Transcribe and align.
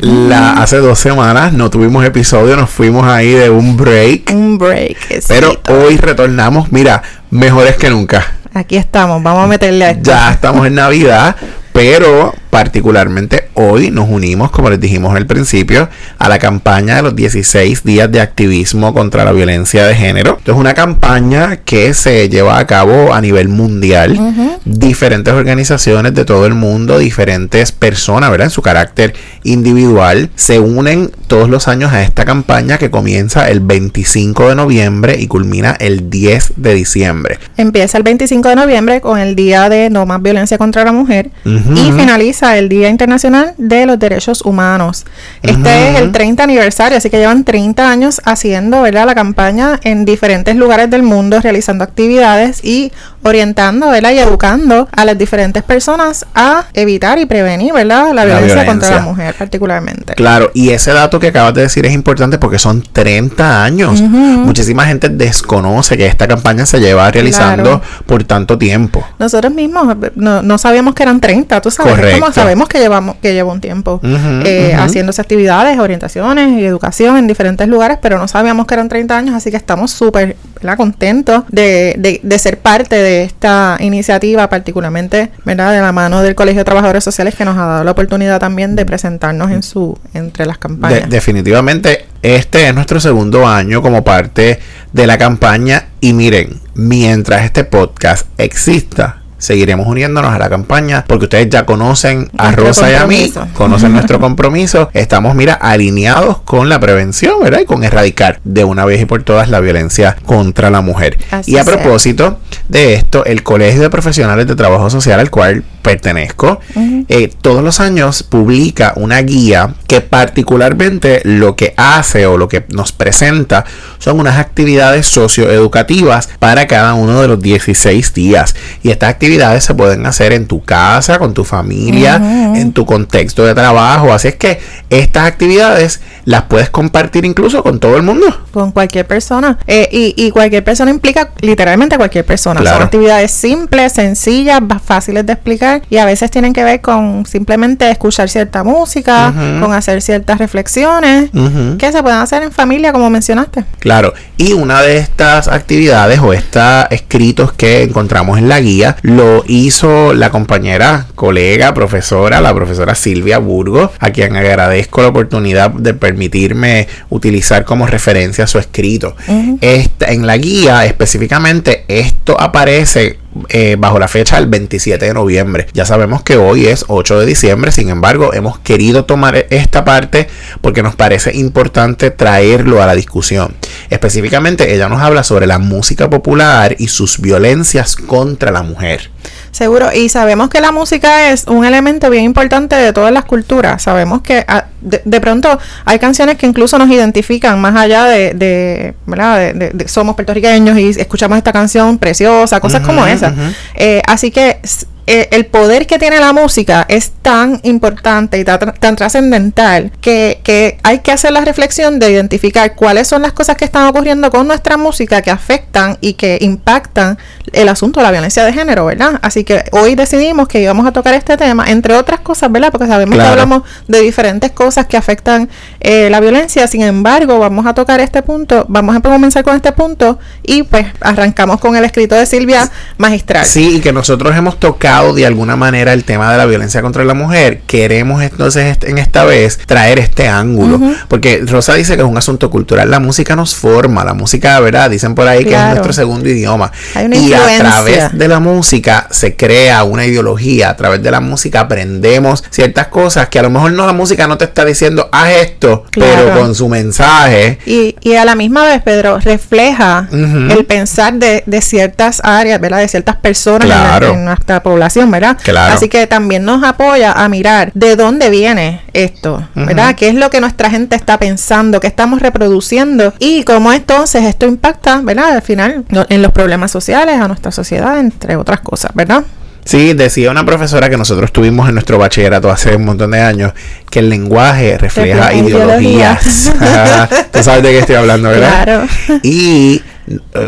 La, 0.00 0.54
hace 0.54 0.78
dos 0.78 0.98
semanas 0.98 1.52
no 1.52 1.70
tuvimos 1.70 2.04
episodio, 2.04 2.56
nos 2.56 2.68
fuimos 2.68 3.06
ahí 3.06 3.30
de 3.30 3.48
un 3.48 3.76
break. 3.76 4.32
Un 4.34 4.58
break. 4.58 5.22
Pero 5.28 5.60
hoy 5.68 5.96
retornamos, 5.96 6.72
mira, 6.72 7.02
mejores 7.30 7.76
que 7.76 7.88
nunca. 7.88 8.26
Aquí 8.54 8.76
estamos, 8.76 9.22
vamos 9.22 9.44
a 9.44 9.46
meterle 9.46 9.84
a 9.84 9.90
esto. 9.90 10.10
Ya 10.10 10.32
estamos 10.32 10.66
en 10.66 10.74
Navidad, 10.74 11.36
pero 11.72 12.34
particularmente 12.50 13.48
hoy 13.54 13.90
nos 13.90 14.08
unimos, 14.08 14.50
como 14.50 14.70
les 14.70 14.80
dijimos 14.80 15.16
al 15.16 15.26
principio, 15.26 15.88
a 16.18 16.28
la 16.28 16.38
campaña 16.38 16.96
de 16.96 17.02
los 17.02 17.16
16 17.16 17.84
días 17.84 18.10
de 18.10 18.20
activismo 18.20 18.94
contra 18.94 19.24
la 19.24 19.32
violencia 19.32 19.86
de 19.86 19.94
género. 19.94 20.36
Esto 20.38 20.52
es 20.52 20.58
una 20.58 20.74
campaña 20.74 21.56
que 21.56 21.94
se 21.94 22.28
lleva 22.28 22.58
a 22.58 22.66
cabo 22.66 23.12
a 23.12 23.20
nivel 23.20 23.48
mundial. 23.48 24.18
Diferentes 24.64 25.32
organizaciones 25.34 26.14
de 26.14 26.24
todo 26.24 26.46
el 26.46 26.54
mundo, 26.54 26.98
diferentes 26.98 27.72
personas, 27.72 28.30
¿verdad? 28.30 28.46
En 28.46 28.50
su 28.50 28.62
carácter 28.62 29.14
individual, 29.42 30.30
se 30.34 30.58
unen 30.58 31.10
todos 31.26 31.48
los 31.48 31.68
años 31.68 31.92
a 31.92 32.02
esta 32.02 32.24
campaña 32.24 32.78
que 32.78 32.90
comienza 32.90 33.50
el 33.50 33.60
25 33.60 34.48
de 34.48 34.54
noviembre 34.54 35.16
y 35.18 35.26
culmina 35.26 35.76
el 35.78 36.10
10 36.10 36.54
de 36.56 36.74
diciembre. 36.74 37.38
Empieza 37.56 37.98
el 37.98 38.04
25 38.04 38.48
de 38.48 38.56
noviembre 38.56 39.00
con 39.00 39.18
el 39.18 39.36
Día 39.36 39.68
de 39.68 39.90
No 39.90 40.06
Más 40.06 40.22
Violencia 40.22 40.58
contra 40.58 40.84
la 40.84 40.92
Mujer 40.92 41.30
y 41.44 41.92
finaliza 41.92 42.47
el 42.56 42.68
Día 42.68 42.88
Internacional 42.88 43.54
de 43.58 43.86
los 43.86 43.98
Derechos 43.98 44.42
Humanos. 44.42 45.04
Este 45.42 45.90
es 45.90 46.00
el 46.00 46.12
30 46.12 46.44
aniversario, 46.44 46.98
así 46.98 47.10
que 47.10 47.18
llevan 47.18 47.44
30 47.44 47.90
años 47.90 48.20
haciendo 48.24 48.82
¿verdad? 48.82 49.06
la 49.06 49.14
campaña 49.14 49.78
en 49.82 50.04
diferentes 50.04 50.56
lugares 50.56 50.90
del 50.90 51.02
mundo, 51.02 51.40
realizando 51.40 51.84
actividades 51.84 52.64
y 52.64 52.92
orientando 53.22 53.90
¿verdad? 53.90 54.12
y 54.12 54.18
educando 54.18 54.88
a 54.92 55.04
las 55.04 55.18
diferentes 55.18 55.62
personas 55.62 56.26
a 56.34 56.66
evitar 56.74 57.18
y 57.18 57.26
prevenir 57.26 57.72
¿verdad? 57.72 58.12
La, 58.14 58.24
violencia, 58.24 58.64
contra 58.64 58.90
la 58.90 59.02
mujer 59.02 59.34
particularmente. 59.34 60.14
Claro, 60.14 60.50
y 60.54 60.70
ese 60.70 60.92
dato 60.92 61.18
que 61.18 61.28
acabas 61.28 61.54
de 61.54 61.62
decir 61.62 61.84
es 61.86 61.92
importante 61.92 62.38
porque 62.38 62.58
son 62.58 62.82
30 62.82 63.64
años. 63.64 64.00
Muchísima 64.00 64.86
gente 64.86 65.08
desconoce 65.08 65.96
que 65.96 66.06
esta 66.06 66.28
campaña 66.28 66.66
se 66.66 66.80
lleva 66.80 67.10
realizando 67.10 67.82
por 68.06 68.24
tanto 68.24 68.58
tiempo. 68.58 69.04
Nosotros 69.18 69.52
mismos 69.52 69.96
no, 70.14 70.42
no 70.42 70.58
sabíamos 70.58 70.94
que 70.94 71.02
eran 71.02 71.20
30, 71.20 71.60
tú 71.60 71.70
sabes. 71.70 71.94
Correcto. 71.94 72.27
Sabemos 72.32 72.68
que 72.68 72.78
llevamos 72.78 73.16
que 73.20 73.32
lleva 73.32 73.52
un 73.52 73.60
tiempo 73.60 74.00
eh, 74.02 74.74
haciéndose 74.78 75.20
actividades, 75.20 75.78
orientaciones 75.78 76.60
y 76.60 76.64
educación 76.64 77.16
en 77.16 77.26
diferentes 77.26 77.68
lugares, 77.68 77.98
pero 78.00 78.18
no 78.18 78.28
sabíamos 78.28 78.66
que 78.66 78.74
eran 78.74 78.88
30 78.88 79.16
años, 79.16 79.34
así 79.34 79.50
que 79.50 79.56
estamos 79.56 79.90
súper 79.90 80.36
contentos 80.76 81.44
de, 81.48 81.94
de, 81.98 82.20
de, 82.22 82.38
ser 82.38 82.58
parte 82.58 82.96
de 82.96 83.22
esta 83.22 83.76
iniciativa, 83.80 84.48
particularmente 84.48 85.30
¿verdad? 85.44 85.72
de 85.72 85.80
la 85.80 85.92
mano 85.92 86.22
del 86.22 86.34
Colegio 86.34 86.60
de 86.60 86.64
Trabajadores 86.64 87.04
Sociales 87.04 87.34
que 87.34 87.44
nos 87.44 87.56
ha 87.56 87.64
dado 87.64 87.84
la 87.84 87.92
oportunidad 87.92 88.40
también 88.40 88.76
de 88.76 88.84
presentarnos 88.84 89.50
en 89.50 89.62
su 89.62 89.98
entre 90.14 90.46
las 90.46 90.58
campañas. 90.58 91.08
definitivamente, 91.08 92.06
este 92.22 92.68
es 92.68 92.74
nuestro 92.74 93.00
segundo 93.00 93.46
año 93.46 93.82
como 93.82 94.02
parte 94.02 94.58
de 94.92 95.06
la 95.06 95.18
campaña 95.18 95.88
y 96.00 96.12
miren, 96.12 96.60
mientras 96.74 97.44
este 97.44 97.64
podcast 97.64 98.26
exista, 98.38 99.22
seguiremos 99.38 99.86
uniéndonos 99.86 100.32
a 100.32 100.38
la 100.38 100.48
campaña 100.48 101.04
porque 101.06 101.24
ustedes 101.24 101.48
ya 101.48 101.64
conocen 101.64 102.30
a 102.36 102.52
Rosa 102.52 102.90
y 102.90 102.94
a 102.94 103.06
mí, 103.06 103.32
conocen 103.54 103.92
nuestro 103.94 104.20
compromiso. 104.20 104.90
Estamos, 104.92 105.34
mira, 105.34 105.54
alineados 105.54 106.38
con 106.42 106.68
la 106.68 106.80
prevención, 106.80 107.40
¿verdad? 107.42 107.60
Y 107.60 107.64
con 107.64 107.84
erradicar 107.84 108.40
de 108.44 108.64
una 108.64 108.84
vez 108.84 109.00
y 109.00 109.06
por 109.06 109.22
todas 109.22 109.48
la 109.48 109.60
violencia 109.60 110.16
contra 110.26 110.70
la 110.70 110.80
mujer. 110.80 111.18
y 111.46 111.56
a 111.56 111.64
propósito 111.64 112.38
de 112.68 112.94
esto, 112.94 113.24
el 113.24 113.42
Colegio 113.42 113.82
de 113.82 113.90
Profesionales 113.90 114.46
de 114.46 114.56
Trabajo 114.56 114.90
Social 114.90 115.20
al 115.20 115.30
cual 115.30 115.64
pertenezco, 115.82 116.60
eh, 117.08 117.30
todos 117.40 117.64
los 117.64 117.80
años 117.80 118.22
publica 118.22 118.92
una 118.96 119.22
guía 119.22 119.74
que 119.86 120.02
particularmente 120.02 121.22
lo 121.24 121.56
que 121.56 121.72
hace 121.78 122.26
o 122.26 122.36
lo 122.36 122.48
que 122.48 122.66
nos 122.68 122.92
presenta 122.92 123.64
son 123.98 124.20
unas 124.20 124.36
actividades 124.36 125.06
socioeducativas 125.06 126.28
para 126.38 126.66
cada 126.66 126.92
uno 126.92 127.22
de 127.22 127.28
los 127.28 127.40
16 127.40 128.12
días. 128.12 128.54
Y 128.82 128.90
estas 128.90 129.10
actividades 129.10 129.27
se 129.60 129.74
pueden 129.74 130.06
hacer 130.06 130.32
en 130.32 130.46
tu 130.46 130.62
casa, 130.62 131.18
con 131.18 131.34
tu 131.34 131.44
familia, 131.44 132.16
en 132.54 132.72
tu 132.72 132.86
contexto 132.86 133.44
de 133.44 133.54
trabajo. 133.54 134.12
Así 134.12 134.28
es 134.28 134.36
que 134.36 134.58
estas 134.90 135.26
actividades 135.26 136.00
las 136.24 136.42
puedes 136.42 136.70
compartir 136.70 137.24
incluso 137.24 137.62
con 137.62 137.80
todo 137.80 137.96
el 137.96 138.02
mundo. 138.02 138.26
Con 138.52 138.72
cualquier 138.72 139.06
persona. 139.06 139.58
Eh, 139.66 140.14
y, 140.16 140.30
cualquier 140.30 140.62
persona 140.62 140.90
implica 140.90 141.30
literalmente 141.40 141.96
cualquier 141.96 142.24
persona. 142.24 142.60
Son 142.62 142.82
actividades 142.82 143.30
simples, 143.30 143.92
sencillas, 143.92 144.60
fáciles 144.84 145.24
de 145.26 145.32
explicar 145.32 145.82
y 145.90 145.98
a 145.98 146.04
veces 146.04 146.30
tienen 146.30 146.52
que 146.52 146.64
ver 146.64 146.80
con 146.80 147.24
simplemente 147.26 147.90
escuchar 147.90 148.28
cierta 148.28 148.62
música, 148.64 149.32
con 149.60 149.72
hacer 149.72 150.02
ciertas 150.02 150.38
reflexiones 150.38 151.30
que 151.78 151.92
se 151.92 152.02
pueden 152.02 152.18
hacer 152.18 152.42
en 152.42 152.52
familia, 152.52 152.92
como 152.92 153.10
mencionaste. 153.10 153.64
Claro. 153.78 154.12
Y 154.36 154.52
una 154.52 154.82
de 154.82 154.98
estas 154.98 155.48
actividades 155.48 156.20
o 156.20 156.32
estos 156.32 156.86
escritos 156.90 157.52
que 157.52 157.82
encontramos 157.82 158.38
en 158.38 158.48
la 158.48 158.60
guía 158.60 158.96
lo 159.18 159.42
hizo 159.48 160.14
la 160.14 160.30
compañera, 160.30 161.06
colega, 161.16 161.74
profesora, 161.74 162.40
la 162.40 162.54
profesora 162.54 162.94
Silvia 162.94 163.38
Burgos, 163.38 163.90
a 163.98 164.10
quien 164.10 164.36
agradezco 164.36 165.02
la 165.02 165.08
oportunidad 165.08 165.72
de 165.72 165.92
permitirme 165.92 166.86
utilizar 167.10 167.64
como 167.64 167.88
referencia 167.88 168.46
su 168.46 168.60
escrito. 168.60 169.16
en 169.26 170.26
la 170.26 170.36
guía 170.36 170.86
específicamente 170.86 171.84
esto 171.88 172.40
aparece 172.40 173.18
eh, 173.48 173.76
bajo 173.78 173.98
la 173.98 174.08
fecha 174.08 174.36
del 174.36 174.46
27 174.46 175.04
de 175.04 175.14
noviembre. 175.14 175.66
Ya 175.72 175.84
sabemos 175.84 176.22
que 176.22 176.36
hoy 176.36 176.66
es 176.66 176.84
8 176.88 177.20
de 177.20 177.26
diciembre, 177.26 177.72
sin 177.72 177.88
embargo, 177.90 178.34
hemos 178.34 178.58
querido 178.58 179.04
tomar 179.04 179.46
esta 179.50 179.84
parte 179.84 180.28
porque 180.60 180.82
nos 180.82 180.96
parece 180.96 181.36
importante 181.36 182.10
traerlo 182.10 182.82
a 182.82 182.86
la 182.86 182.94
discusión. 182.94 183.54
Específicamente, 183.90 184.74
ella 184.74 184.88
nos 184.88 185.00
habla 185.00 185.22
sobre 185.22 185.46
la 185.46 185.58
música 185.58 186.10
popular 186.10 186.76
y 186.78 186.88
sus 186.88 187.20
violencias 187.20 187.96
contra 187.96 188.50
la 188.50 188.62
mujer. 188.62 189.10
Seguro, 189.50 189.90
y 189.92 190.08
sabemos 190.08 190.50
que 190.50 190.60
la 190.60 190.72
música 190.72 191.30
es 191.30 191.46
un 191.46 191.64
elemento 191.64 192.10
bien 192.10 192.24
importante 192.24 192.76
de 192.76 192.92
todas 192.92 193.12
las 193.12 193.24
culturas. 193.24 193.82
Sabemos 193.82 194.22
que 194.22 194.44
ah, 194.46 194.66
de, 194.80 195.20
pronto 195.20 195.58
hay 195.84 195.98
canciones 195.98 196.36
que 196.36 196.46
incluso 196.46 196.78
nos 196.78 196.88
identifican 196.90 197.60
más 197.60 197.76
allá 197.76 198.04
de, 198.04 198.34
de 198.34 198.94
¿verdad? 199.06 199.54
De, 199.54 199.88
somos 199.88 200.14
puertorriqueños 200.14 200.78
y 200.78 200.90
escuchamos 200.90 201.38
esta 201.38 201.52
canción 201.52 201.98
preciosa, 201.98 202.60
cosas 202.60 202.86
como 202.86 203.06
esa. 203.06 203.34
Eh, 203.74 204.02
así 204.06 204.30
que 204.30 204.60
el 205.08 205.46
poder 205.46 205.86
que 205.86 205.98
tiene 205.98 206.20
la 206.20 206.32
música 206.32 206.84
es 206.88 207.12
tan 207.22 207.60
importante 207.62 208.38
y 208.38 208.44
tan, 208.44 208.74
tan 208.74 208.94
trascendental 208.94 209.90
que, 210.00 210.40
que 210.44 210.78
hay 210.82 210.98
que 210.98 211.12
hacer 211.12 211.32
la 211.32 211.40
reflexión 211.40 211.98
de 211.98 212.10
identificar 212.10 212.74
cuáles 212.74 213.08
son 213.08 213.22
las 213.22 213.32
cosas 213.32 213.56
que 213.56 213.64
están 213.64 213.86
ocurriendo 213.86 214.30
con 214.30 214.46
nuestra 214.46 214.76
música 214.76 215.22
que 215.22 215.30
afectan 215.30 215.96
y 216.00 216.14
que 216.14 216.38
impactan 216.42 217.18
el 217.52 217.68
asunto 217.68 218.00
de 218.00 218.04
la 218.04 218.12
violencia 218.12 218.44
de 218.44 218.52
género, 218.52 218.84
¿verdad? 218.84 219.18
Así 219.22 219.44
que 219.44 219.64
hoy 219.72 219.94
decidimos 219.94 220.46
que 220.46 220.60
íbamos 220.60 220.86
a 220.86 220.92
tocar 220.92 221.14
este 221.14 221.36
tema, 221.36 221.64
entre 221.70 221.94
otras 221.94 222.20
cosas, 222.20 222.52
¿verdad? 222.52 222.70
Porque 222.70 222.86
sabemos 222.86 223.16
que 223.18 223.24
hablamos 223.24 223.62
de 223.86 224.00
diferentes 224.00 224.50
cosas 224.52 224.86
que 224.86 224.96
afectan 224.98 225.48
eh, 225.80 226.10
la 226.10 226.20
violencia, 226.20 226.66
sin 226.66 226.82
embargo, 226.82 227.38
vamos 227.38 227.66
a 227.66 227.72
tocar 227.72 228.00
este 228.00 228.22
punto, 228.22 228.66
vamos 228.68 228.96
a 228.96 229.00
comenzar 229.00 229.42
con 229.42 229.56
este 229.56 229.72
punto 229.72 230.18
y 230.42 230.64
pues 230.64 230.86
arrancamos 231.00 231.60
con 231.60 231.76
el 231.76 231.84
escrito 231.84 232.14
de 232.14 232.26
Silvia 232.26 232.70
Magistral. 232.98 233.46
Sí, 233.46 233.76
y 233.76 233.80
que 233.80 233.92
nosotros 233.92 234.36
hemos 234.36 234.60
tocado 234.60 234.97
de 235.14 235.26
alguna 235.26 235.56
manera 235.56 235.92
el 235.92 236.04
tema 236.04 236.30
de 236.32 236.38
la 236.38 236.46
violencia 236.46 236.82
contra 236.82 237.04
la 237.04 237.14
mujer. 237.14 237.60
Queremos 237.66 238.22
entonces 238.22 238.76
en 238.82 238.98
esta 238.98 239.24
vez 239.24 239.58
traer 239.66 239.98
este 239.98 240.28
ángulo. 240.28 240.80
Porque 241.08 241.42
Rosa 241.46 241.74
dice 241.74 241.96
que 241.96 242.02
es 242.02 242.08
un 242.08 242.18
asunto 242.18 242.50
cultural. 242.50 242.90
La 242.90 243.00
música 243.00 243.36
nos 243.36 243.54
forma. 243.54 244.04
La 244.04 244.14
música, 244.14 244.58
¿verdad? 244.60 244.90
Dicen 244.90 245.14
por 245.14 245.26
ahí 245.28 245.44
que 245.44 245.54
es 245.54 245.64
nuestro 245.70 245.92
segundo 245.92 246.28
idioma. 246.28 246.70
Hay 246.94 247.06
una 247.06 247.16
y 247.16 247.32
a 247.32 247.58
través 247.58 248.12
de 248.18 248.28
la 248.28 248.40
música 248.40 249.06
se 249.10 249.36
crea 249.36 249.84
una 249.84 250.04
ideología. 250.04 250.70
A 250.70 250.76
través 250.76 251.02
de 251.02 251.10
la 251.10 251.20
música 251.20 251.60
aprendemos 251.60 252.44
ciertas 252.50 252.88
cosas 252.88 253.28
que 253.28 253.38
a 253.38 253.42
lo 253.42 253.50
mejor 253.50 253.72
no 253.72 253.86
la 253.86 253.92
música 253.92 254.26
no 254.26 254.36
te 254.38 254.44
está 254.44 254.64
diciendo 254.64 255.08
haz 255.12 255.30
esto, 255.30 255.84
Claro. 255.90 256.12
pero 256.26 256.40
con 256.40 256.54
su 256.54 256.68
mensaje. 256.68 257.58
Y, 257.66 257.96
y 258.00 258.14
a 258.14 258.24
la 258.24 258.34
misma 258.34 258.64
vez, 258.64 258.82
Pedro, 258.82 259.18
refleja 259.20 260.08
el 260.12 260.64
pensar 260.66 261.14
de, 261.14 261.42
de 261.46 261.60
ciertas 261.60 262.20
áreas, 262.24 262.60
¿verdad? 262.60 262.78
De 262.78 262.88
ciertas 262.88 263.16
personas 263.16 263.62
en 263.64 263.68
Claro. 263.68 264.12
en, 264.14 264.24
nuestra 264.24 264.62
población, 264.62 264.87
¿verdad? 265.10 265.36
Claro. 265.42 265.74
Así 265.74 265.88
que 265.88 266.06
también 266.06 266.44
nos 266.44 266.62
apoya 266.64 267.12
a 267.12 267.28
mirar 267.28 267.70
de 267.74 267.96
dónde 267.96 268.30
viene 268.30 268.82
esto, 268.92 269.46
¿verdad? 269.54 269.94
¿Qué 269.94 270.08
es 270.08 270.14
lo 270.14 270.30
que 270.30 270.40
nuestra 270.40 270.70
gente 270.70 270.96
está 270.96 271.18
pensando? 271.18 271.80
¿Qué 271.80 271.86
estamos 271.86 272.20
reproduciendo? 272.20 273.12
Y 273.18 273.44
cómo 273.44 273.72
entonces 273.72 274.24
esto 274.24 274.46
impacta, 274.46 275.00
¿verdad? 275.02 275.36
Al 275.36 275.42
final, 275.42 275.84
en 276.08 276.22
los 276.22 276.32
problemas 276.32 276.70
sociales, 276.70 277.20
a 277.20 277.28
nuestra 277.28 277.52
sociedad, 277.52 277.98
entre 277.98 278.36
otras 278.36 278.60
cosas, 278.60 278.92
¿verdad? 278.94 279.24
Sí, 279.68 279.92
decía 279.92 280.30
una 280.30 280.46
profesora 280.46 280.88
que 280.88 280.96
nosotros 280.96 281.30
tuvimos 281.30 281.68
en 281.68 281.74
nuestro 281.74 281.98
bachillerato 281.98 282.50
hace 282.50 282.74
un 282.74 282.86
montón 282.86 283.10
de 283.10 283.20
años 283.20 283.52
que 283.90 283.98
el 283.98 284.08
lenguaje 284.08 284.78
refleja 284.78 285.34
ideologías. 285.34 286.50
Tú 287.32 287.42
sabes 287.42 287.62
de 287.62 287.70
qué 287.72 287.78
estoy 287.80 287.96
hablando, 287.96 288.30
¿verdad? 288.30 288.64
Claro. 288.64 288.86
Y, 289.22 289.82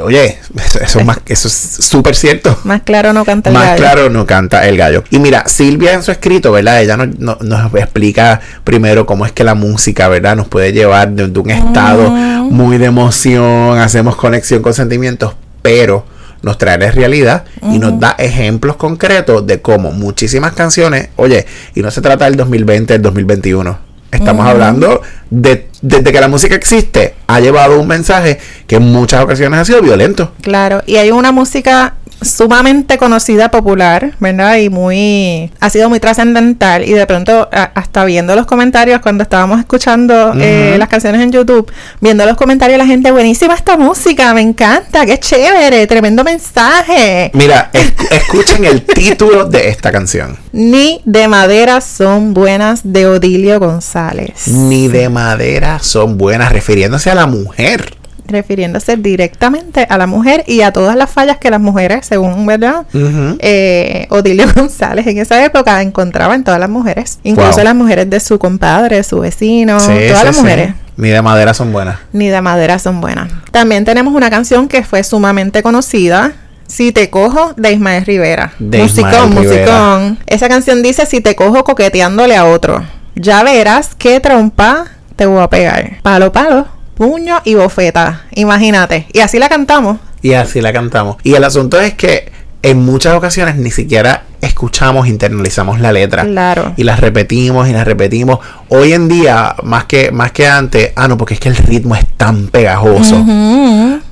oye, 0.03 0.39
eso, 0.83 0.99
es 1.01 1.05
más, 1.07 1.19
eso 1.27 1.49
es 1.49 1.55
súper 1.55 2.15
cierto. 2.17 2.59
Más 2.65 2.83
claro 2.83 3.13
no 3.13 3.25
canta 3.25 3.51
el 3.51 3.55
Más 3.55 3.67
gallo. 3.67 3.77
claro 3.79 4.11
no 4.11 4.27
canta 4.27 4.67
el 4.69 4.77
gallo. 4.77 5.05
Y 5.11 5.19
mira, 5.19 5.45
Silvia 5.47 5.93
en 5.95 6.03
su 6.03 6.11
escrito, 6.11 6.53
¿verdad? 6.53 6.81
Ella 6.83 6.97
no- 6.97 7.07
no- 7.19 7.39
nos 7.41 7.75
explica 7.75 8.41
primero 8.65 9.07
cómo 9.07 9.27
es 9.27 9.33
que 9.33 9.45
la 9.45 9.55
música, 9.55 10.09
¿verdad? 10.09 10.37
Nos 10.37 10.49
puede 10.49 10.73
llevar 10.73 11.11
de, 11.11 11.29
de 11.29 11.39
un 11.41 11.51
estado 11.51 12.11
Mm. 12.11 12.53
muy 12.53 12.79
de 12.79 12.87
emoción, 12.87 13.79
hacemos 13.79 14.17
conexión 14.17 14.63
con 14.63 14.75
sentimientos, 14.75 15.35
pero 15.63 16.05
nos 16.43 16.57
trae 16.59 16.79
la 16.79 16.91
realidad 16.91 17.45
y 17.63 17.79
nos 17.79 18.01
da 18.01 18.17
ejemplos 18.19 18.77
concretos 18.77 19.47
de 19.47 19.61
cómo 19.61 19.93
muchísimas 19.93 20.53
canciones, 20.55 21.11
oye, 21.17 21.45
y 21.75 21.83
no 21.83 21.91
se 21.91 22.01
trata 22.01 22.25
del 22.25 22.37
2020, 22.37 22.95
del 22.95 23.03
2021. 23.03 23.79
Estamos 24.11 24.47
hablando 24.47 25.03
de 25.31 25.69
desde 25.83 26.13
que 26.13 26.21
la 26.21 26.29
música 26.29 26.55
existe, 26.55 27.15
ha 27.27 27.41
llevado 27.41 27.81
un 27.81 27.87
mensaje 27.87 28.39
que 28.67 28.77
en 28.77 28.83
muchas 28.83 29.25
ocasiones 29.25 29.61
ha 29.61 29.65
sido 29.65 29.81
violento. 29.83 30.33
Claro, 30.43 30.83
y 30.87 30.97
hay 30.97 31.11
una 31.11 31.33
música 31.33 31.95
sumamente 32.23 32.99
conocida, 32.99 33.51
popular, 33.51 34.13
¿verdad? 34.21 34.57
Y 34.59 34.69
muy, 34.69 35.51
ha 35.61 35.71
sido 35.71 35.89
muy 35.89 36.01
trascendental 36.01 36.85
y 36.89 36.93
de 36.93 37.07
pronto 37.07 37.49
a- 37.53 37.71
hasta 37.75 38.05
viendo 38.05 38.35
los 38.37 38.47
comentarios 38.47 39.01
cuando 39.01 39.23
estábamos 39.23 39.59
escuchando 39.61 40.33
eh, 40.39 40.77
las 40.79 40.89
canciones 40.89 41.21
en 41.23 41.33
YouTube, 41.33 41.71
viendo 42.01 42.25
los 42.27 42.37
comentarios 42.37 42.79
la 42.79 42.87
gente, 42.87 43.11
buenísima 43.11 43.55
esta 43.55 43.77
música, 43.77 44.33
me 44.35 44.41
encanta, 44.43 45.07
qué 45.07 45.19
chévere, 45.19 45.87
tremendo 45.87 46.23
mensaje. 46.25 47.31
Mira, 47.35 47.71
esc- 47.73 48.07
escuchen 48.11 48.65
el 48.65 48.83
título 48.83 49.45
de 49.47 49.69
esta 49.69 49.91
canción. 49.93 50.37
Ni 50.53 51.01
de 51.05 51.29
madera 51.29 51.81
son 51.81 52.35
buenas 52.35 52.81
de 52.85 53.07
Odilio 53.07 53.59
González. 53.61 54.47
Ni 54.49 54.89
de 54.89 55.09
madera 55.09 55.79
son 55.81 56.19
buenas, 56.19 56.53
refiriéndose 56.53 57.11
a 57.11 57.15
la 57.15 57.27
mujer. 57.27 57.95
Refiriéndose 58.31 58.97
directamente 58.97 59.87
a 59.89 59.99
la 59.99 60.07
mujer 60.07 60.45
y 60.47 60.63
a 60.63 60.73
todas 60.73 60.97
las 60.97 61.11
fallas 61.11 61.39
que 61.39 61.51
las 61.51 61.61
mujeres, 61.61 62.07
según 62.07 62.47
verdad, 62.47 62.87
Ujú. 62.95 63.37
eh, 63.41 64.07
Odilio 64.11 64.47
González 64.55 65.07
en 65.07 65.19
esa 65.19 65.45
época 65.45 65.81
encontraba 65.83 66.35
en 66.35 66.45
todas 66.45 66.61
las 66.61 66.71
mujeres, 66.71 67.19
incluso 67.23 67.51
Wow. 67.57 67.65
las 67.65 67.75
mujeres 67.75 68.09
de 68.11 68.21
su 68.21 68.39
compadre, 68.39 69.03
su 69.03 69.21
vecino, 69.21 69.79
Sí, 69.81 69.87
todas 69.87 70.21
sí, 70.21 70.25
las 70.27 70.37
sí. 70.37 70.43
mujeres. 70.43 70.75
Ni 70.97 71.09
de 71.09 71.23
madera 71.23 71.55
son 71.55 71.73
buenas. 71.73 71.99
Ni 72.13 72.29
de 72.29 72.41
madera 72.43 72.79
son 72.79 73.01
buenas. 73.01 73.31
También 73.53 73.85
tenemos 73.85 74.15
una 74.15 74.29
canción 74.31 74.69
que 74.69 74.83
fue 74.85 75.03
sumamente 75.03 75.63
conocida. 75.63 76.33
Si 76.67 76.93
te 76.93 77.09
cojo, 77.11 77.53
de 77.57 77.73
Ismael 77.73 78.05
Rivera. 78.05 78.53
De 78.59 78.79
musicón, 78.83 79.11
Ismael 79.31 79.49
Rivera. 79.49 79.97
musicón. 79.97 80.19
Esa 80.27 80.49
canción 80.49 80.83
dice, 80.83 81.07
si 81.07 81.21
te 81.21 81.35
cojo 81.35 81.65
coqueteándole 81.65 82.37
a 82.37 82.45
otro, 82.45 82.85
ya 83.17 83.43
verás 83.43 83.91
qué 83.99 84.21
trompa 84.21 84.85
te 85.17 85.27
voy 85.27 85.43
a 85.43 85.49
pegar. 85.49 85.99
Palo, 86.03 86.31
palo, 86.33 86.67
puño 87.01 87.41
y 87.45 87.55
bofeta. 87.55 88.27
Imagínate. 88.35 89.07
Y 89.15 89.21
así 89.21 89.39
la 89.39 89.49
cantamos. 89.49 89.97
Y 90.21 90.35
así 90.35 90.61
la 90.61 90.71
cantamos. 90.71 91.17
Y 91.23 91.33
el 91.33 91.43
asunto 91.45 91.81
es 91.81 91.95
que 91.95 92.31
en 92.63 92.85
muchas 92.85 93.15
ocasiones 93.15 93.57
ni 93.57 93.71
siquiera 93.71 94.25
escuchamos, 94.43 95.09
internalizamos 95.09 95.81
la 95.81 95.93
letra. 95.93 96.25
Claro. 96.25 96.75
Y 96.77 96.85
las 96.85 97.01
repetimos 97.01 97.71
y 97.71 97.73
las 97.73 97.87
repetimos. 97.87 98.41
Hoy 98.69 98.93
en 98.93 99.09
día, 99.09 99.57
más 99.63 99.87
que, 99.87 100.13
más 100.13 100.33
que 100.33 100.47
antes, 100.47 100.93
ah, 100.95 101.09
no, 101.09 101.17
porque 101.17 101.33
es 101.33 101.41
que 101.41 101.49
el 101.49 101.57
ritmo 101.57 101.95
es 101.95 102.07
tan 102.19 102.49
pegajoso. 102.49 103.25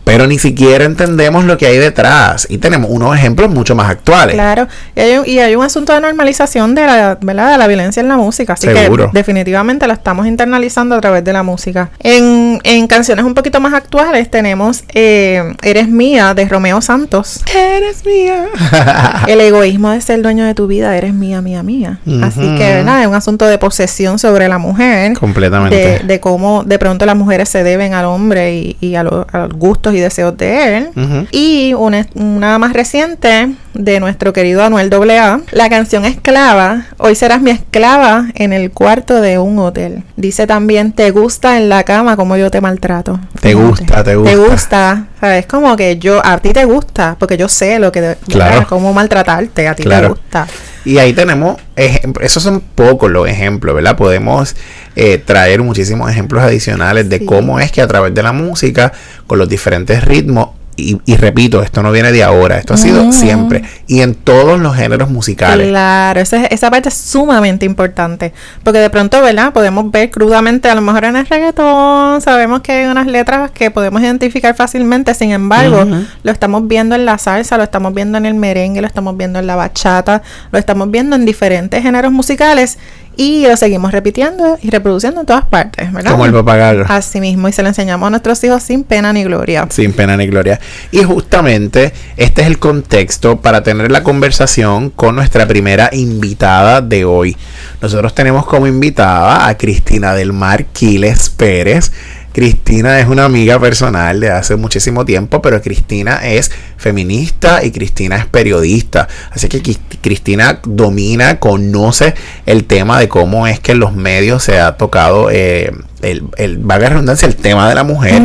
Pero 0.08 0.26
ni 0.26 0.38
siquiera 0.38 0.84
entendemos 0.84 1.44
lo 1.44 1.56
que 1.58 1.66
hay 1.66 1.76
detrás. 1.78 2.46
Y 2.50 2.58
tenemos 2.58 2.90
unos 2.90 3.14
ejemplos 3.16 3.50
mucho 3.50 3.75
más 3.75 3.90
actuales. 3.90 4.34
Claro, 4.34 4.66
y 4.96 5.00
hay, 5.00 5.19
un, 5.19 5.26
y 5.26 5.38
hay 5.38 5.55
un 5.55 5.64
asunto 5.64 5.93
de 5.93 6.00
normalización 6.00 6.75
de 6.75 6.87
la, 6.87 7.19
¿verdad? 7.20 7.52
de 7.52 7.58
la 7.58 7.66
violencia 7.66 8.00
en 8.00 8.08
la 8.08 8.16
música, 8.16 8.55
así 8.55 8.66
Seguro. 8.69 9.10
que 9.10 9.19
definitivamente 9.19 9.87
la 9.87 9.94
estamos 9.94 10.26
internalizando 10.26 10.94
a 10.94 11.00
través 11.00 11.25
de 11.25 11.32
la 11.32 11.43
música. 11.43 11.90
En, 12.00 12.60
en 12.64 12.87
canciones 12.87 13.25
un 13.25 13.34
poquito 13.34 13.60
más 13.60 13.75
actuales 13.75 14.31
tenemos 14.31 14.82
eh, 14.94 15.55
Eres 15.62 15.88
mía 15.88 16.34
de 16.34 16.46
Romeo 16.49 16.81
Santos. 16.81 17.43
Eres 17.55 18.05
mía. 18.06 18.46
El 19.26 19.40
egoísmo 19.40 19.90
de 19.90 20.00
ser 20.00 20.22
dueño 20.22 20.44
de 20.44 20.55
tu 20.55 20.66
vida, 20.66 20.96
eres 20.96 21.12
mía, 21.14 21.43
mía, 21.43 21.62
mía. 21.62 21.99
Así 22.22 22.40
que, 22.56 22.75
¿verdad? 22.76 23.02
Es 23.02 23.06
un 23.08 23.14
asunto 23.14 23.46
de 23.46 23.58
posesión 23.58 24.19
sobre 24.19 24.49
la 24.49 24.58
mujer. 24.58 25.12
Completamente. 25.19 25.76
De, 25.76 25.99
de 26.00 26.20
cómo 26.20 26.64
de 26.64 26.78
pronto 26.78 27.05
las 27.06 27.16
mujeres 27.16 27.49
se 27.49 27.62
deben 27.62 27.94
al 27.94 28.06
hombre 28.06 28.55
y, 28.55 28.76
y 28.81 28.94
a, 28.94 29.02
lo- 29.02 29.26
a 29.31 29.38
los 29.40 29.52
gustos 29.55 29.94
y 29.94 29.97
deseos 30.00 30.36
de 30.36 30.76
él. 30.76 30.88
Y 31.30 31.74
una, 31.74 32.06
una 32.14 32.58
más 32.58 32.72
reciente 32.72 33.50
de 33.78 34.00
nuestro 34.00 34.32
querido 34.32 34.64
Anuel 34.64 34.90
AA, 34.92 35.40
la 35.52 35.70
canción 35.70 36.04
Esclava, 36.04 36.86
hoy 36.98 37.14
serás 37.14 37.40
mi 37.40 37.52
esclava 37.52 38.26
en 38.34 38.52
el 38.52 38.72
cuarto 38.72 39.20
de 39.20 39.38
un 39.38 39.56
hotel. 39.60 40.03
Dice 40.17 40.48
también, 40.48 40.93
te 40.93 41.12
gusta 41.12 41.56
en 41.56 41.69
la 41.69 41.84
cama 41.84 42.17
como 42.17 42.36
yo 42.36 42.50
te 42.50 42.60
maltrato. 42.60 43.20
Te 43.41 43.55
gusta, 43.55 44.03
te 44.03 44.17
gusta. 44.17 44.31
Te 44.32 44.36
gusta, 44.36 45.06
¿sabes? 45.20 45.46
Como 45.46 45.76
que 45.76 45.96
yo, 45.96 46.20
a 46.26 46.38
ti 46.38 46.53
te 46.53 46.64
gusta, 46.64 47.14
porque 47.20 47.36
yo 47.36 47.48
sé 47.48 47.79
lo 47.79 47.93
que, 47.93 48.00
de- 48.00 48.17
Claro. 48.29 48.67
cómo 48.69 48.93
maltratarte, 48.93 49.69
a 49.69 49.76
ti 49.76 49.84
Claro. 49.84 50.08
te 50.08 50.20
gusta. 50.20 50.46
Y 50.84 50.98
ahí 50.98 51.12
tenemos, 51.12 51.58
esos 51.76 52.43
son 52.43 52.60
pocos 52.60 53.10
los 53.10 53.29
ejemplos, 53.29 53.76
¿verdad? 53.76 53.96
Podemos 53.96 54.56
eh, 54.96 55.19
traer 55.19 55.62
muchísimos 55.62 56.10
ejemplos 56.10 56.43
adicionales 56.43 57.08
de 57.08 57.19
Sí. 57.19 57.24
cómo 57.26 57.60
es 57.60 57.70
que 57.70 57.81
a 57.81 57.86
través 57.86 58.12
de 58.12 58.22
la 58.24 58.32
música, 58.32 58.93
con 59.29 59.38
los 59.38 59.48
diferentes 59.48 60.03
ritmos, 60.05 60.48
y, 60.79 61.01
y 61.05 61.17
repito, 61.17 61.63
esto 61.63 61.82
no 61.82 61.91
viene 61.91 62.13
de 62.13 62.23
ahora, 62.23 62.56
esto 62.58 62.75
ha 62.75 62.77
sido 62.77 63.05
Mm. 63.05 63.13
siempre, 63.13 63.63
y 63.87 64.01
en 64.01 64.15
todos 64.15 64.61
los 64.61 64.77
géneros 64.77 65.11
musicales. 65.11 65.69
Claro, 65.69 66.20
esa, 66.20 66.44
esa 66.47 66.70
parte 66.70 66.89
es 66.89 66.94
sumamente 66.94 67.67
importante. 67.67 68.32
Porque 68.63 68.79
de 68.79 68.91
pronto, 68.91 69.20
¿verdad? 69.20 69.53
Podemos 69.53 69.91
ver 69.91 70.11
crudamente, 70.11 70.69
a 70.70 70.75
lo 70.75 70.81
mejor 70.81 71.05
en 71.05 71.17
el 71.17 71.27
reggaetón, 71.27 72.20
sabemos 72.20 72.61
que 72.61 72.73
hay 72.73 72.87
unas 72.87 73.06
letras 73.06 73.51
que 73.51 73.70
podemos 73.70 74.01
identificar 74.03 74.55
fácilmente. 74.55 75.15
Sin 75.15 75.32
embargo, 75.32 75.85
lo 76.23 76.31
estamos 76.32 76.69
viendo 76.69 76.94
en 76.94 77.05
la 77.05 77.19
salsa, 77.19 77.56
lo 77.56 77.65
estamos 77.65 77.93
viendo 77.94 78.19
en 78.19 78.27
el 78.27 78.35
merengue, 78.35 78.81
lo 78.81 78.87
estamos 78.87 79.17
viendo 79.17 79.39
en 79.39 79.47
la 79.47 79.56
bachata, 79.56 80.23
lo 80.53 80.58
estamos 80.58 80.91
viendo 80.91 81.17
en 81.17 81.25
diferentes 81.25 81.82
géneros 81.82 82.13
musicales 82.13 82.79
y 83.19 83.48
lo 83.48 83.56
seguimos 83.56 83.91
repitiendo 83.91 84.58
y 84.63 84.70
reproduciendo 84.70 85.20
en 85.20 85.27
todas 85.27 85.44
partes, 85.44 85.93
¿verdad? 85.93 86.13
Como 86.13 86.25
el 86.25 86.32
papagayo. 86.32 86.84
Así 86.89 87.20
mismo, 87.20 87.48
y 87.48 87.53
se 87.53 87.63
lo 87.63 87.69
enseñamos 87.69 88.06
a 88.06 88.10
nuestros 88.10 88.43
hijos 88.44 88.63
sin 88.63 88.84
pena 88.84 89.13
ni 89.13 89.25
gloria. 89.25 89.67
Sin 89.70 89.93
pena 89.93 90.17
ni 90.17 90.29
gloria. 90.29 90.60
Y 90.93 91.03
justamente 91.03 91.93
este 92.17 92.43
es 92.43 92.46
el 92.46 92.60
contexto 92.60 93.41
para 93.41 93.65
tener 93.65 93.91
la 93.91 94.05
conversación 94.05 94.91
con 94.91 95.17
nuestra 95.17 95.48
primera 95.48 95.91
invitada 95.93 96.81
de 96.81 97.05
hoy. 97.05 97.37
Nosotros 97.82 98.15
tenemos 98.15 98.46
como 98.46 98.69
invitada 98.69 99.48
a 99.48 99.58
Cristina 99.58 100.15
del 100.15 100.32
Mar 100.32 100.67
Quiles 100.67 101.29
Pérez, 101.29 101.91
Cristina 102.38 103.00
es 103.00 103.08
una 103.08 103.24
amiga 103.24 103.58
personal 103.58 104.20
de 104.20 104.30
hace 104.30 104.54
muchísimo 104.54 105.04
tiempo, 105.04 105.42
pero 105.42 105.60
Cristina 105.60 106.20
es 106.24 106.52
feminista 106.76 107.64
y 107.64 107.72
Cristina 107.72 108.14
es 108.14 108.26
periodista. 108.26 109.08
Así 109.32 109.48
que 109.48 109.60
Cristina 110.00 110.60
domina, 110.64 111.40
conoce 111.40 112.14
el 112.46 112.62
tema 112.62 113.00
de 113.00 113.08
cómo 113.08 113.48
es 113.48 113.58
que 113.58 113.72
en 113.72 113.80
los 113.80 113.92
medios 113.92 114.44
se 114.44 114.60
ha 114.60 114.76
tocado 114.76 115.30
eh, 115.32 115.72
el, 116.00 116.22
el, 116.36 116.58
valga 116.58 116.90
redundancia, 116.90 117.26
el 117.26 117.34
tema 117.34 117.68
de 117.68 117.74
la 117.74 117.82
mujer. 117.82 118.22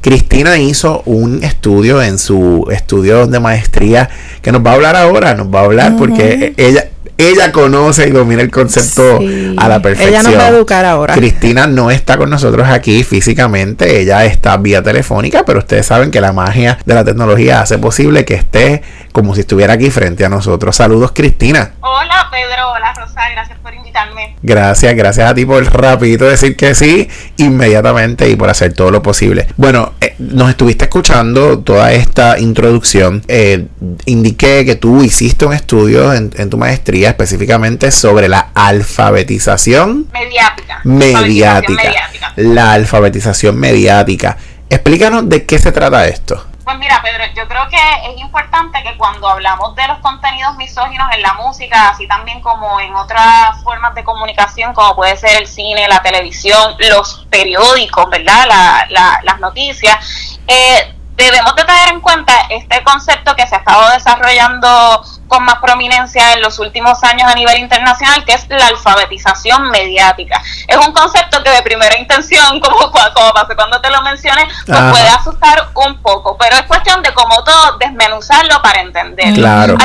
Cristina 0.00 0.58
hizo 0.58 1.02
un 1.04 1.42
estudio 1.42 2.00
en 2.00 2.20
su 2.20 2.68
estudio 2.70 3.26
de 3.26 3.40
maestría 3.40 4.08
que 4.42 4.52
nos 4.52 4.64
va 4.64 4.70
a 4.70 4.74
hablar 4.74 4.94
ahora, 4.94 5.34
nos 5.34 5.52
va 5.52 5.62
a 5.62 5.64
hablar 5.64 5.96
porque 5.96 6.54
ella, 6.56 6.86
ella 7.18 7.52
conoce 7.52 8.08
y 8.08 8.10
domina 8.10 8.42
el 8.42 8.50
concepto 8.50 9.20
a 9.56 9.68
la 9.68 9.80
perfección. 9.80 10.10
Ella 10.10 10.22
nos 10.22 10.36
va 10.36 10.46
a 10.46 10.48
educar 10.48 10.84
ahora. 10.84 11.14
Cristina 11.14 11.66
no 11.66 11.90
está 11.90 12.16
con 12.18 12.30
nosotros 12.30 12.68
aquí 12.68 13.02
físicamente, 13.04 14.00
ella 14.00 14.24
está 14.24 14.56
vía 14.56 14.82
telefónica, 14.82 15.44
pero 15.44 15.60
ustedes 15.60 15.86
saben 15.86 16.10
que 16.10 16.20
la 16.20 16.32
magia 16.32 16.78
de 16.84 16.94
la 16.94 17.04
tecnología 17.04 17.60
hace 17.60 17.78
posible 17.78 18.24
que 18.24 18.34
esté 18.34 18.82
como 19.16 19.34
si 19.34 19.40
estuviera 19.40 19.72
aquí 19.72 19.90
frente 19.90 20.26
a 20.26 20.28
nosotros. 20.28 20.76
Saludos, 20.76 21.12
Cristina. 21.14 21.72
Hola, 21.80 22.28
Pedro. 22.30 22.70
Hola, 22.72 22.92
Rosa. 22.92 23.22
Gracias 23.32 23.58
por 23.60 23.72
invitarme. 23.72 24.36
Gracias, 24.42 24.94
gracias 24.94 25.30
a 25.30 25.34
ti 25.34 25.46
por 25.46 25.64
rapidito 25.72 26.26
decir 26.26 26.54
que 26.54 26.74
sí 26.74 27.08
inmediatamente 27.38 28.28
y 28.28 28.36
por 28.36 28.50
hacer 28.50 28.74
todo 28.74 28.90
lo 28.90 29.02
posible. 29.02 29.46
Bueno, 29.56 29.94
eh, 30.02 30.16
nos 30.18 30.50
estuviste 30.50 30.84
escuchando 30.84 31.60
toda 31.60 31.94
esta 31.94 32.38
introducción. 32.38 33.22
Eh, 33.26 33.68
indiqué 34.04 34.66
que 34.66 34.76
tú 34.76 35.02
hiciste 35.02 35.46
un 35.46 35.54
estudio 35.54 36.12
en, 36.12 36.50
tu 36.50 36.58
maestría 36.58 37.08
específicamente 37.08 37.92
sobre 37.92 38.28
la 38.28 38.50
alfabetización 38.52 40.08
mediática. 40.12 40.80
Mediática. 40.84 42.10
La 42.36 42.72
alfabetización 42.74 43.56
mediática. 43.56 44.36
Explícanos 44.68 45.26
de 45.26 45.46
qué 45.46 45.58
se 45.58 45.72
trata 45.72 46.06
esto. 46.06 46.44
Pues 46.66 46.78
mira, 46.78 47.00
Pedro, 47.00 47.22
yo 47.32 47.46
creo 47.46 47.68
que 47.68 48.10
es 48.10 48.18
importante 48.18 48.82
que 48.82 48.96
cuando 48.96 49.28
hablamos 49.28 49.76
de 49.76 49.86
los 49.86 49.98
contenidos 50.00 50.56
misóginos 50.56 51.06
en 51.14 51.22
la 51.22 51.34
música, 51.34 51.90
así 51.90 52.08
también 52.08 52.40
como 52.40 52.80
en 52.80 52.92
otras 52.96 53.62
formas 53.62 53.94
de 53.94 54.02
comunicación, 54.02 54.74
como 54.74 54.96
puede 54.96 55.16
ser 55.16 55.40
el 55.40 55.46
cine, 55.46 55.86
la 55.86 56.02
televisión, 56.02 56.74
los 56.90 57.24
periódicos, 57.30 58.10
¿verdad? 58.10 58.48
las 58.88 59.38
noticias, 59.38 60.40
eh, 60.48 60.95
debemos 61.16 61.54
de 61.56 61.64
tener 61.64 61.88
en 61.88 62.00
cuenta 62.00 62.32
este 62.50 62.82
concepto 62.84 63.34
que 63.34 63.46
se 63.46 63.54
ha 63.54 63.58
estado 63.58 63.90
desarrollando 63.90 65.02
con 65.28 65.44
más 65.44 65.56
prominencia 65.56 66.34
en 66.34 66.42
los 66.42 66.58
últimos 66.58 67.02
años 67.02 67.28
a 67.28 67.34
nivel 67.34 67.58
internacional, 67.58 68.24
que 68.24 68.34
es 68.34 68.46
la 68.48 68.66
alfabetización 68.68 69.70
mediática. 69.70 70.42
Es 70.68 70.76
un 70.76 70.92
concepto 70.92 71.42
que 71.42 71.50
de 71.50 71.62
primera 71.62 71.98
intención, 71.98 72.60
como, 72.60 72.90
como 72.90 73.32
pasé 73.32 73.56
cuando 73.56 73.80
te 73.80 73.90
lo 73.90 74.02
mencioné, 74.02 74.46
pues 74.66 74.80
puede 74.90 75.08
asustar 75.08 75.68
un 75.74 76.00
poco, 76.02 76.36
pero 76.38 76.56
es 76.56 76.62
cuestión 76.62 77.02
de, 77.02 77.12
como 77.14 77.42
todo, 77.42 77.78
desmenuzarlo 77.78 78.60
para 78.62 78.80
entender. 78.80 79.34
Claro. 79.34 79.76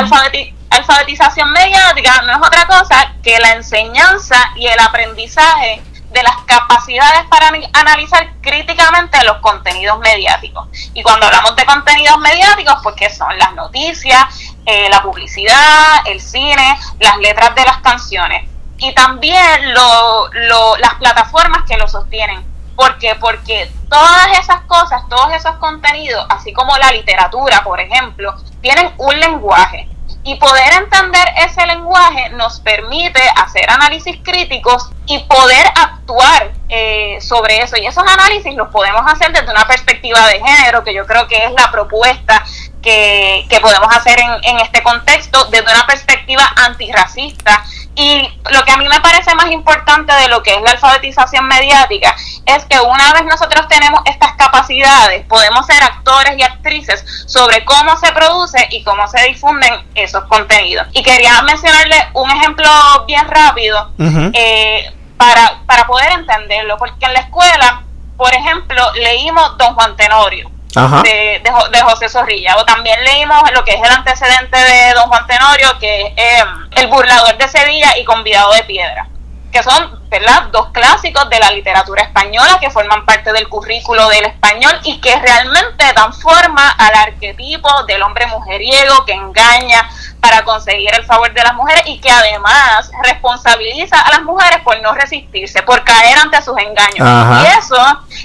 alfabetización 0.70 1.50
mediática 1.52 2.22
no 2.22 2.32
es 2.32 2.46
otra 2.46 2.66
cosa 2.66 3.14
que 3.22 3.38
la 3.38 3.52
enseñanza 3.52 4.36
y 4.56 4.66
el 4.66 4.78
aprendizaje 4.78 5.82
de 6.12 6.22
las 6.22 6.36
capacidades 6.46 7.24
para 7.28 7.50
analizar 7.72 8.32
críticamente 8.40 9.22
los 9.24 9.38
contenidos 9.38 9.98
mediáticos. 9.98 10.68
Y 10.94 11.02
cuando 11.02 11.26
hablamos 11.26 11.56
de 11.56 11.64
contenidos 11.64 12.18
mediáticos, 12.18 12.76
pues 12.82 12.94
que 12.96 13.10
son 13.10 13.36
las 13.38 13.54
noticias, 13.54 14.24
eh, 14.66 14.88
la 14.90 15.02
publicidad, 15.02 16.06
el 16.06 16.20
cine, 16.20 16.78
las 17.00 17.16
letras 17.18 17.54
de 17.54 17.64
las 17.64 17.78
canciones 17.78 18.48
y 18.82 18.92
también 18.94 19.74
lo, 19.74 20.28
lo, 20.32 20.76
las 20.78 20.94
plataformas 20.94 21.62
que 21.68 21.76
lo 21.76 21.86
sostienen. 21.86 22.44
¿Por 22.74 22.98
qué? 22.98 23.14
Porque 23.14 23.70
todas 23.88 24.38
esas 24.38 24.62
cosas, 24.62 25.02
todos 25.08 25.32
esos 25.34 25.56
contenidos, 25.56 26.24
así 26.28 26.52
como 26.52 26.76
la 26.78 26.90
literatura, 26.90 27.62
por 27.62 27.80
ejemplo, 27.80 28.34
tienen 28.60 28.92
un 28.98 29.20
lenguaje 29.20 29.88
y 30.24 30.36
poder 30.36 30.72
entender 30.74 31.26
ese 31.38 31.66
lenguaje 31.66 32.30
nos 32.30 32.60
permite 32.60 33.20
hacer 33.36 33.68
análisis 33.68 34.16
críticos 34.22 34.90
y 35.06 35.18
poder 35.20 35.66
actuar 35.74 36.52
eh, 36.68 37.18
sobre 37.20 37.62
eso. 37.62 37.76
Y 37.76 37.86
esos 37.86 38.04
análisis 38.06 38.54
los 38.54 38.68
podemos 38.68 39.02
hacer 39.10 39.32
desde 39.32 39.50
una 39.50 39.66
perspectiva 39.66 40.26
de 40.28 40.40
género, 40.40 40.84
que 40.84 40.94
yo 40.94 41.06
creo 41.06 41.26
que 41.26 41.36
es 41.44 41.52
la 41.52 41.70
propuesta 41.72 42.44
que, 42.80 43.46
podemos 43.60 43.94
hacer 43.94 44.18
en, 44.18 44.30
en 44.42 44.60
este 44.60 44.82
contexto, 44.82 45.44
desde 45.46 45.72
una 45.72 45.86
perspectiva 45.86 46.52
antirracista 46.56 47.64
y 47.94 48.28
lo 48.50 48.64
que 48.64 48.72
a 48.72 48.76
mí 48.76 48.88
me 48.88 49.00
parece 49.00 49.34
más 49.34 49.50
importante 49.50 50.12
de 50.14 50.28
lo 50.28 50.42
que 50.42 50.54
es 50.54 50.62
la 50.62 50.70
alfabetización 50.70 51.46
mediática 51.46 52.14
es 52.46 52.64
que 52.64 52.80
una 52.80 53.12
vez 53.12 53.24
nosotros 53.24 53.68
tenemos 53.68 54.00
estas 54.06 54.32
capacidades, 54.32 55.26
podemos 55.26 55.66
ser 55.66 55.82
actores 55.82 56.38
y 56.38 56.42
actrices 56.42 57.04
sobre 57.26 57.64
cómo 57.64 57.96
se 57.98 58.10
produce 58.12 58.66
y 58.70 58.82
cómo 58.82 59.06
se 59.08 59.22
difunden 59.24 59.84
esos 59.94 60.24
contenidos. 60.24 60.86
Y 60.92 61.02
quería 61.02 61.42
mencionarle 61.42 62.08
un 62.14 62.30
ejemplo 62.30 62.68
bien 63.06 63.26
rápido 63.28 63.90
eh, 63.98 64.90
para, 65.16 65.60
para 65.66 65.86
poder 65.86 66.12
entenderlo, 66.12 66.78
porque 66.78 67.04
en 67.04 67.12
la 67.12 67.20
escuela, 67.20 67.82
por 68.16 68.32
ejemplo, 68.34 68.82
leímos 68.94 69.58
Don 69.58 69.74
Juan 69.74 69.96
Tenorio 69.96 70.51
de, 70.72 71.42
de, 71.70 71.80
José 71.82 72.08
Zorrilla. 72.08 72.56
O 72.56 72.64
también 72.64 73.02
leímos 73.04 73.42
lo 73.54 73.64
que 73.64 73.72
es 73.72 73.82
el 73.82 73.90
antecedente 73.90 74.58
de 74.58 74.94
don 74.94 75.08
Juan 75.08 75.26
Tenorio, 75.26 75.78
que 75.78 76.06
es 76.06 76.12
eh, 76.16 76.44
El 76.76 76.86
burlador 76.88 77.36
de 77.36 77.48
Sevilla 77.48 77.96
y 77.98 78.04
Convidado 78.04 78.52
de 78.54 78.64
Piedra, 78.64 79.06
que 79.50 79.62
son 79.62 80.01
¿verdad? 80.12 80.48
dos 80.52 80.68
clásicos 80.72 81.28
de 81.30 81.38
la 81.38 81.50
literatura 81.52 82.02
española 82.02 82.58
que 82.60 82.70
forman 82.70 83.06
parte 83.06 83.32
del 83.32 83.48
currículo 83.48 84.08
del 84.10 84.26
español 84.26 84.78
y 84.84 85.00
que 85.00 85.16
realmente 85.16 85.84
dan 85.94 86.12
forma 86.12 86.68
al 86.68 86.94
arquetipo 86.94 87.68
del 87.84 88.02
hombre 88.02 88.26
mujeriego 88.26 89.06
que 89.06 89.14
engaña 89.14 89.88
para 90.20 90.44
conseguir 90.44 90.94
el 90.94 91.04
favor 91.04 91.32
de 91.32 91.42
las 91.42 91.54
mujeres 91.54 91.82
y 91.86 91.98
que 91.98 92.08
además 92.10 92.90
responsabiliza 93.02 94.00
a 94.00 94.10
las 94.12 94.22
mujeres 94.22 94.60
por 94.62 94.80
no 94.80 94.92
resistirse, 94.92 95.62
por 95.62 95.82
caer 95.82 96.16
ante 96.16 96.40
sus 96.42 96.56
engaños. 96.58 97.42
Y 97.42 97.58
eso, 97.58 97.76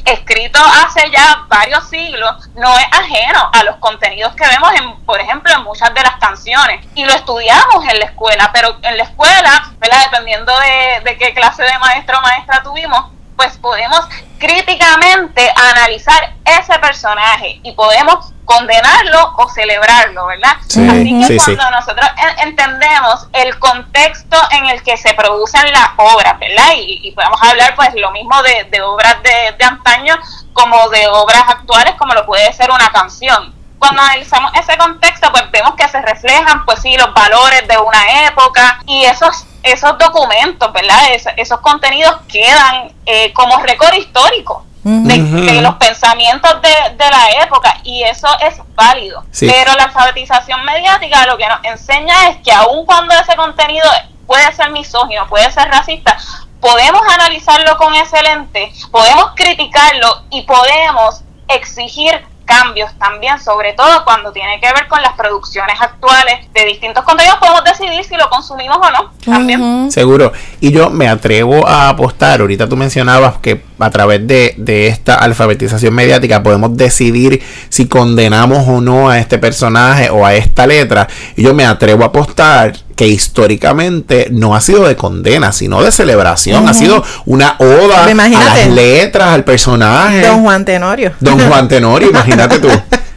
escrito 0.05 0.59
hace 0.63 1.09
ya 1.09 1.45
varios 1.47 1.89
siglos, 1.89 2.49
no 2.53 2.77
es 2.77 2.85
ajeno 2.91 3.49
a 3.51 3.63
los 3.63 3.77
contenidos 3.77 4.35
que 4.35 4.45
vemos, 4.45 4.71
en, 4.75 4.95
por 5.05 5.19
ejemplo, 5.19 5.51
en 5.51 5.63
muchas 5.63 5.91
de 5.93 6.03
las 6.03 6.17
canciones. 6.17 6.85
Y 6.93 7.03
lo 7.03 7.13
estudiamos 7.13 7.83
en 7.89 7.97
la 7.97 8.05
escuela, 8.05 8.51
pero 8.53 8.77
en 8.83 8.97
la 8.97 9.03
escuela, 9.03 9.71
dependiendo 10.11 10.53
de, 10.59 11.01
de 11.03 11.17
qué 11.17 11.33
clase 11.33 11.63
de 11.63 11.76
maestro 11.79 12.17
o 12.17 12.21
maestra 12.21 12.63
tuvimos, 12.63 13.11
pues 13.35 13.57
podemos 13.57 14.07
críticamente 14.39 15.51
analizar 15.55 16.33
ese 16.45 16.77
personaje 16.79 17.59
y 17.63 17.71
podemos 17.73 18.33
condenarlo 18.45 19.33
o 19.37 19.49
celebrarlo, 19.49 20.25
¿verdad? 20.27 20.53
Así 20.63 21.27
que 21.27 21.37
cuando 21.37 21.69
nosotros 21.71 22.07
entendemos 22.37 23.27
el 23.33 23.59
contexto 23.59 24.37
en 24.51 24.67
el 24.67 24.81
que 24.83 24.95
se 24.95 25.13
producen 25.13 25.69
las 25.71 25.89
obras, 25.97 26.39
¿verdad? 26.39 26.71
Y, 26.77 27.11
podemos 27.11 27.41
hablar 27.43 27.75
pues 27.75 27.89
lo 27.95 28.11
mismo 28.11 28.35
de, 28.43 28.81
obras 28.81 29.21
de, 29.21 29.55
de 29.57 29.65
antaño 29.65 30.17
como 30.53 30.89
de 30.89 31.07
obras 31.07 31.43
actuales 31.47 31.93
como 31.97 32.13
lo 32.13 32.25
puede 32.25 32.51
ser 32.53 32.71
una 32.71 32.89
canción 32.91 33.56
cuando 33.79 34.01
analizamos 34.01 34.51
ese 34.55 34.77
contexto, 34.77 35.31
pues 35.31 35.49
vemos 35.51 35.75
que 35.75 35.87
se 35.87 36.01
reflejan, 36.01 36.65
pues 36.65 36.81
sí, 36.81 36.95
los 36.97 37.13
valores 37.13 37.67
de 37.67 37.77
una 37.77 38.27
época 38.27 38.79
y 38.85 39.05
esos 39.05 39.45
esos 39.71 39.97
documentos, 39.97 40.71
¿verdad? 40.71 41.09
esos 41.35 41.59
contenidos 41.59 42.15
quedan 42.27 42.91
eh, 43.05 43.33
como 43.33 43.57
récord 43.57 43.93
histórico. 43.93 44.63
De, 44.83 45.61
los 45.61 45.75
pensamientos 45.75 46.61
de, 46.61 47.09
la 47.09 47.43
época 47.43 47.77
y 47.83 48.03
eso 48.03 48.27
es 48.39 48.55
válido. 48.73 49.21
Pero 49.37 49.73
la 49.73 49.83
alfabetización 49.85 50.63
mediática 50.63 51.25
lo 51.25 51.37
que 51.37 51.45
nos 51.45 51.59
enseña 51.65 52.29
es 52.29 52.37
que 52.37 52.53
aun 52.53 52.85
cuando 52.85 53.13
ese 53.15 53.35
contenido 53.35 53.85
puede 54.25 54.49
ser 54.53 54.71
misógino, 54.71 55.27
puede 55.27 55.51
ser 55.51 55.67
racista, 55.67 56.17
podemos 56.61 57.01
analizarlo 57.13 57.75
con 57.75 57.95
ese 57.95 58.23
lente, 58.23 58.71
podemos 58.89 59.31
criticarlo 59.35 60.21
y 60.29 60.43
podemos 60.43 61.21
exigir 61.49 62.25
cambios 62.47 62.89
también, 62.97 63.39
sobre 63.39 63.73
todo 63.73 64.03
cuando 64.05 64.31
tiene 64.31 64.59
que 64.59 64.67
ver 64.73 64.87
con 64.87 65.01
las 65.01 65.13
producciones 65.13 65.79
actuales 65.79 66.51
de 66.53 66.65
distintos 66.65 67.03
contenidos, 67.03 67.37
podemos 67.37 67.63
decidir 67.63 68.03
si 68.03 68.15
lo 68.15 68.27
consumimos 68.29 68.77
o 68.77 68.89
no. 68.89 69.11
También. 69.23 69.91
Seguro. 69.91 70.31
Y 70.59 70.71
yo 70.71 70.89
me 70.89 71.07
atrevo 71.07 71.67
a 71.67 71.89
apostar, 71.89 72.41
ahorita 72.41 72.67
tú 72.67 72.75
mencionabas 72.75 73.37
que 73.37 73.61
a 73.77 73.89
través 73.91 74.25
de, 74.25 74.55
de 74.57 74.87
esta 74.87 75.15
alfabetización 75.15 75.93
mediática 75.93 76.41
podemos 76.41 76.75
decidir 76.75 77.43
si 77.69 77.87
condenamos 77.87 78.67
o 78.67 78.81
no 78.81 79.09
a 79.09 79.19
este 79.19 79.37
personaje 79.37 80.09
o 80.09 80.25
a 80.25 80.33
esta 80.33 80.65
letra. 80.65 81.07
Y 81.35 81.43
yo 81.43 81.53
me 81.53 81.65
atrevo 81.65 82.03
a 82.03 82.07
apostar 82.07 82.86
que 82.97 83.07
históricamente 83.07 84.27
no 84.31 84.55
ha 84.55 84.59
sido 84.59 84.87
de 84.87 84.95
condena, 84.95 85.51
sino 85.51 85.83
de 85.83 85.91
celebración. 85.91 86.67
Ha 86.67 86.73
sido 86.73 87.03
una 87.27 87.55
oda 87.59 88.05
a 88.05 88.13
las 88.13 88.67
letras, 88.67 89.29
al 89.29 89.43
personaje. 89.43 90.21
Don 90.21 90.41
Juan 90.41 90.65
Tenorio. 90.65 91.13
Don 91.19 91.39
Juan 91.39 91.67
Tenorio, 91.67 92.09
imagínate 92.09 92.59
tú. 92.59 92.69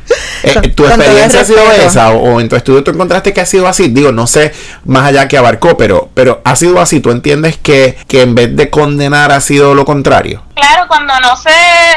Eh, 0.42 0.70
¿Tu 0.74 0.86
experiencia 0.86 1.42
ha 1.42 1.44
sido 1.44 1.70
esa? 1.70 2.10
O, 2.10 2.40
en 2.40 2.48
tu 2.48 2.56
estudio 2.56 2.82
tú 2.82 2.90
encontraste 2.90 3.34
que 3.34 3.42
ha 3.42 3.46
sido 3.46 3.68
así? 3.68 3.88
Digo, 3.88 4.10
no 4.10 4.26
sé 4.26 4.52
más 4.86 5.04
allá 5.04 5.28
que 5.28 5.36
abarcó, 5.36 5.76
pero, 5.76 6.08
pero 6.14 6.40
ha 6.44 6.56
sido 6.56 6.80
así. 6.80 7.00
¿Tú 7.00 7.10
entiendes 7.10 7.58
que, 7.58 7.96
que 8.08 8.22
en 8.22 8.34
vez 8.34 8.56
de 8.56 8.70
condenar 8.70 9.32
ha 9.32 9.40
sido 9.42 9.74
lo 9.74 9.84
contrario? 9.84 10.42
Claro, 10.60 10.86
cuando 10.88 11.18
no 11.20 11.36
se 11.36 11.50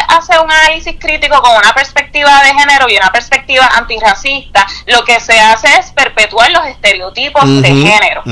hace 0.07 0.39
un 0.39 0.51
análisis 0.51 0.95
crítico 0.99 1.41
con 1.41 1.55
una 1.55 1.73
perspectiva 1.73 2.41
de 2.43 2.53
género 2.53 2.89
y 2.89 2.97
una 2.97 3.11
perspectiva 3.11 3.69
antirracista, 3.75 4.65
lo 4.85 5.03
que 5.03 5.19
se 5.19 5.39
hace 5.39 5.67
es 5.79 5.91
perpetuar 5.91 6.51
los 6.51 6.65
estereotipos 6.67 7.43
de 7.61 7.67
género, 7.67 8.23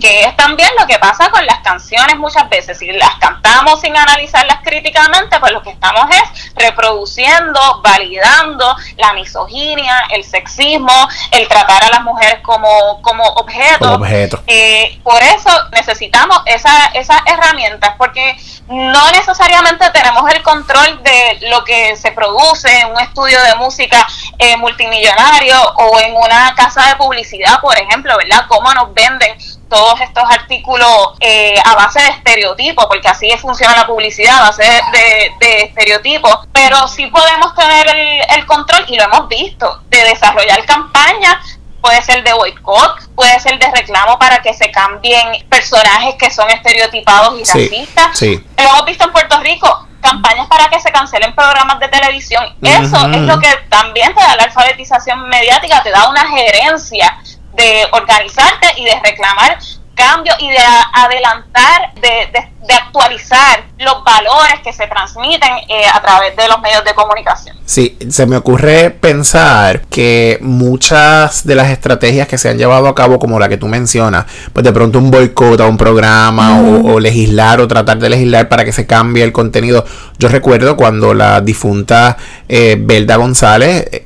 que 0.00 0.24
es 0.24 0.36
también 0.36 0.68
lo 0.78 0.86
que 0.86 0.98
pasa 0.98 1.30
con 1.30 1.44
las 1.46 1.60
canciones 1.60 2.18
muchas 2.18 2.48
veces. 2.48 2.78
Si 2.78 2.90
las 2.92 3.14
cantamos 3.16 3.80
sin 3.80 3.96
analizarlas 3.96 4.58
críticamente, 4.62 5.40
pues 5.40 5.52
lo 5.52 5.62
que 5.62 5.70
estamos 5.70 6.06
es 6.10 6.52
reproduciendo, 6.54 7.80
validando 7.82 8.76
la 8.96 9.12
misoginia, 9.14 10.04
el 10.10 10.24
sexismo, 10.24 11.08
el 11.30 11.48
tratar 11.48 11.84
a 11.84 11.90
las 11.90 12.02
mujeres 12.02 12.40
como, 12.42 13.00
como 13.02 13.24
objetos. 13.24 13.96
Objeto. 13.96 14.42
Eh, 14.46 15.00
por 15.02 15.22
eso 15.22 15.50
necesitamos 15.72 16.42
esa, 16.46 16.86
esas 16.88 17.20
herramientas, 17.26 17.94
porque 17.96 18.36
no 18.68 19.10
necesariamente 19.12 19.77
tenemos 19.92 20.30
el 20.32 20.42
control 20.42 21.02
de 21.02 21.48
lo 21.48 21.64
que 21.64 21.96
se 21.96 22.12
produce 22.12 22.68
en 22.80 22.90
un 22.90 23.00
estudio 23.00 23.40
de 23.42 23.54
música 23.56 24.06
eh, 24.38 24.56
multimillonario 24.56 25.56
o 25.76 25.98
en 26.00 26.14
una 26.16 26.54
casa 26.54 26.86
de 26.86 26.96
publicidad, 26.96 27.60
por 27.60 27.78
ejemplo, 27.78 28.16
¿verdad? 28.16 28.46
Cómo 28.48 28.72
nos 28.74 28.92
venden 28.94 29.36
todos 29.68 30.00
estos 30.00 30.24
artículos 30.30 31.14
eh, 31.20 31.54
a 31.64 31.74
base 31.74 32.00
de 32.00 32.08
estereotipos, 32.08 32.86
porque 32.86 33.08
así 33.08 33.30
funciona 33.38 33.76
la 33.76 33.86
publicidad, 33.86 34.38
a 34.38 34.48
base 34.48 34.62
de, 34.92 35.62
estereotipos, 35.64 36.48
pero 36.52 36.88
sí 36.88 37.06
podemos 37.06 37.54
tener 37.54 37.88
el, 37.88 38.20
el, 38.36 38.46
control, 38.46 38.84
y 38.88 38.96
lo 38.96 39.04
hemos 39.04 39.28
visto, 39.28 39.82
de 39.88 40.04
desarrollar 40.04 40.64
campañas 40.64 41.57
puede 41.80 42.02
ser 42.02 42.22
de 42.24 42.32
boicot, 42.32 43.14
puede 43.14 43.38
ser 43.40 43.58
de 43.58 43.70
reclamo 43.70 44.18
para 44.18 44.40
que 44.40 44.52
se 44.54 44.70
cambien 44.70 45.46
personajes 45.48 46.14
que 46.18 46.30
son 46.30 46.48
estereotipados 46.50 47.38
y 47.38 47.44
racistas. 47.44 48.20
Lo 48.22 48.70
hemos 48.70 48.84
visto 48.84 49.04
en 49.04 49.12
Puerto 49.12 49.38
Rico, 49.40 49.86
campañas 50.00 50.46
para 50.48 50.68
que 50.68 50.80
se 50.80 50.90
cancelen 50.90 51.34
programas 51.34 51.80
de 51.80 51.88
televisión. 51.88 52.44
Eso 52.62 53.08
es 53.10 53.20
lo 53.22 53.38
que 53.38 53.50
también 53.68 54.14
te 54.14 54.22
da 54.22 54.36
la 54.36 54.44
alfabetización 54.44 55.28
mediática, 55.28 55.82
te 55.82 55.90
da 55.90 56.08
una 56.08 56.26
gerencia 56.26 57.18
de 57.54 57.88
organizarte 57.92 58.74
y 58.76 58.84
de 58.84 59.00
reclamar 59.02 59.58
cambios 59.94 60.36
y 60.38 60.48
de 60.48 60.58
adelantar, 60.92 61.92
de, 61.94 62.30
de 62.32 62.48
de 62.66 62.74
actualizar 62.74 63.64
los 63.78 64.02
valores 64.04 64.60
que 64.64 64.72
se 64.72 64.86
transmiten 64.86 65.50
eh, 65.68 65.84
a 65.92 66.00
través 66.02 66.36
de 66.36 66.48
los 66.48 66.60
medios 66.60 66.84
de 66.84 66.94
comunicación. 66.94 67.56
Sí, 67.64 67.96
se 68.08 68.26
me 68.26 68.36
ocurre 68.36 68.90
pensar 68.90 69.82
que 69.82 70.38
muchas 70.40 71.46
de 71.46 71.54
las 71.54 71.70
estrategias 71.70 72.26
que 72.26 72.38
se 72.38 72.48
han 72.48 72.58
llevado 72.58 72.88
a 72.88 72.94
cabo, 72.94 73.18
como 73.18 73.38
la 73.38 73.48
que 73.48 73.56
tú 73.56 73.68
mencionas, 73.68 74.26
pues 74.52 74.64
de 74.64 74.72
pronto 74.72 74.98
un 74.98 75.10
boicot 75.10 75.60
a 75.60 75.66
un 75.66 75.76
programa 75.76 76.60
o, 76.60 76.98
legislar 76.98 77.60
o 77.60 77.68
tratar 77.68 77.98
de 77.98 78.08
legislar 78.08 78.48
para 78.48 78.64
que 78.64 78.72
se 78.72 78.86
cambie 78.86 79.22
el 79.22 79.32
contenido. 79.32 79.84
Yo 80.18 80.28
recuerdo 80.28 80.76
cuando 80.76 81.14
la 81.14 81.40
difunta 81.40 82.16
eh, 82.48 82.76
Belda 82.80 83.16
González 83.16 83.86
eh, 83.92 84.04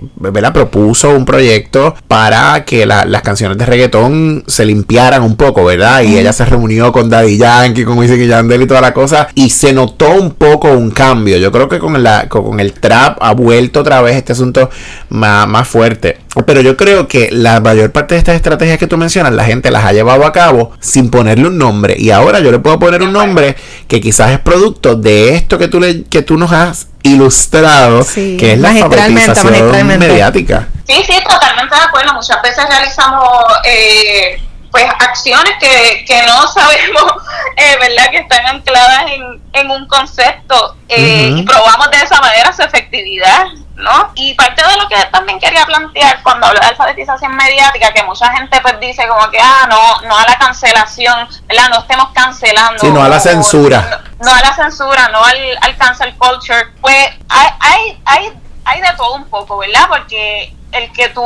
propuso 0.52 1.10
un 1.10 1.24
proyecto 1.24 1.94
para 2.08 2.64
que 2.64 2.84
las 2.84 3.22
canciones 3.22 3.56
de 3.56 3.64
reggaetón 3.64 4.44
se 4.46 4.66
limpiaran 4.66 5.22
un 5.22 5.36
poco, 5.36 5.64
¿verdad? 5.64 6.02
Y 6.02 6.18
ella 6.18 6.32
se 6.32 6.44
reunió 6.44 6.92
con 6.92 7.08
Daddy 7.08 7.38
Yankee, 7.38 7.84
con 7.84 7.96
Wisin 7.96 8.20
y 8.20 8.26
y 8.50 8.66
toda 8.66 8.80
la 8.80 8.92
cosa. 8.92 9.28
Y 9.34 9.50
se 9.50 9.72
notó 9.72 10.10
un 10.10 10.32
poco 10.32 10.68
un 10.68 10.90
cambio. 10.90 11.38
Yo 11.38 11.52
creo 11.52 11.68
que 11.68 11.78
con, 11.78 12.02
la, 12.02 12.28
con 12.28 12.60
el 12.60 12.72
trap 12.72 13.18
ha 13.20 13.32
vuelto 13.32 13.80
otra 13.80 14.02
vez 14.02 14.16
este 14.16 14.32
asunto 14.32 14.70
más, 15.08 15.46
más 15.48 15.68
fuerte. 15.68 16.18
Pero 16.46 16.60
yo 16.62 16.76
creo 16.76 17.08
que 17.08 17.28
la 17.30 17.60
mayor 17.60 17.92
parte 17.92 18.14
de 18.14 18.18
estas 18.18 18.36
estrategias 18.36 18.78
que 18.78 18.86
tú 18.86 18.96
mencionas, 18.96 19.32
la 19.32 19.44
gente 19.44 19.70
las 19.70 19.84
ha 19.84 19.92
llevado 19.92 20.24
a 20.24 20.32
cabo 20.32 20.72
sin 20.80 21.10
ponerle 21.10 21.46
un 21.46 21.58
nombre. 21.58 21.94
Y 21.98 22.10
ahora 22.10 22.40
yo 22.40 22.50
le 22.50 22.58
puedo 22.58 22.78
poner 22.78 23.02
un 23.02 23.12
nombre 23.12 23.56
que 23.86 24.00
quizás 24.00 24.30
es 24.30 24.38
producto 24.38 24.96
de 24.96 25.34
esto 25.34 25.58
que 25.58 25.68
tú, 25.68 25.78
le, 25.78 26.04
que 26.04 26.22
tú 26.22 26.38
nos 26.38 26.52
has 26.52 26.88
ilustrado, 27.02 28.06
que 28.14 28.52
es 28.52 28.58
la 28.58 28.74
fabricación 28.74 29.86
mediática. 29.86 30.68
Sí, 30.86 31.02
sí, 31.04 31.14
totalmente 31.28 31.74
de 31.74 31.82
acuerdo. 31.82 32.14
Muchas 32.14 32.40
veces 32.42 32.64
realizamos 32.68 33.28
eh, 33.64 34.40
pues 34.72 34.86
acciones 34.98 35.52
que, 35.60 36.04
que 36.06 36.22
no 36.22 36.48
sabemos, 36.48 37.12
eh, 37.58 37.76
¿verdad? 37.78 38.10
Que 38.10 38.18
están 38.18 38.46
ancladas 38.46 39.04
en, 39.08 39.42
en 39.52 39.70
un 39.70 39.86
concepto 39.86 40.76
eh, 40.88 41.30
y 41.36 41.42
probamos 41.42 41.90
de 41.90 41.98
esa 41.98 42.18
manera 42.20 42.52
su 42.54 42.62
efectividad, 42.62 43.44
¿no? 43.76 44.10
Y 44.14 44.32
parte 44.32 44.66
de 44.66 44.76
lo 44.78 44.88
que 44.88 44.96
también 45.12 45.38
quería 45.38 45.66
plantear 45.66 46.22
cuando 46.22 46.46
hablo 46.46 46.58
de 46.58 46.66
alfabetización 46.68 47.36
mediática, 47.36 47.92
que 47.92 48.02
mucha 48.04 48.32
gente 48.32 48.58
pues 48.62 48.80
dice 48.80 49.06
como 49.06 49.30
que, 49.30 49.38
ah, 49.38 49.66
no, 49.68 50.08
no 50.08 50.16
a 50.16 50.24
la 50.26 50.38
cancelación, 50.38 51.28
¿verdad? 51.46 51.68
No 51.68 51.80
estemos 51.80 52.08
cancelando. 52.14 52.80
Sí, 52.80 52.90
no 52.90 53.02
a 53.02 53.10
la 53.10 53.20
censura. 53.20 54.00
No, 54.20 54.32
a 54.32 54.40
la 54.40 54.54
censura, 54.54 55.08
no 55.08 55.22
al, 55.22 55.36
al 55.60 55.76
cancel 55.76 56.16
culture. 56.16 56.68
Pues 56.80 57.10
hay, 57.28 57.48
hay, 57.60 58.02
hay, 58.06 58.32
hay 58.64 58.80
de 58.80 58.92
todo 58.96 59.16
un 59.16 59.28
poco, 59.28 59.58
¿verdad? 59.58 59.84
Porque 59.88 60.54
el 60.72 60.90
que 60.92 61.08
tú 61.10 61.22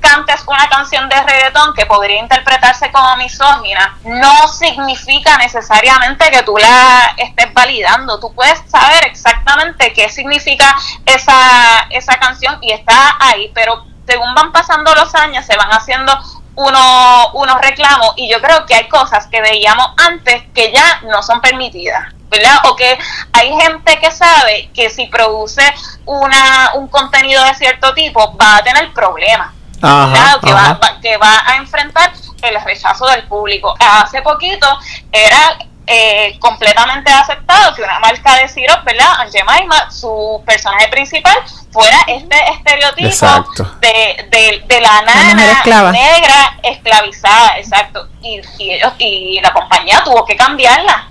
cantes 0.00 0.42
una 0.46 0.68
canción 0.68 1.08
de 1.08 1.16
reggaetón 1.22 1.74
que 1.74 1.86
podría 1.86 2.18
interpretarse 2.20 2.90
como 2.92 3.16
misógina 3.16 3.98
no 4.04 4.48
significa 4.48 5.36
necesariamente 5.38 6.30
que 6.30 6.42
tú 6.42 6.56
la 6.56 7.14
estés 7.16 7.52
validando. 7.52 8.20
Tú 8.20 8.32
puedes 8.34 8.58
saber 8.70 9.06
exactamente 9.06 9.92
qué 9.92 10.08
significa 10.08 10.76
esa, 11.06 11.86
esa 11.90 12.18
canción 12.18 12.58
y 12.62 12.72
está 12.72 13.16
ahí, 13.20 13.50
pero 13.54 13.84
según 14.06 14.34
van 14.34 14.52
pasando 14.52 14.94
los 14.94 15.14
años 15.14 15.44
se 15.44 15.56
van 15.56 15.70
haciendo 15.70 16.12
unos, 16.54 17.28
unos 17.34 17.60
reclamos 17.60 18.14
y 18.16 18.30
yo 18.30 18.40
creo 18.40 18.66
que 18.66 18.74
hay 18.74 18.88
cosas 18.88 19.26
que 19.28 19.40
veíamos 19.40 19.88
antes 19.96 20.42
que 20.54 20.72
ya 20.72 21.00
no 21.02 21.22
son 21.22 21.40
permitidas. 21.40 22.14
¿verdad? 22.30 22.58
O 22.66 22.76
que 22.76 22.98
hay 23.38 23.52
gente 23.52 23.98
que 23.98 24.10
sabe 24.10 24.70
que 24.74 24.90
si 24.90 25.06
produce 25.06 25.62
una, 26.04 26.72
un 26.74 26.88
contenido 26.88 27.42
de 27.44 27.54
cierto 27.54 27.94
tipo 27.94 28.36
va 28.36 28.56
a 28.56 28.62
tener 28.62 28.92
problemas, 28.92 29.52
que, 29.80 30.52
Va, 30.52 31.00
que 31.00 31.16
va 31.16 31.42
a 31.46 31.56
enfrentar 31.56 32.12
el 32.42 32.60
rechazo 32.62 33.06
del 33.06 33.24
público. 33.28 33.74
Hace 33.78 34.22
poquito 34.22 34.66
era 35.12 35.58
eh, 35.90 36.36
completamente 36.38 37.10
aceptado 37.10 37.74
que 37.74 37.82
una 37.82 37.98
marca 37.98 38.36
de 38.36 38.48
sirops, 38.48 38.84
¿verdad? 38.84 39.06
Jemima, 39.32 39.90
su 39.90 40.42
personaje 40.44 40.88
principal, 40.88 41.36
fuera 41.70 41.98
este 42.06 42.36
estereotipo 42.52 43.46
de, 43.80 44.62
de, 44.68 44.80
la 44.80 45.02
nana 45.02 45.92
negra 45.92 46.58
esclavizada, 46.62 47.58
exacto. 47.58 48.06
Y, 48.20 48.40
y, 48.58 48.72
ellos, 48.72 48.92
y 48.98 49.40
la 49.40 49.52
compañía 49.52 50.02
tuvo 50.04 50.24
que 50.24 50.36
cambiarla, 50.36 51.06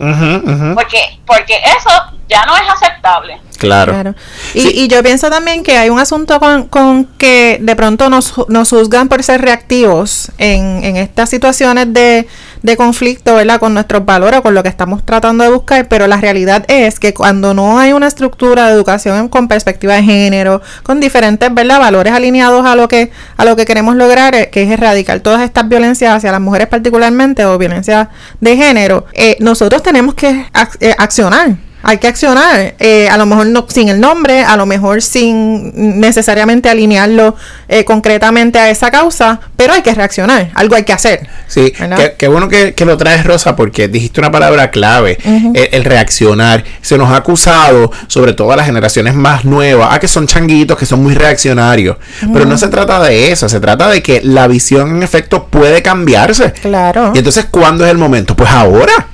porque 0.76 1.20
porque 1.26 1.60
eso 1.78 1.90
ya 2.28 2.46
no 2.46 2.56
es 2.56 2.70
aceptable. 2.70 3.40
Claro. 3.58 4.14
Y, 4.54 4.84
y, 4.84 4.88
yo 4.88 5.02
pienso 5.02 5.30
también 5.30 5.64
que 5.64 5.78
hay 5.78 5.90
un 5.90 6.00
asunto 6.00 6.40
con, 6.40 6.68
con 6.68 7.06
que 7.18 7.58
de 7.60 7.76
pronto 7.76 8.10
nos, 8.10 8.48
nos 8.50 8.70
juzgan 8.70 9.10
por 9.10 9.24
ser 9.24 9.42
reactivos 9.42 10.32
en, 10.38 10.84
en 10.84 10.98
estas 10.98 11.30
situaciones 11.30 11.92
de 11.92 12.28
de 12.62 12.78
conflicto, 12.78 13.36
¿verdad? 13.36 13.60
Con 13.60 13.74
nuestros 13.74 14.06
valores, 14.06 14.42
con 14.42 14.54
lo 14.54 14.64
que 14.64 14.70
estamos 14.70 15.06
tratando 15.06 15.44
de 15.44 15.52
buscar, 15.52 15.88
pero 15.88 16.08
la 16.08 16.18
realidad 16.18 16.66
es 16.68 17.00
que 17.00 17.14
cuando 17.14 17.54
no 17.54 17.80
hay 17.80 17.94
una 17.94 18.08
estructura 18.08 18.68
de 18.68 18.74
educación 18.74 19.30
con 19.30 19.48
perspectiva 19.48 19.96
de 19.96 20.04
género, 20.04 20.62
con 20.84 21.00
diferentes, 21.00 21.54
¿verdad? 21.54 21.80
Valores 21.80 22.14
alineados 22.14 22.66
a 22.66 22.76
lo 22.76 22.88
que 22.88 23.12
a 23.38 23.46
lo 23.46 23.56
que 23.56 23.66
queremos 23.66 23.96
lograr, 23.96 24.36
eh, 24.36 24.50
que 24.52 24.64
es 24.64 24.72
erradicar 24.72 25.20
todas 25.20 25.42
estas 25.42 25.68
violencias 25.68 26.16
hacia 26.16 26.32
las 26.32 26.42
mujeres 26.42 26.68
particularmente 26.68 27.46
o 27.46 27.58
violencia 27.58 28.10
de 28.40 28.58
género, 28.58 29.06
eh, 29.14 29.38
nosotros 29.40 29.84
tenemos 29.84 30.16
que 30.16 30.46
eh, 30.80 30.96
accionar 30.98 31.67
hay 31.84 32.00
que 32.00 32.08
accionar, 32.08 32.76
eh, 32.80 33.08
a 33.10 33.18
lo 33.18 33.26
mejor 33.26 33.48
no 33.48 33.66
sin 33.70 33.90
el 33.90 34.00
nombre, 34.00 34.44
a 34.44 34.58
lo 34.58 34.66
mejor 34.66 35.02
sin 35.02 36.00
necesariamente 36.00 36.70
alinearlo 36.70 37.36
eh, 37.68 37.86
concretamente 37.86 38.60
a 38.60 38.70
esa 38.70 38.92
causa, 38.92 39.40
pero 39.56 39.74
hay 39.74 39.82
que 39.82 39.94
reaccionar, 39.94 40.50
algo 40.56 40.76
hay 40.76 40.84
que 40.84 40.94
hacer. 40.94 41.28
Sí, 41.48 41.74
qué 42.18 42.28
bueno 42.28 42.50
que, 42.50 42.74
lo 42.86 42.98
traes, 42.98 43.26
Rosa, 43.26 43.56
porque 43.56 43.88
dijiste 43.88 44.20
una 44.20 44.32
palabra 44.32 44.72
clave, 44.72 45.18
el, 45.54 45.84
reaccionar. 45.84 46.64
Se 46.82 46.98
nos 46.98 47.10
ha 47.10 47.18
acusado, 47.18 47.92
sobre 48.08 48.34
todo 48.34 48.52
a 48.52 48.56
las 48.56 48.66
generaciones 48.66 49.14
más 49.14 49.46
nuevas, 49.46 49.94
a 49.94 50.00
que 50.00 50.08
son 50.08 50.28
changuitos, 50.28 50.78
que 50.78 50.86
son 50.86 51.04
muy 51.04 51.16
reaccionarios, 51.16 51.98
pero 52.34 52.46
no 52.46 52.58
se 52.58 52.68
trata 52.68 53.02
de 53.02 53.32
eso, 53.32 53.48
se 53.48 53.60
trata 53.60 53.90
de 53.90 54.02
que 54.02 54.22
la 54.24 54.48
visión 54.48 54.98
en 54.98 55.04
efecto 55.04 55.48
puede 55.48 55.82
cambiarse. 55.82 56.52
Claro. 56.54 57.12
Y 57.14 57.20
entonces, 57.20 57.46
¿cuándo 57.46 57.86
es 57.86 57.92
el 57.92 57.98
momento? 57.98 58.36
Pues 58.36 58.50
ahora. 58.50 59.08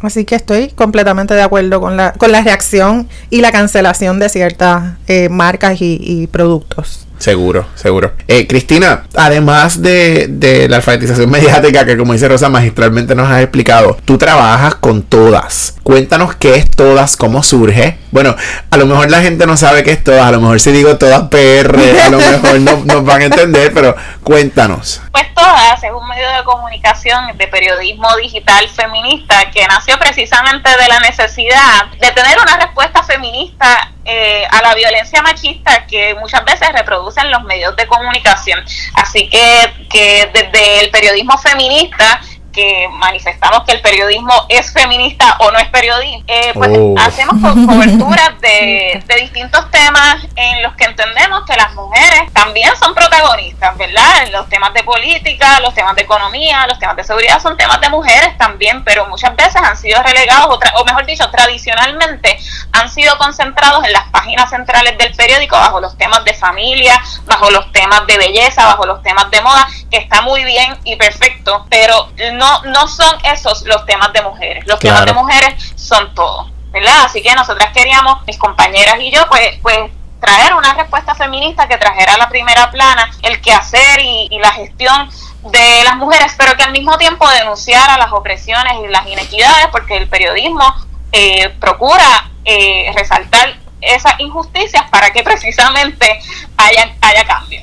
Así 0.00 0.24
que 0.24 0.34
estoy 0.34 0.68
completamente 0.68 1.34
de 1.34 1.42
acuerdo 1.42 1.80
con 1.80 1.96
la, 1.96 2.12
con 2.12 2.32
la 2.32 2.42
reacción 2.42 3.08
y 3.28 3.40
la 3.42 3.52
cancelación 3.52 4.18
de 4.18 4.28
ciertas 4.28 4.94
eh, 5.08 5.28
marcas 5.28 5.78
y, 5.80 6.26
productos. 6.28 7.06
Seguro, 7.20 7.66
seguro. 7.74 8.14
Eh, 8.28 8.46
Cristina, 8.46 9.04
además 9.14 9.82
de, 9.82 10.26
de, 10.30 10.70
la 10.70 10.76
alfabetización 10.76 11.28
mediática 11.30 11.84
que 11.84 11.98
como 11.98 12.14
dice 12.14 12.26
Rosa 12.28 12.48
magistralmente 12.48 13.14
nos 13.14 13.28
has 13.28 13.42
explicado, 13.42 13.98
tú 14.06 14.16
trabajas 14.16 14.76
con 14.76 15.02
todas. 15.02 15.76
Cuéntanos 15.82 16.34
qué 16.36 16.54
es 16.54 16.70
todas, 16.70 17.18
cómo 17.18 17.42
surge. 17.42 17.98
Bueno, 18.10 18.34
a 18.70 18.76
lo 18.78 18.86
mejor 18.86 19.10
la 19.10 19.20
gente 19.20 19.46
no 19.46 19.58
sabe 19.58 19.82
qué 19.82 19.92
es 19.92 20.02
todas, 20.02 20.26
a 20.26 20.30
lo 20.30 20.40
mejor 20.40 20.60
si 20.60 20.72
digo 20.72 20.96
todas 20.96 21.28
PR, 21.28 21.76
a 22.00 22.08
lo 22.08 22.18
mejor 22.18 22.60
no 22.60 22.76
nos 22.86 23.04
van 23.04 23.20
a 23.20 23.24
entender, 23.26 23.70
pero 23.74 23.94
cuéntanos. 24.24 25.02
Pues 25.12 25.26
todas 25.34 25.84
es 25.84 25.90
un 25.92 26.08
medio 26.08 26.26
de 26.26 26.42
comunicación 26.44 27.36
de 27.36 27.46
periodismo 27.48 28.08
digital 28.16 28.66
feminista 28.70 29.50
que 29.50 29.66
nació 29.66 29.98
precisamente 29.98 30.70
de 30.70 30.88
la 30.88 31.00
necesidad 31.00 31.84
de 32.00 32.10
tener 32.12 32.38
una 32.40 32.56
respuesta 32.56 33.02
feminista 33.02 33.92
eh, 34.04 34.44
a 34.50 34.62
la 34.62 34.74
violencia 34.74 35.22
machista 35.22 35.86
que 35.86 36.14
muchas 36.14 36.44
veces 36.44 36.68
reproducen 36.72 37.30
los 37.30 37.42
medios 37.44 37.76
de 37.76 37.86
comunicación. 37.86 38.64
Así 38.94 39.28
que, 39.28 39.86
que 39.88 40.30
desde 40.32 40.84
el 40.84 40.90
periodismo 40.90 41.36
feminista 41.38 42.20
que 42.60 42.88
manifestamos 42.92 43.64
que 43.64 43.72
el 43.72 43.80
periodismo 43.80 44.34
es 44.50 44.70
feminista 44.70 45.36
o 45.38 45.50
no 45.50 45.58
es 45.58 45.68
periodismo, 45.68 46.22
eh, 46.26 46.50
pues 46.52 46.70
oh. 46.78 46.94
hacemos 46.98 47.36
coberturas 47.66 48.38
de, 48.40 49.02
de, 49.06 49.14
distintos 49.16 49.70
temas 49.70 50.16
en 50.36 50.62
los 50.62 50.74
que 50.74 50.84
entendemos 50.84 51.44
que 51.46 51.56
las 51.56 51.74
mujeres 51.74 52.30
también 52.34 52.70
son 52.76 52.94
protagonistas, 52.94 53.76
¿verdad? 53.78 54.28
Los 54.30 54.48
temas 54.50 54.74
de 54.74 54.82
política, 54.82 55.60
los 55.60 55.72
temas 55.74 55.96
de 55.96 56.02
economía, 56.02 56.66
los 56.66 56.78
temas 56.78 56.96
de 56.96 57.04
seguridad 57.04 57.40
son 57.40 57.56
temas 57.56 57.80
de 57.80 57.88
mujeres 57.88 58.36
también, 58.36 58.84
pero 58.84 59.06
muchas 59.06 59.34
veces 59.36 59.56
han 59.56 59.76
sido 59.76 60.02
relegados, 60.02 60.46
o, 60.46 60.80
o 60.80 60.84
mejor 60.84 61.06
dicho, 61.06 61.30
tradicionalmente 61.30 62.38
han 62.72 62.90
sido 62.90 63.16
concentrados 63.16 63.84
en 63.84 63.92
las 63.92 64.08
páginas 64.10 64.50
centrales 64.50 64.98
del 64.98 65.14
periódico 65.14 65.56
bajo 65.56 65.80
los 65.80 65.96
temas 65.96 66.24
de 66.24 66.34
familia, 66.34 67.00
bajo 67.24 67.50
los 67.50 67.72
temas 67.72 68.06
de 68.06 68.18
belleza, 68.18 68.66
bajo 68.66 68.84
los 68.84 69.02
temas 69.02 69.30
de 69.30 69.40
moda, 69.40 69.66
que 69.90 69.96
está 69.96 70.20
muy 70.20 70.44
bien 70.44 70.76
y 70.84 70.96
perfecto, 70.96 71.66
pero 71.70 72.10
no, 72.34 72.49
no 72.64 72.88
son 72.88 73.14
esos 73.24 73.62
los 73.66 73.84
temas 73.86 74.12
de 74.12 74.22
mujeres. 74.22 74.66
Los 74.66 74.78
temas 74.78 75.04
de 75.04 75.12
mujeres 75.12 75.72
son 75.76 76.14
todos, 76.14 76.50
¿verdad? 76.72 77.04
Así 77.04 77.22
que 77.22 77.34
nosotras 77.34 77.72
queríamos, 77.72 78.24
mis 78.26 78.38
compañeras 78.38 78.96
y 79.00 79.10
yo, 79.10 79.26
pues, 79.28 79.58
pues 79.62 79.78
traer 80.20 80.54
una 80.54 80.74
respuesta 80.74 81.14
feminista 81.14 81.66
que 81.66 81.78
trajera 81.78 82.14
a 82.14 82.18
la 82.18 82.28
primera 82.28 82.70
plana 82.70 83.10
el 83.22 83.40
quehacer 83.40 84.00
y, 84.00 84.28
y 84.30 84.38
la 84.38 84.52
gestión 84.52 85.10
de 85.44 85.82
las 85.84 85.96
mujeres, 85.96 86.34
pero 86.36 86.54
que 86.56 86.62
al 86.62 86.72
mismo 86.72 86.98
tiempo 86.98 87.26
denunciara 87.28 87.96
las 87.96 88.12
opresiones 88.12 88.74
y 88.84 88.88
las 88.88 89.06
inequidades, 89.06 89.68
porque 89.72 89.96
el 89.96 90.08
periodismo 90.08 90.74
eh, 91.12 91.48
procura 91.58 92.30
eh, 92.44 92.92
resaltar 92.94 93.58
esas 93.80 94.20
injusticias 94.20 94.88
para 94.90 95.10
que 95.10 95.22
precisamente 95.22 96.20
haya, 96.56 96.94
haya 97.00 97.24
cambio. 97.24 97.62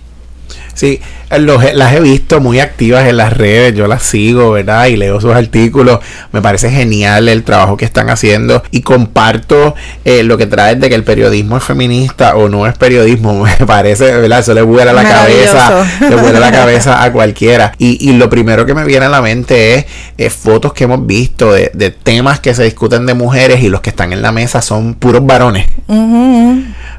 Sí, 0.74 1.02
las 1.30 1.94
he 1.94 2.00
visto 2.00 2.40
muy 2.40 2.60
activas 2.60 3.08
en 3.08 3.18
las 3.18 3.34
redes, 3.34 3.76
yo 3.76 3.88
las 3.88 4.04
sigo, 4.04 4.52
¿verdad? 4.52 4.86
Y 4.88 4.96
leo 4.96 5.20
sus 5.20 5.34
artículos. 5.34 6.00
Me 6.32 6.42
parece 6.42 6.70
genial 6.70 7.28
el 7.28 7.44
trabajo 7.44 7.78
que 7.78 7.86
están 7.86 8.10
haciendo 8.10 8.64
y 8.72 8.82
comparto 8.82 9.76
eh, 10.06 10.24
lo 10.24 10.38
que 10.38 10.46
trae 10.46 10.76
de 10.76 10.90
que 10.90 10.96
el 10.96 11.04
periodismo 11.04 11.58
es 11.58 11.64
feminista 11.64 12.36
o 12.36 12.50
no 12.50 12.66
es 12.68 12.78
periodismo. 12.78 13.46
Me 13.60 13.66
parece, 13.66 14.16
¿verdad? 14.18 14.40
Eso 14.40 14.54
le 14.54 14.62
vuela 14.62 14.94
la 14.94 15.04
cabeza, 15.04 15.86
le 16.02 16.16
vuela 16.16 16.40
la 16.40 16.52
cabeza 16.58 17.04
a 17.04 17.12
cualquiera. 17.12 17.74
Y, 17.78 18.10
y, 18.10 18.14
lo 18.14 18.30
primero 18.30 18.66
que 18.66 18.74
me 18.74 18.84
viene 18.86 19.06
a 19.06 19.10
la 19.10 19.22
mente 19.22 19.86
es 20.18 20.34
fotos 20.34 20.74
que 20.74 20.86
hemos 20.86 21.06
visto 21.06 21.52
de, 21.52 21.72
de, 21.74 21.92
temas 21.92 22.40
que 22.40 22.54
se 22.56 22.64
discuten 22.64 23.06
de 23.06 23.14
mujeres 23.14 23.62
y 23.62 23.70
los 23.70 23.82
que 23.82 23.90
están 23.90 24.14
en 24.14 24.22
la 24.22 24.32
mesa 24.32 24.62
son 24.62 24.96
puros 24.96 25.26
varones. 25.26 25.68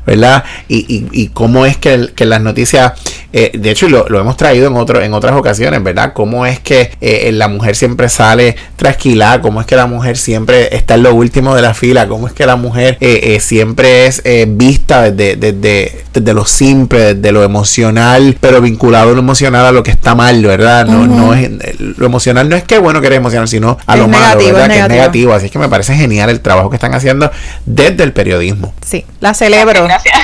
¿Verdad? 0.07 0.45
Y, 0.69 0.79
y, 0.89 1.09
y 1.13 1.29
cómo 1.29 1.67
es 1.67 1.77
que, 1.77 2.11
que 2.15 2.25
las 2.25 2.41
noticias, 2.41 2.93
eh, 3.33 3.53
de 3.55 3.71
hecho, 3.71 3.89
lo, 3.89 4.09
lo 4.09 4.21
hemos 4.21 4.37
traído 4.37 4.69
en, 4.69 4.77
otro, 4.77 5.03
en 5.03 5.13
otras 5.13 5.35
ocasiones, 5.35 5.83
¿verdad? 5.83 6.13
Cómo 6.15 6.47
es 6.47 6.61
que 6.61 6.91
eh, 7.01 7.31
la 7.33 7.49
mujer 7.49 7.77
siempre 7.77 8.09
sale 8.09 8.57
trasquilada, 8.77 9.41
cómo 9.41 9.61
es 9.61 9.67
que 9.67 9.77
la 9.77 9.87
mujer 9.87 10.17
siempre 10.17 10.75
está 10.75 10.95
en 10.95 11.03
lo 11.03 11.15
último 11.15 11.55
de 11.55 11.63
la 11.63 11.75
fila, 11.75 12.09
cómo 12.09 12.27
es 12.27 12.33
que 12.33 12.47
la 12.47 12.57
mujer 12.57 12.97
eh, 13.01 13.21
eh, 13.35 13.41
siempre 13.41 14.07
es 14.07 14.23
vista 14.49 15.11
desde, 15.11 15.37
desde, 15.37 16.05
desde, 16.13 16.35
lo 16.35 16.45
simple, 16.45 17.15
desde 17.15 17.33
lo 17.33 17.43
emocional, 17.43 18.37
pero 18.41 18.61
vinculado 18.61 19.13
lo 19.13 19.21
emocional 19.21 19.67
a 19.67 19.73
lo 19.73 19.83
que 19.83 19.91
está 19.91 20.15
mal, 20.15 20.43
¿verdad? 20.43 20.87
No, 20.87 21.07
no 21.07 21.35
es, 21.35 21.51
lo 21.79 22.07
emocional 22.07 22.49
no 22.49 22.57
es 22.57 22.65
que 22.65 22.79
bueno 22.79 23.01
que 23.01 23.09
eres 23.09 23.19
emocional, 23.19 23.49
sino 23.49 23.79
a 23.87 23.97
lo 23.97 24.09
malo, 24.09 24.43
¿verdad? 24.43 24.69
que 24.69 24.79
es 24.81 24.89
negativo. 24.89 25.35
Así 25.35 25.47
es 25.47 25.53
que 25.53 25.59
me 25.59 25.69
parece 25.69 25.95
genial 25.95 26.31
el 26.31 26.41
trabajo 26.41 26.71
que 26.71 26.77
están 26.77 26.95
haciendo 26.95 27.31
desde 27.67 28.05
el 28.05 28.13
periodismo. 28.13 28.73
Sí, 28.85 29.05
la 29.21 29.35
celebro. 29.35 29.85
Gracias. 29.85 30.15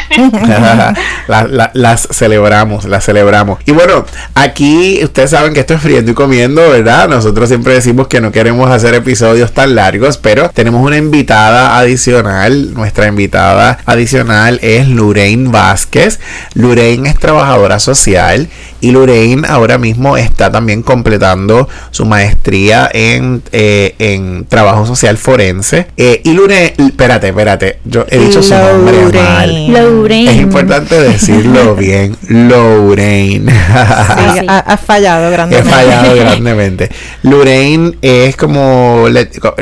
las 1.75 2.09
celebramos, 2.11 2.85
celebramos. 3.01 3.61
Y 3.67 3.73
bueno, 3.73 3.85
bueno, 3.87 4.07
aquí 4.35 5.01
ustedes 5.05 5.31
saben 5.31 5.53
que 5.53 5.61
esto 5.61 5.75
es 5.75 5.83
friendo 5.83 6.11
y 6.11 6.15
comiendo, 6.15 6.63
¿verdad? 6.71 7.07
Nosotros 7.07 7.51
siempre 7.51 7.75
decimos 7.75 8.09
que 8.09 8.23
no 8.23 8.33
queremos 8.33 8.71
hacer 8.71 8.95
episodios 8.95 9.53
tan 9.53 9.75
largos, 9.75 10.17
pero 10.17 10.49
tenemos 10.49 10.83
una 10.83 10.97
invitada 10.97 11.79
adicional. 11.79 12.73
Nuestra 12.73 13.07
invitada 13.07 13.79
adicional 13.85 14.59
es 14.63 14.89
Lorraine 14.89 15.51
Vázquez. 15.51 16.19
Lorraine 16.55 17.11
es 17.11 17.19
trabajadora 17.19 17.79
social 17.79 18.49
y 18.81 18.91
Lorraine 18.91 19.47
ahora 19.47 19.77
mismo 19.77 20.17
está 20.17 20.51
también 20.51 20.83
completando 20.83 21.69
su 21.91 22.07
maestría 22.07 22.89
en, 22.91 23.43
eh, 23.53 23.95
en 23.99 24.47
trabajo 24.47 24.87
social 24.87 25.19
forense. 25.19 25.89
Eh, 25.99 26.23
y 26.25 26.33
Lorraine, 26.33 26.73
espérate, 26.79 27.29
espérate, 27.29 27.79
yo 27.85 28.07
he 28.09 28.19
dicho 28.19 28.43
su 28.43 28.55
nombre 28.55 28.97
mal. 29.13 29.73
Lorraine. 29.73 30.31
Es 30.31 30.37
importante 30.39 30.99
decirlo 30.99 31.77
bien. 31.77 32.17
Lorraine. 32.29 32.84
ha, 34.49 34.77
fallado 34.77 35.31
grandemente. 35.31 35.69
Ha 35.69 35.73
fallado 35.73 36.15
grandemente. 36.17 36.91
Lorraine 37.23 37.97
es 38.03 38.37
como, 38.37 39.07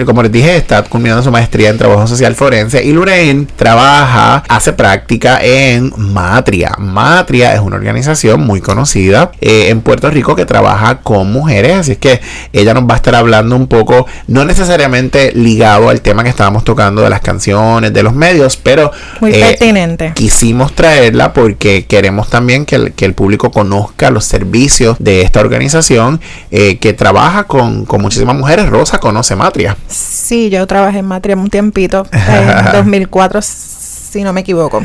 como 0.04 0.22
les 0.22 0.32
dije, 0.32 0.56
está 0.56 0.82
culminando 0.82 1.22
su 1.22 1.30
maestría 1.30 1.70
en 1.70 1.78
trabajo 1.78 2.06
social 2.06 2.34
forense 2.34 2.82
y 2.84 2.92
Lorraine 2.92 3.46
trabaja, 3.56 4.42
hace 4.48 4.72
práctica 4.72 5.40
en 5.42 5.92
Matria. 5.96 6.72
Matria 6.78 7.54
es 7.54 7.60
una 7.60 7.76
organización 7.76 8.40
muy 8.40 8.60
conocida 8.60 9.32
eh, 9.40 9.68
en 9.68 9.80
Puerto 9.80 10.10
Rico 10.10 10.34
que 10.36 10.44
trabaja 10.44 11.00
con 11.00 11.32
mujeres, 11.32 11.76
así 11.76 11.92
es 11.92 11.98
que 11.98 12.20
ella 12.52 12.74
nos 12.74 12.84
va 12.84 12.94
a 12.94 12.96
estar 12.96 13.14
hablando 13.14 13.56
un 13.56 13.66
poco, 13.66 14.06
no 14.26 14.44
necesariamente 14.44 15.32
ligado 15.34 15.88
al 15.88 16.00
tema 16.00 16.22
que 16.22 16.30
estábamos 16.30 16.64
tocando 16.64 17.02
de 17.02 17.10
las 17.10 17.20
canciones, 17.20 17.92
de 17.92 18.02
los 18.02 18.14
medios, 18.14 18.56
pero 18.56 18.90
muy 19.20 19.32
eh, 19.32 19.40
pertinente. 19.40 20.12
Quisimos 20.14 20.74
traerla 20.74 21.32
porque 21.32 21.86
queremos 21.86 22.28
también 22.28 22.64
que 22.64 22.76
el, 22.76 22.92
que 22.92 23.04
el 23.04 23.11
público 23.14 23.50
conozca 23.50 24.10
los 24.10 24.24
servicios 24.24 24.96
de 24.98 25.22
esta 25.22 25.40
organización 25.40 26.20
eh, 26.50 26.78
que 26.78 26.92
trabaja 26.92 27.44
con, 27.44 27.86
muchísimas 28.00 28.36
mujeres. 28.36 28.68
Rosa 28.68 28.98
conoce 28.98 29.36
Matria. 29.36 29.76
Sí, 29.88 30.50
yo 30.50 30.66
trabajé 30.66 30.98
en 30.98 31.06
Matria 31.06 31.36
un 31.36 31.50
tiempito, 31.50 32.06
en 32.12 32.72
2004 32.72 33.40
si 33.42 34.22
no 34.22 34.34
me 34.34 34.42
equivoco, 34.42 34.82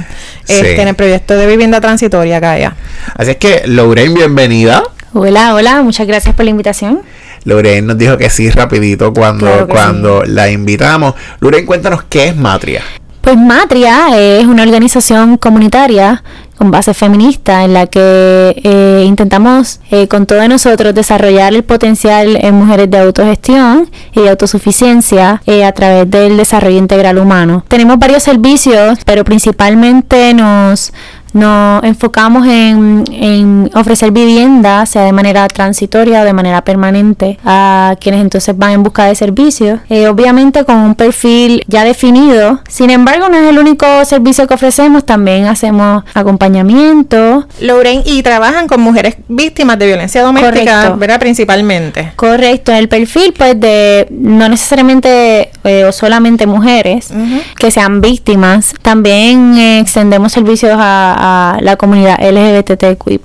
este, 0.48 0.82
en 0.82 0.88
el 0.88 0.96
proyecto 0.96 1.36
de 1.36 1.48
vivienda 1.48 1.82
transitoria 1.82 2.38
acá 2.38 2.78
Así 3.16 3.32
es 3.32 3.38
que, 3.38 3.64
Lorraine, 3.66 4.16
bienvenida. 4.16 4.82
Hola, 5.12 5.54
hola, 5.54 5.82
muchas 5.82 6.08
gracias 6.08 6.34
por 6.34 6.46
la 6.46 6.52
invitación. 6.52 7.02
Lorraine 7.44 7.82
nos 7.82 7.98
dijo 7.98 8.18
que 8.18 8.30
sí 8.30 8.50
rapidito 8.50 9.14
cuando, 9.14 9.68
cuando 9.68 10.24
la 10.26 10.50
invitamos. 10.50 11.14
Lorraine, 11.42 11.66
cuéntanos 11.66 12.04
qué 12.04 12.28
es 12.28 12.38
Matria. 12.38 12.84
Pues 13.20 13.36
Matria 13.36 14.18
es 14.18 14.46
una 14.46 14.64
organización 14.64 15.36
comunitaria 15.36 16.24
con 16.58 16.72
base 16.72 16.94
feminista 16.94 17.64
en 17.64 17.74
la 17.74 17.88
que 17.88 18.60
eh, 18.64 19.04
intentamos 19.06 19.80
eh, 19.92 20.08
con 20.08 20.26
todos 20.26 20.48
nosotros 20.50 20.94
desarrollar 20.94 21.54
el 21.54 21.64
potencial 21.64 22.38
en 22.42 22.56
mujeres 22.56 22.90
de 22.90 22.98
autogestión 23.00 23.90
y 24.14 24.28
autosuficiencia 24.28 25.42
eh, 25.46 25.64
a 25.64 25.72
través 25.72 26.10
del 26.10 26.38
desarrollo 26.38 26.78
integral 26.78 27.18
humano. 27.18 27.64
Tenemos 27.68 28.00
varios 28.00 28.24
servicios, 28.24 29.00
pero 29.06 29.24
principalmente 29.24 30.34
nos 30.34 30.94
nos 31.38 31.84
enfocamos 31.84 32.46
en, 32.48 33.70
ofrecer 33.74 34.12
vivienda, 34.12 34.86
sea 34.86 35.04
de 35.04 35.12
manera 35.12 35.48
transitoria 35.48 36.22
o 36.22 36.26
de 36.26 36.34
manera 36.34 36.62
permanente, 36.64 37.38
a 37.46 37.96
quienes 38.00 38.22
entonces 38.22 38.58
van 38.58 38.72
en 38.72 38.84
busca 38.84 39.06
de 39.06 39.16
servicios. 39.16 39.80
Eh, 39.90 40.08
obviamente 40.08 40.64
con 40.66 40.78
un 40.78 40.96
perfil 40.96 41.64
ya 41.68 41.84
definido. 41.84 42.60
Sin 42.68 42.90
embargo, 42.90 43.30
no 43.30 43.38
es 43.38 43.50
el 43.50 43.60
único 43.60 43.86
servicio 44.06 44.48
que 44.48 44.54
ofrecemos, 44.54 45.06
también 45.06 45.46
hacemos 45.46 46.04
acompañamiento. 46.14 47.48
Lorraine, 47.62 48.04
y 48.06 48.24
trabajan 48.24 48.68
con 48.68 48.82
mujeres 48.82 49.18
víctimas 49.28 49.78
de 49.80 49.88
violencia 49.88 50.24
doméstica, 50.24 50.96
¿verdad? 50.98 51.20
Principalmente. 51.20 52.14
Correcto, 52.16 52.72
el 52.72 52.90
perfil 52.90 53.34
pues 53.38 53.60
de 53.60 54.08
no 54.10 54.50
necesariamente 54.50 55.52
eh, 55.64 55.86
o 55.86 55.92
solamente 55.92 56.46
mujeres 56.48 57.10
que 57.58 57.72
sean 57.72 58.02
víctimas, 58.02 58.74
también 58.82 59.58
eh, 59.58 59.80
extendemos 59.80 60.32
servicios 60.32 60.76
a 60.78 61.27
la 61.62 61.76
comunidad 61.78 62.20
LGBTQI+. 62.20 63.20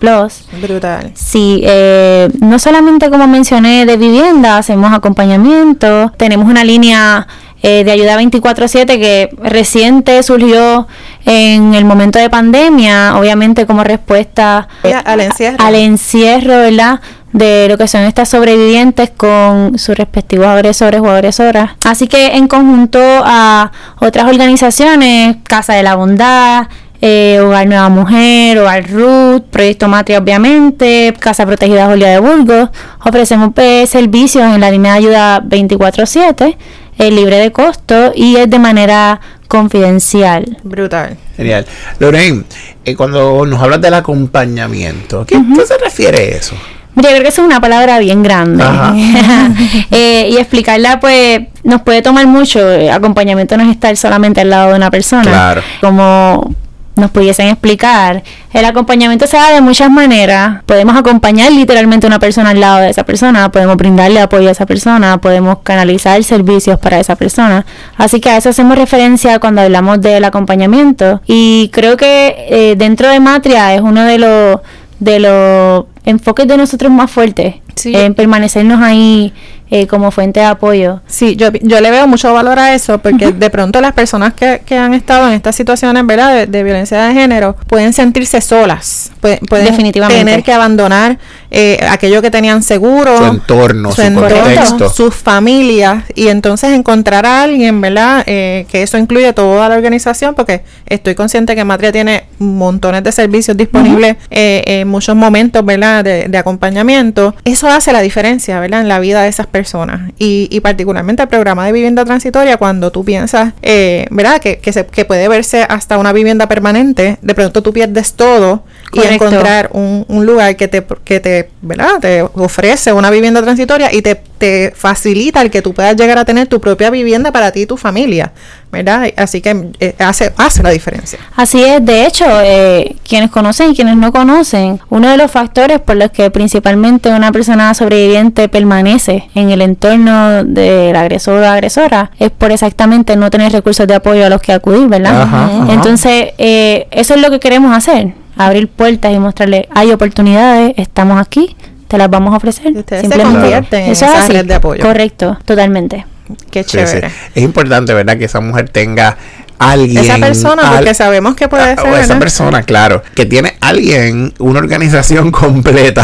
Brutal. 0.61 1.13
Sí, 1.15 1.61
eh, 1.65 2.29
no 2.41 2.59
solamente 2.59 3.11
como 3.11 3.27
mencioné 3.27 3.87
de 3.87 3.97
vivienda, 3.97 4.59
hacemos 4.59 4.93
acompañamiento, 4.93 6.13
tenemos 6.17 6.49
una 6.49 6.65
línea 6.65 7.27
eh, 7.63 7.85
de 7.85 7.93
ayuda 7.93 8.21
24/7 8.21 8.99
que 8.99 9.31
reciente 9.41 10.21
surgió 10.25 10.89
en 11.25 11.75
el 11.75 11.85
momento 11.85 12.19
de 12.19 12.29
pandemia, 12.29 13.17
obviamente 13.17 13.67
como 13.67 13.85
respuesta 13.85 14.67
al 15.05 15.21
encierro, 15.21 15.57
al 15.61 15.75
encierro 15.77 16.57
¿verdad? 16.57 17.01
de 17.33 17.67
lo 17.69 17.79
que 17.79 17.89
son 17.89 18.03
estas 18.03 18.29
sobrevivientes 18.29 19.11
con 19.11 19.79
sus 19.79 19.97
respectivos 19.97 20.47
agresores 20.47 21.01
o 21.01 21.09
agresoras. 21.09 21.73
Así 21.85 22.07
que 22.07 22.37
en 22.37 22.49
conjunto 22.49 23.01
a 23.01 23.71
otras 24.01 24.27
organizaciones, 24.27 25.37
Casa 25.45 25.75
de 25.75 25.83
la 25.83 25.95
Bondad, 25.95 26.67
eh, 27.03 27.41
Hogar 27.41 27.67
Nueva 27.67 27.89
Mujer, 27.89 28.59
Hogar 28.59 28.89
Ruth, 28.89 29.43
Proyecto 29.51 29.89
Matria 29.89 30.19
obviamente, 30.19 31.13
Casa 31.19 31.45
Protegida 31.45 31.87
Julia 31.87 32.09
de 32.09 32.21
Burgos, 32.21 32.71
ofrecemos 33.05 33.51
eh, 33.57 33.87
servicios 33.89 34.45
en 34.45 34.61
la 34.61 34.71
línea 34.71 34.93
de 34.93 34.99
ayuda 34.99 35.43
24/7, 35.43 36.57
es 36.97 37.13
libre 37.13 37.39
de 37.39 37.51
costo 37.51 38.13
y 38.15 38.37
es 38.37 38.49
de 38.49 38.59
manera 38.61 39.21
confidencial. 39.49 40.59
Brutal. 40.63 41.17
Genial. 41.37 41.67
Lorraine, 41.99 42.45
eh, 42.85 42.95
cuando 42.95 43.45
nos 43.47 43.61
hablas 43.61 43.81
del 43.81 43.95
acompañamiento, 43.95 45.27
¿qué, 45.27 45.43
¿qué 45.57 45.67
se 45.67 45.77
refiere 45.79 46.19
a 46.19 46.37
eso? 46.37 46.55
Yo 46.95 47.09
creo 47.09 47.23
que 47.23 47.29
eso 47.29 47.41
es 47.41 47.47
una 47.49 47.61
palabra 47.61 47.99
bien 47.99 48.23
grande. 48.23 48.63
eh, 49.91 50.29
y 50.31 50.37
explicarla, 50.37 51.01
pues, 51.01 51.41
nos 51.65 51.81
puede 51.83 52.03
tomar 52.03 52.27
mucho. 52.27 52.61
Acompañamiento 52.93 53.57
no 53.57 53.65
es 53.65 53.71
estar 53.71 53.97
solamente 53.97 54.43
al 54.43 54.51
lado 54.51 54.71
de 54.71 54.77
una 54.77 54.91
persona. 54.91 55.23
Claro. 55.23 55.63
Como 55.81 56.55
nos 56.97 57.11
pudiesen 57.11 57.49
explicar. 57.49 58.23
El 58.53 58.65
acompañamiento 58.65 59.27
se 59.27 59.37
da 59.37 59.51
de 59.53 59.61
muchas 59.61 59.91
maneras. 59.91 60.63
Podemos 60.67 60.97
acompañar 60.97 61.51
literalmente 61.53 62.07
a 62.07 62.09
una 62.09 62.19
persona 62.19 62.51
al 62.51 62.61
lado 62.61 62.81
de 62.81 62.91
esa 62.91 63.05
persona, 63.05 63.51
podemos 63.51 63.77
brindarle 63.77 64.21
apoyo 64.21 64.49
a 64.49 64.53
esa 64.53 64.67
persona, 64.67 65.19
podemos 65.19 65.59
canalizar 65.63 66.23
servicios 66.23 66.79
para 66.79 67.01
esa 67.01 67.17
persona. 67.17 67.65
Así 67.97 68.21
que 68.21 68.31
a 68.31 68.37
eso 68.37 68.51
hacemos 68.51 68.77
referencia 68.77 69.39
cuando 69.39 69.63
hablamos 69.63 70.01
del 70.01 70.25
acompañamiento. 70.25 71.21
Y 71.27 71.71
creo 71.73 71.97
que 71.97 72.35
eh, 72.49 72.75
dentro 72.77 73.09
de 73.09 73.21
Matria 73.21 73.75
es 73.75 73.81
uno 73.81 74.05
de 74.05 74.19
los 74.19 74.61
de 75.01 75.19
los 75.19 75.87
enfoques 76.05 76.47
de 76.47 76.57
nosotros 76.57 76.93
más 76.93 77.11
fuertes 77.11 77.57
Sí. 77.75 77.93
en 77.97 78.15
permanecernos 78.15 78.81
ahí 78.81 79.33
eh, 79.75 79.87
como 79.87 80.11
fuente 80.11 80.39
de 80.41 80.45
apoyo. 80.45 81.01
Sí, 81.07 81.35
yo, 81.35 81.49
yo 81.63 81.81
le 81.81 81.91
veo 81.91 82.07
mucho 82.07 82.31
valor 82.35 82.59
a 82.59 82.75
eso 82.75 82.99
porque 82.99 83.33
de 83.33 83.49
pronto 83.49 83.81
las 83.81 83.95
personas 83.95 84.35
que, 84.35 84.61
que 84.67 84.77
han 84.77 84.93
estado 84.93 85.27
en 85.29 85.33
estas 85.33 85.57
situaciones, 85.57 86.05
¿verdad? 86.05 86.35
De, 86.35 86.47
de 86.47 86.63
violencia 86.63 87.03
de 87.03 87.15
género, 87.15 87.57
pueden 87.69 87.95
sentirse 87.95 88.43
solas, 88.43 89.11
pueden, 89.23 89.39
pueden 89.39 89.65
Definitivamente. 89.65 90.25
tener 90.27 90.43
que 90.43 90.53
abandonar 90.53 91.19
eh, 91.55 91.79
aquello 91.91 92.23
que 92.23 92.31
tenían 92.31 92.63
seguro, 92.63 93.19
Su 93.19 93.25
entorno, 93.25 93.93
su, 93.93 94.01
entorno, 94.01 94.41
contexto. 94.41 94.89
sus 94.89 95.15
familias 95.15 96.05
y 96.15 96.29
entonces 96.29 96.71
encontrar 96.71 97.27
a 97.27 97.43
alguien, 97.43 97.79
¿verdad? 97.83 98.25
Eh, 98.27 98.67
que 98.71 98.83
eso 98.83 98.97
incluye 98.97 99.33
toda 99.35 99.69
la 99.69 99.75
organización 99.77 100.35
porque 100.35 100.63
estoy 100.87 101.15
consciente 101.15 101.55
que 101.55 101.63
Matria 101.65 101.93
tiene 101.93 102.25
montones 102.39 103.05
de 103.05 103.13
servicios 103.13 103.55
disponibles 103.55 104.17
eh, 104.31 104.63
en 104.67 104.89
muchos 104.89 105.15
momentos, 105.15 105.63
¿verdad? 105.63 106.03
De, 106.03 106.27
de 106.29 106.39
acompañamiento. 106.39 107.35
Eso 107.45 107.69
hace 107.69 107.93
la 107.93 108.01
diferencia, 108.01 108.59
¿verdad? 108.59 108.81
En 108.81 108.89
la 108.89 108.99
vida 108.99 109.23
de 109.23 109.29
esas 109.29 109.47
personas 109.47 110.11
y, 110.19 110.49
y 110.51 110.61
particularmente 110.61 111.23
el 111.23 111.29
programa 111.29 111.67
de 111.67 111.73
vivienda 111.73 112.05
transitoria 112.07 112.57
cuando 112.57 112.91
tú 112.93 113.05
piensas, 113.05 113.53
eh, 113.61 114.07
¿verdad? 114.11 114.41
Que, 114.41 114.59
que, 114.59 114.73
se, 114.73 114.87
que 114.87 115.05
puede 115.05 115.29
verse 115.29 115.67
hasta 115.69 115.99
una 115.99 116.15
vivienda 116.15 116.49
permanente, 116.49 117.19
de 117.21 117.35
pronto 117.35 117.63
tú 117.63 117.75
pierdes 117.75 118.15
todo 118.15 118.65
y 118.93 119.01
encontrar 119.01 119.71
un, 119.73 120.05
un 120.09 120.27
lugar 120.27 120.57
que 120.57 120.69
te, 120.69 120.85
que 121.05 121.21
te, 121.21 121.51
¿verdad? 121.63 121.99
Te 122.01 122.23
ofrece 122.23 122.93
una 122.93 123.11
vivienda 123.11 123.43
transitoria 123.43 123.93
y 123.93 124.03
te, 124.03 124.15
te 124.15 124.73
facilita 124.75 125.41
el 125.41 125.51
que 125.51 125.63
tú 125.63 125.73
puedas 125.73 125.97
llegar 125.97 126.19
a 126.19 126.25
tener 126.25 126.47
tu 126.49 126.61
propia 126.61 126.91
vivienda 126.91 127.33
para 127.33 127.53
ti 127.53 127.63
y 127.63 127.67
tu 127.67 127.77
familia, 127.77 128.33
¿verdad? 128.71 129.11
Así 129.17 129.41
que 129.41 129.71
eh, 129.81 129.95
hace, 129.99 130.33
hace 130.37 130.63
la 130.63 130.71
diferencia. 130.71 131.19
Así 131.37 131.63
es, 131.63 131.85
de 131.85 132.07
hecho, 132.07 132.25
eh, 132.43 132.97
quienes 133.09 133.31
conocen 133.31 133.71
y 133.71 133.75
quienes 133.75 133.97
no 133.97 134.13
conocen, 134.13 134.81
uno 134.91 135.09
de 135.09 135.17
los 135.17 135.31
factores 135.31 135.81
por 135.81 135.97
los 135.97 136.11
que 136.11 136.31
principalmente 136.31 137.11
una 137.11 137.33
persona 137.33 137.73
sobreviviente 137.75 138.49
permanece 138.49 139.29
en 139.35 139.51
el 139.51 139.63
entorno 139.63 140.45
del 140.45 140.95
agresor 140.97 141.43
o 141.43 141.47
agresora 141.47 142.11
es 142.19 142.31
por 142.31 142.53
exactamente 142.53 143.17
no 143.17 143.31
tener 143.31 143.53
recursos 143.53 143.87
de 143.87 143.95
apoyo 143.95 144.27
a 144.27 144.29
los 144.29 144.43
que 144.43 144.53
acudir, 144.53 144.89
¿verdad? 144.89 145.23
Ajá, 145.23 145.45
ajá. 145.45 145.73
Entonces, 145.73 146.33
eh, 146.39 146.89
eso 146.91 147.15
es 147.15 147.21
lo 147.21 147.31
que 147.31 147.41
queremos 147.41 147.77
hacer, 147.77 148.15
abrir 148.37 148.69
puertas 148.69 149.13
y 149.13 149.19
mostrarle, 149.19 149.69
hay 149.75 149.91
oportunidades, 149.93 150.75
estamos 150.77 151.21
aquí, 151.21 151.57
te 151.89 151.99
las 151.99 152.09
vamos 152.11 152.33
a 152.35 152.37
ofrecer. 152.39 152.73
Y 152.75 152.79
ustedes 152.79 153.03
se 153.03 153.09
Simplemente. 153.09 153.41
convierten 153.41 153.83
en 153.85 153.91
Eso 153.93 154.05
es 154.07 154.11
esa 154.13 154.21
así. 154.25 154.33
red 154.33 154.47
de 154.47 154.55
apoyo. 154.55 154.83
Correcto, 154.83 155.39
totalmente. 155.45 156.07
Qué 156.51 156.63
Sí, 156.63 156.71
sí. 156.71 156.77
chévere. 156.79 157.11
Es 157.35 157.43
importante, 157.43 157.93
¿verdad? 157.93 158.17
Que 158.17 158.25
esa 158.25 158.41
mujer 158.41 158.69
tenga 158.71 159.17
alguien. 159.59 160.05
Esa 160.05 160.17
persona, 160.19 160.71
al- 160.71 160.77
porque 160.79 160.95
sabemos 160.95 161.35
que 161.37 161.49
puede 161.49 161.63
Ah, 161.73 161.77
ser. 161.77 161.87
o 161.93 161.97
esa 161.97 162.19
persona, 162.19 162.63
claro, 162.63 163.03
que 163.15 163.27
tiene 163.27 163.55
alguien, 163.61 164.33
una 164.39 164.59
organización 164.61 165.31
completa, 165.31 166.03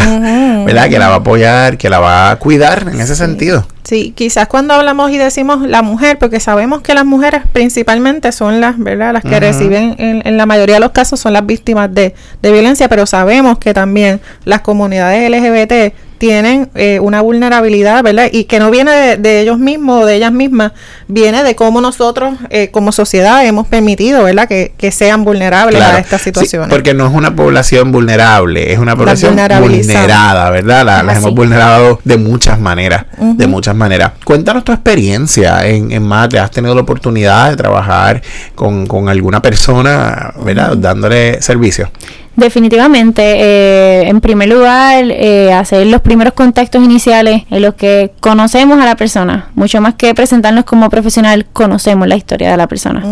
¿verdad? 0.66 0.88
Que 0.88 0.98
la 0.98 1.08
va 1.08 1.14
a 1.14 1.18
apoyar, 1.18 1.78
que 1.78 1.88
la 1.88 1.98
va 1.98 2.30
a 2.32 2.36
cuidar 2.36 2.86
en 2.92 3.00
ese 3.00 3.16
sentido. 3.16 3.66
Sí, 3.88 4.12
quizás 4.14 4.48
cuando 4.48 4.74
hablamos 4.74 5.10
y 5.12 5.16
decimos 5.16 5.62
la 5.66 5.80
mujer, 5.80 6.18
porque 6.18 6.40
sabemos 6.40 6.82
que 6.82 6.92
las 6.92 7.06
mujeres 7.06 7.40
principalmente 7.54 8.32
son 8.32 8.60
las, 8.60 8.78
¿verdad? 8.78 9.14
Las 9.14 9.22
que 9.22 9.40
reciben, 9.40 9.94
en, 9.98 10.20
en 10.26 10.36
la 10.36 10.44
mayoría 10.44 10.74
de 10.74 10.80
los 10.80 10.90
casos, 10.90 11.18
son 11.20 11.32
las 11.32 11.46
víctimas 11.46 11.94
de, 11.94 12.14
de 12.42 12.52
violencia, 12.52 12.88
pero 12.90 13.06
sabemos 13.06 13.56
que 13.56 13.72
también 13.72 14.20
las 14.44 14.60
comunidades 14.60 15.30
LGBT 15.30 15.94
tienen 16.18 16.68
eh, 16.74 16.98
una 17.00 17.20
vulnerabilidad, 17.20 18.02
¿verdad? 18.02 18.26
Y 18.32 18.44
que 18.44 18.58
no 18.58 18.72
viene 18.72 18.90
de, 18.90 19.16
de 19.18 19.40
ellos 19.40 19.56
mismos 19.60 20.02
o 20.02 20.04
de 20.06 20.16
ellas 20.16 20.32
mismas, 20.32 20.72
viene 21.06 21.44
de 21.44 21.54
cómo 21.54 21.80
nosotros 21.80 22.34
eh, 22.50 22.72
como 22.72 22.90
sociedad 22.90 23.46
hemos 23.46 23.68
permitido, 23.68 24.24
¿verdad? 24.24 24.48
Que, 24.48 24.72
que 24.76 24.90
sean 24.90 25.22
vulnerables 25.24 25.80
a 25.80 25.98
estas 26.00 26.20
Sí, 26.20 26.24
situaciones. 26.30 26.70
porque 26.70 26.92
no 26.92 27.06
es 27.06 27.14
una 27.14 27.36
población 27.36 27.92
vulnerable, 27.92 28.72
es 28.72 28.80
una 28.80 28.96
población 28.96 29.36
vulnerada, 29.60 30.50
¿verdad? 30.50 30.84
La- 30.84 31.02
las 31.04 31.18
hemos 31.18 31.34
vulnerado 31.34 32.00
de 32.02 32.16
muchas 32.16 32.58
maneras, 32.58 33.04
de 33.18 33.46
muchas 33.46 33.76
maneras. 33.78 34.12
Cuéntanos 34.24 34.64
tu 34.64 34.72
experiencia 34.72 35.66
en, 35.66 35.90
en 35.92 36.02
Mate. 36.02 36.38
¿Has 36.38 36.50
tenido 36.50 36.74
la 36.74 36.82
oportunidad 36.82 37.50
de 37.50 37.56
trabajar 37.56 38.20
con, 38.54 38.86
con 38.86 39.08
alguna 39.08 39.40
persona, 39.40 40.34
¿verdad? 40.44 40.76
Dándole 40.76 41.40
servicio. 41.40 41.90
Definitivamente, 42.36 43.22
eh, 43.24 44.08
en 44.08 44.20
primer 44.20 44.48
lugar, 44.48 45.04
eh, 45.08 45.52
hacer 45.52 45.84
los 45.88 46.00
primeros 46.02 46.34
contactos 46.34 46.84
iniciales 46.84 47.42
en 47.50 47.62
los 47.62 47.74
que 47.74 48.12
conocemos 48.20 48.80
a 48.80 48.84
la 48.84 48.94
persona, 48.94 49.48
mucho 49.56 49.80
más 49.80 49.94
que 49.94 50.14
presentarnos 50.14 50.64
como 50.64 50.88
profesional, 50.88 51.46
conocemos 51.52 52.06
la 52.06 52.14
historia 52.14 52.52
de 52.52 52.56
la 52.56 52.68
persona, 52.68 53.02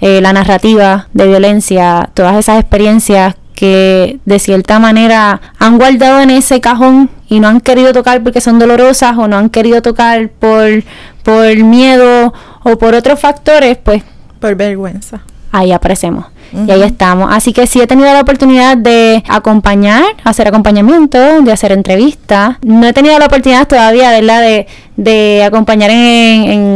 Eh, 0.00 0.20
la 0.20 0.32
narrativa 0.32 1.08
de 1.12 1.26
violencia, 1.26 2.10
todas 2.14 2.36
esas 2.36 2.60
experiencias 2.60 3.34
que 3.56 4.18
de 4.24 4.38
cierta 4.38 4.78
manera 4.78 5.40
han 5.58 5.78
guardado 5.78 6.20
en 6.20 6.30
ese 6.30 6.60
cajón 6.60 7.10
y 7.28 7.40
no 7.40 7.48
han 7.48 7.60
querido 7.60 7.92
tocar 7.92 8.22
porque 8.22 8.40
son 8.40 8.60
dolorosas 8.60 9.16
o 9.18 9.26
no 9.26 9.36
han 9.36 9.48
querido 9.50 9.82
tocar 9.82 10.28
por, 10.28 10.84
por 11.24 11.56
miedo 11.56 12.32
o 12.62 12.78
por 12.78 12.94
otros 12.94 13.18
factores, 13.18 13.78
pues 13.82 14.04
Por 14.38 14.54
vergüenza. 14.54 15.22
ahí 15.50 15.72
aparecemos. 15.72 16.26
Y 16.52 16.70
ahí 16.70 16.82
estamos. 16.84 17.28
Así 17.32 17.52
que 17.52 17.66
sí 17.66 17.80
he 17.80 17.88
tenido 17.88 18.12
la 18.12 18.20
oportunidad 18.20 18.76
de 18.76 19.24
acompañar, 19.28 20.04
hacer 20.22 20.46
acompañamiento, 20.46 21.18
de 21.42 21.50
hacer 21.52 21.72
entrevistas. 21.72 22.56
No 22.62 22.86
he 22.86 22.92
tenido 22.92 23.18
la 23.18 23.26
oportunidad 23.26 23.66
todavía, 23.66 24.10
¿verdad?, 24.12 24.42
de, 24.42 24.66
de 24.96 25.42
acompañar 25.44 25.90
en, 25.90 25.98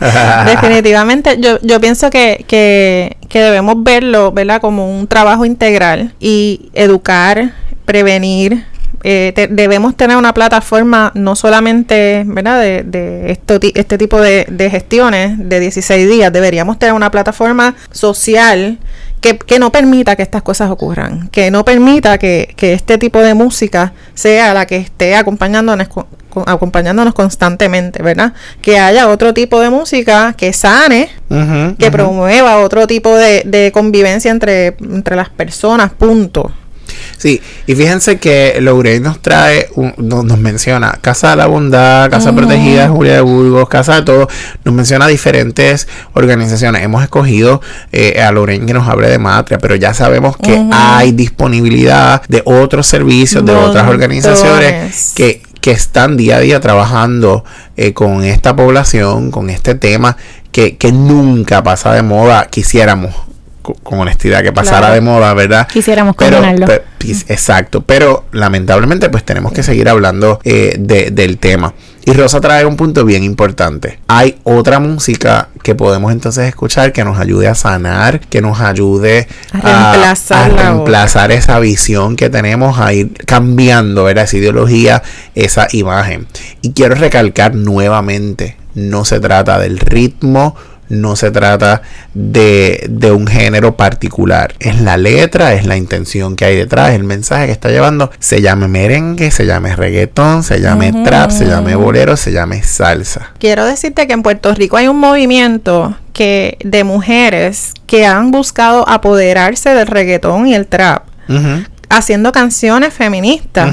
Definitivamente, 0.46 1.36
yo, 1.40 1.58
yo 1.62 1.80
pienso 1.80 2.10
que, 2.10 2.44
que, 2.46 3.16
que 3.28 3.40
debemos 3.40 3.82
verlo, 3.82 4.32
¿verdad? 4.32 4.60
Como 4.60 4.90
un 4.98 5.06
trabajo 5.06 5.44
integral 5.44 6.14
y 6.20 6.70
educar, 6.74 7.52
prevenir. 7.84 8.64
eh, 9.02 9.32
te- 9.34 9.48
debemos 9.48 9.96
tener 9.96 10.16
una 10.16 10.34
plataforma 10.34 11.10
no 11.14 11.34
solamente, 11.36 12.22
¿verdad? 12.26 12.60
De, 12.60 12.82
de 12.82 13.30
esto 13.32 13.58
este 13.62 13.98
tipo 13.98 14.20
de, 14.20 14.46
de 14.50 14.70
gestiones 14.70 15.32
de 15.38 15.60
16 15.60 16.08
días. 16.08 16.32
Deberíamos 16.32 16.78
tener 16.78 16.94
una 16.94 17.10
plataforma 17.10 17.74
social 17.92 18.78
que, 19.20 19.38
que 19.38 19.58
no 19.58 19.70
permita 19.70 20.16
que 20.16 20.22
estas 20.22 20.42
cosas 20.42 20.70
ocurran, 20.70 21.28
que 21.28 21.50
no 21.50 21.64
permita 21.64 22.18
que, 22.18 22.52
que 22.56 22.72
este 22.72 22.98
tipo 22.98 23.20
de 23.20 23.34
música 23.34 23.92
sea 24.14 24.54
la 24.54 24.66
que 24.66 24.76
esté 24.76 25.14
acompañándonos, 25.16 25.88
acompañándonos 26.46 27.14
constantemente, 27.14 28.02
¿verdad? 28.02 28.32
Que 28.62 28.78
haya 28.78 29.08
otro 29.08 29.34
tipo 29.34 29.60
de 29.60 29.70
música 29.70 30.34
que 30.36 30.52
sane, 30.52 31.10
que 31.78 31.90
promueva 31.90 32.58
otro 32.58 32.86
tipo 32.86 33.14
de, 33.16 33.42
de 33.44 33.72
convivencia 33.72 34.30
entre, 34.30 34.76
entre 34.80 35.16
las 35.16 35.28
personas, 35.28 35.92
punto. 35.92 36.52
Sí, 37.16 37.40
y 37.66 37.74
fíjense 37.74 38.18
que 38.18 38.56
Lorraine 38.60 39.00
nos 39.00 39.20
trae, 39.20 39.68
un- 39.74 39.94
nos, 39.98 40.24
nos 40.24 40.38
menciona 40.38 40.98
Casa 41.00 41.30
de 41.30 41.36
la 41.36 41.46
Bondad, 41.46 42.10
Casa 42.10 42.30
Protegida 42.34 42.82
de 42.82 42.88
Julia 42.88 43.14
de 43.14 43.20
Burgos, 43.20 43.68
Casa 43.68 43.96
de 43.96 44.02
Todo, 44.02 44.28
nos 44.64 44.74
menciona 44.74 45.06
diferentes 45.06 45.86
organizaciones. 46.14 46.82
Hemos 46.82 47.02
escogido 47.02 47.60
eh, 47.92 48.20
a 48.22 48.32
Lorraine 48.32 48.66
que 48.66 48.72
nos 48.74 48.88
hable 48.88 49.08
de 49.08 49.18
Matria, 49.18 49.58
pero 49.58 49.76
ya 49.76 49.94
sabemos 49.94 50.36
que 50.36 50.54
hay 50.72 51.12
disponibilidad 51.12 52.22
de 52.28 52.42
otros 52.44 52.86
servicios, 52.86 53.44
de 53.44 53.52
otras 53.52 53.84
organizaciones 53.88 54.72
que, 55.14 55.42
que 55.60 55.70
están 55.72 56.16
día 56.16 56.36
a 56.36 56.40
día 56.40 56.60
trabajando 56.60 57.44
eh, 57.76 57.92
con 57.92 58.24
esta 58.24 58.56
población, 58.56 59.30
con 59.30 59.50
este 59.50 59.74
tema 59.74 60.16
que, 60.52 60.76
que 60.76 60.90
nunca 60.92 61.62
pasa 61.62 61.92
de 61.92 62.02
moda, 62.02 62.46
quisiéramos. 62.50 63.14
Co- 63.74 63.80
Con 63.90 64.00
honestidad, 64.00 64.42
que 64.42 64.52
pasara 64.52 64.78
Claro. 64.88 64.94
de 64.94 65.00
moda, 65.00 65.34
¿verdad? 65.34 65.68
Quisiéramos 65.68 66.14
Pero, 66.16 66.40
pis- 66.98 67.24
exacto, 67.28 67.80
pero 67.82 68.24
lamentablemente 68.32 69.08
pues 69.10 69.24
tenemos 69.24 69.52
que 69.52 69.62
seguir 69.62 69.88
hablando 69.88 70.40
eh, 70.44 70.76
de- 70.78 71.10
del 71.10 71.38
tema. 71.38 71.72
Y 72.04 72.12
Rosa 72.14 72.40
trae 72.40 72.64
un 72.64 72.76
punto 72.76 73.04
bien 73.04 73.22
importante. 73.22 74.00
Hay 74.08 74.38
otra 74.44 74.78
música 74.80 75.48
que 75.62 75.74
podemos 75.74 76.12
entonces 76.12 76.48
escuchar 76.48 76.92
que 76.92 77.04
nos 77.04 77.18
ayude 77.18 77.46
a 77.46 77.54
sanar, 77.54 78.20
que 78.20 78.40
nos 78.40 78.58
ayude 78.60 79.28
A 79.52 79.60
reemplazar 79.92 80.50
a 80.50 80.54
la 80.54 80.62
reemplazar 80.62 81.30
esa 81.30 81.58
visión 81.60 82.16
que 82.16 82.30
tenemos, 82.30 82.78
a 82.80 82.94
ir 82.94 83.12
cambiando 83.26 84.04
¿verdad? 84.04 84.24
esa 84.24 84.38
ideología, 84.38 85.02
esa 85.34 85.68
imagen. 85.72 86.26
Y 86.62 86.72
quiero 86.72 86.94
recalcar 86.94 87.54
nuevamente, 87.54 88.56
no 88.74 89.04
se 89.04 89.20
trata 89.20 89.58
del 89.58 89.78
ritmo, 89.78 90.56
no 90.90 91.16
se 91.16 91.30
trata 91.30 91.80
de, 92.12 92.86
de 92.90 93.12
un 93.12 93.26
género 93.26 93.76
particular. 93.76 94.54
Es 94.58 94.80
la 94.80 94.98
letra, 94.98 95.54
es 95.54 95.64
la 95.64 95.76
intención 95.76 96.36
que 96.36 96.44
hay 96.44 96.56
detrás, 96.56 96.90
el 96.90 97.04
mensaje 97.04 97.46
que 97.46 97.52
está 97.52 97.70
llevando. 97.70 98.10
Se 98.18 98.42
llame 98.42 98.68
merengue, 98.68 99.30
se 99.30 99.46
llame 99.46 99.74
reggaetón, 99.74 100.42
se 100.42 100.60
llame 100.60 100.92
trap, 101.04 101.30
se 101.30 101.46
llame 101.46 101.76
bolero, 101.76 102.16
se 102.16 102.32
llame 102.32 102.62
salsa. 102.62 103.32
Quiero 103.38 103.64
decirte 103.64 104.06
que 104.06 104.12
en 104.12 104.22
Puerto 104.22 104.52
Rico 104.54 104.76
hay 104.76 104.88
un 104.88 104.98
movimiento 104.98 105.96
que 106.12 106.58
de 106.64 106.84
mujeres 106.84 107.72
que 107.86 108.04
han 108.04 108.30
buscado 108.30 108.86
apoderarse 108.88 109.70
del 109.70 109.86
reggaetón 109.86 110.46
y 110.46 110.54
el 110.54 110.66
trap, 110.66 111.04
haciendo 111.88 112.32
canciones 112.32 112.92
feministas. 112.92 113.72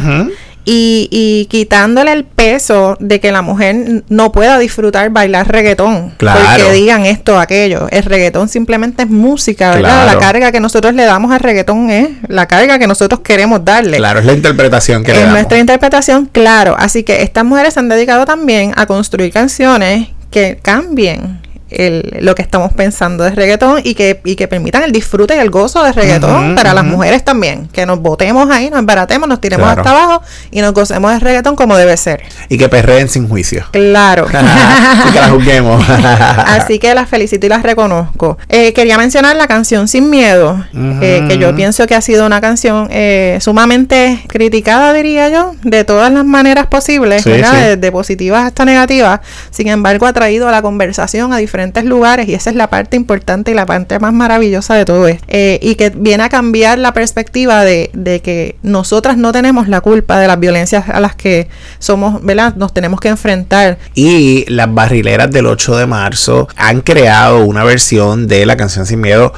Y, 0.70 1.08
y 1.12 1.46
quitándole 1.46 2.12
el 2.12 2.26
peso 2.26 2.98
de 3.00 3.22
que 3.22 3.32
la 3.32 3.42
mujer 3.42 4.04
no 4.10 4.34
pueda 4.34 4.60
disfrutar 4.60 5.10
bailar 5.12 5.50
reggaetón. 5.50 6.14
Claro. 6.18 6.42
Porque 6.42 6.74
digan 6.74 7.06
esto 7.06 7.36
o 7.36 7.40
aquello. 7.40 7.88
El 7.90 8.04
reggaetón 8.04 8.50
simplemente 8.50 9.04
es 9.04 9.10
música, 9.10 9.70
¿verdad? 9.72 10.04
Claro. 10.04 10.20
La 10.20 10.20
carga 10.20 10.52
que 10.52 10.60
nosotros 10.60 10.94
le 10.94 11.06
damos 11.06 11.32
al 11.32 11.40
reggaetón 11.40 11.90
es 11.90 12.10
la 12.28 12.48
carga 12.48 12.78
que 12.80 12.86
nosotros 12.86 13.22
queremos 13.22 13.64
darle. 13.64 13.96
Claro, 13.96 14.20
es 14.20 14.26
la 14.26 14.34
interpretación 14.34 15.06
que 15.06 15.14
le 15.14 15.20
damos. 15.20 15.36
nuestra 15.36 15.58
interpretación, 15.58 16.26
claro. 16.26 16.76
Así 16.78 17.04
que 17.04 17.24
estas 17.24 17.46
mujeres 17.46 17.74
se 17.74 17.80
han 17.80 17.88
dedicado 17.88 18.26
también 18.26 18.74
a 18.76 18.86
construir 18.88 19.32
canciones 19.32 20.10
que 20.32 20.60
cambien 20.62 21.40
el- 21.70 22.18
lo 22.22 22.36
que 22.36 22.42
estamos 22.42 22.74
pensando 22.74 23.24
de 23.24 23.32
reggaetón 23.32 23.82
y 23.84 23.94
que, 23.96 24.22
y 24.26 24.36
que 24.36 24.48
permitan 24.48 24.84
el 24.84 24.92
disfrute 24.92 25.36
y 25.36 25.40
el 25.40 25.50
gozo 25.50 25.84
de 25.84 25.92
reggaetón 25.92 26.56
para 26.56 26.74
las 26.74 26.84
mujeres 26.86 27.24
también. 27.26 27.68
Que 27.72 27.86
nos 27.86 28.00
botemos 28.00 28.50
ahí, 28.50 28.70
nos 28.70 28.80
embaratemos, 28.80 29.28
nos 29.28 29.42
tiremos 29.42 29.66
Claro. 29.66 29.82
hasta 29.82 29.92
abajo 29.92 30.24
y 30.52 30.62
nos 30.62 30.74
gocemos 30.74 31.12
de 31.12 31.20
reggaetón 31.20 31.56
como 31.56 31.76
debe 31.78 31.96
ser. 31.98 32.24
Y 32.50 32.58
que 32.58 32.70
perreen 32.70 33.10
sin 33.10 33.28
juicio. 33.28 33.66
Claro. 33.72 34.28
y 35.10 35.12
que 35.14 35.20
la 35.20 35.30
juzguemos. 35.30 35.84
Así 35.90 36.80
que 36.80 36.94
las 36.96 37.10
felicito 37.10 37.46
y 37.46 37.50
las 37.50 37.64
reconozco. 37.64 38.38
Eh, 38.50 38.74
quería 38.74 38.98
mencionar 38.98 39.36
la 39.36 39.48
canción 39.48 39.88
Sin 39.88 40.10
Miedo, 40.10 40.64
eh, 41.02 41.26
que 41.28 41.38
yo 41.38 41.56
pienso 41.56 41.86
que 41.88 41.96
ha 41.96 42.02
sido 42.02 42.26
una 42.26 42.42
canción 42.42 42.88
eh, 42.92 43.38
sumamente 43.42 44.24
criticada, 44.28 44.94
diría 44.94 45.30
yo, 45.30 45.54
de 45.64 45.84
todas 45.84 46.12
las 46.12 46.26
maneras 46.26 46.68
posibles, 46.68 47.24
Sí, 47.24 47.32
sí. 47.34 47.56
Desde 47.58 47.92
positivas 47.92 48.46
hasta 48.46 48.64
negativas. 48.66 49.20
Sin 49.52 49.68
embargo, 49.68 50.06
ha 50.06 50.14
traído 50.14 50.48
a 50.48 50.52
la 50.52 50.62
conversación 50.62 51.34
a 51.34 51.38
diferentes 51.38 51.57
lugares 51.86 52.28
y 52.28 52.34
esa 52.34 52.50
es 52.50 52.56
la 52.56 52.70
parte 52.70 52.96
importante 52.96 53.52
y 53.52 53.54
la 53.54 53.66
parte 53.66 54.00
más 54.00 54.14
maravillosa 54.14 54.76
de 54.76 54.86
todo 54.86 55.08
esto. 55.08 55.26
Eh, 55.28 55.60
y 55.62 55.76
que 55.76 55.90
viene 55.90 56.24
a 56.24 56.30
cambiar 56.30 56.80
la 56.80 56.94
perspectiva 56.94 57.64
de, 57.64 57.90
de 57.94 58.22
que 58.22 58.56
nosotras 58.64 59.18
no 59.18 59.32
tenemos 59.32 59.68
la 59.68 59.82
culpa 59.82 60.20
de 60.20 60.28
las 60.28 60.40
violencias 60.40 60.90
a 60.90 61.00
las 61.00 61.16
que 61.16 61.48
somos, 61.80 62.24
¿verdad? 62.24 62.56
Nos 62.56 62.74
tenemos 62.74 63.00
que 63.00 63.10
enfrentar. 63.10 63.78
Y 63.96 64.46
las 64.48 64.74
barrileras 64.74 65.32
del 65.32 65.48
8 65.48 65.78
de 65.78 65.86
marzo 65.86 66.48
han 66.56 66.82
creado 66.82 67.46
una 67.46 67.64
versión 67.64 68.28
de 68.28 68.46
la 68.46 68.58
canción 68.58 68.86
Sin 68.86 69.02
Miedo 69.02 69.34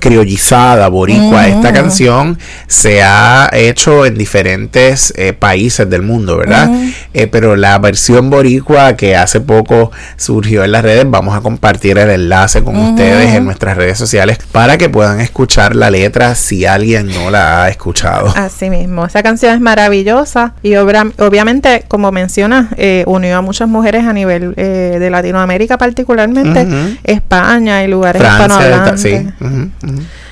criollizada, 0.00 0.88
boricua. 0.88 1.48
Esta 1.48 1.72
canción 1.72 2.38
se 2.66 3.02
ha 3.02 3.48
hecho 3.52 4.06
en 4.06 4.16
diferentes 4.16 5.12
eh, 5.16 5.32
países 5.32 5.88
del 5.88 6.02
mundo, 6.02 6.36
¿verdad? 6.36 6.70
Eh, 7.12 7.26
pero 7.26 7.56
la 7.56 7.78
versión 7.78 8.30
boricua 8.30 8.96
que 8.96 9.16
hace 9.16 9.40
poco 9.40 9.90
surgió 10.16 10.64
en 10.64 10.72
las 10.72 10.82
redes, 10.82 11.04
vamos 11.08 11.36
a 11.36 11.40
compartir 11.60 11.96
el 11.96 12.10
enlace 12.10 12.62
con 12.62 12.76
ustedes 12.76 13.34
en 13.34 13.46
nuestras 13.46 13.78
redes 13.78 13.96
sociales 13.96 14.38
para 14.52 14.76
que 14.76 14.90
puedan 14.90 15.20
escuchar 15.22 15.74
la 15.74 15.90
letra 15.90 16.34
si 16.34 16.66
alguien 16.66 17.08
no 17.08 17.30
la 17.30 17.62
ha 17.64 17.68
escuchado. 17.70 18.30
Así 18.36 18.68
mismo, 18.68 19.06
esa 19.06 19.22
canción 19.22 19.54
es 19.54 19.60
maravillosa 19.60 20.52
y 20.62 20.74
obra- 20.74 21.10
obviamente, 21.18 21.84
como 21.88 22.12
mencionas, 22.12 22.66
eh, 22.76 23.04
unió 23.06 23.38
a 23.38 23.40
muchas 23.40 23.68
mujeres 23.68 24.04
a 24.04 24.12
nivel 24.12 24.52
eh, 24.58 24.98
de 25.00 25.08
Latinoamérica 25.10 25.78
particularmente. 25.78 26.66
España 27.04 27.82
y 27.84 27.88
lugares 27.88 28.20
hispanohablantes. 28.20 29.00
sí. 29.00 29.26
ujú. 29.40 29.70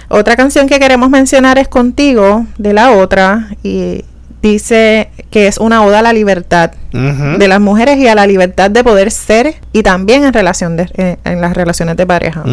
Otra 0.09 0.37
canción 0.37 0.69
que 0.69 0.79
queremos 0.79 1.09
mencionar 1.09 1.57
es 1.59 1.69
Contigo, 1.69 2.45
de 2.59 2.75
la 2.75 2.91
otra, 2.93 3.49
y 3.63 4.05
dice 4.43 5.09
que 5.35 5.49
es 5.49 5.59
una 5.59 5.85
oda 5.85 5.99
a 5.99 6.03
la 6.03 6.13
libertad 6.13 6.71
de 6.93 7.49
las 7.49 7.61
mujeres 7.61 7.99
y 7.99 8.07
a 8.07 8.15
la 8.15 8.25
libertad 8.25 8.71
de 8.71 8.85
poder 8.85 9.11
ser 9.11 9.57
y 9.73 9.83
también 9.83 10.23
en 10.23 10.33
relación 10.33 10.77
de, 10.77 10.89
eh, 10.95 11.17
en 11.25 11.41
las 11.41 11.55
relaciones 11.55 11.97
de 11.97 12.07
pareja. 12.07 12.45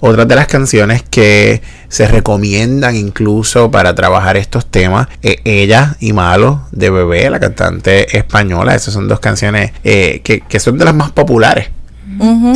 Otras 0.00 0.26
de 0.26 0.34
las 0.34 0.48
canciones 0.48 1.04
que 1.08 1.62
se 1.86 2.08
recomiendan 2.08 2.96
incluso 2.96 3.70
para 3.70 3.94
trabajar 3.94 4.36
estos 4.36 4.66
temas, 4.66 5.06
eh, 5.22 5.36
Ella 5.44 5.94
y 6.00 6.12
Malo 6.12 6.62
de 6.72 6.90
Bebé, 6.90 7.30
la 7.30 7.38
cantante 7.38 8.18
española. 8.18 8.74
Esas 8.74 8.92
son 8.92 9.06
dos 9.06 9.20
canciones 9.20 9.70
eh, 9.84 10.20
que, 10.24 10.40
que 10.40 10.58
son 10.58 10.76
de 10.76 10.86
las 10.86 10.96
más 10.96 11.12
populares. 11.12 11.68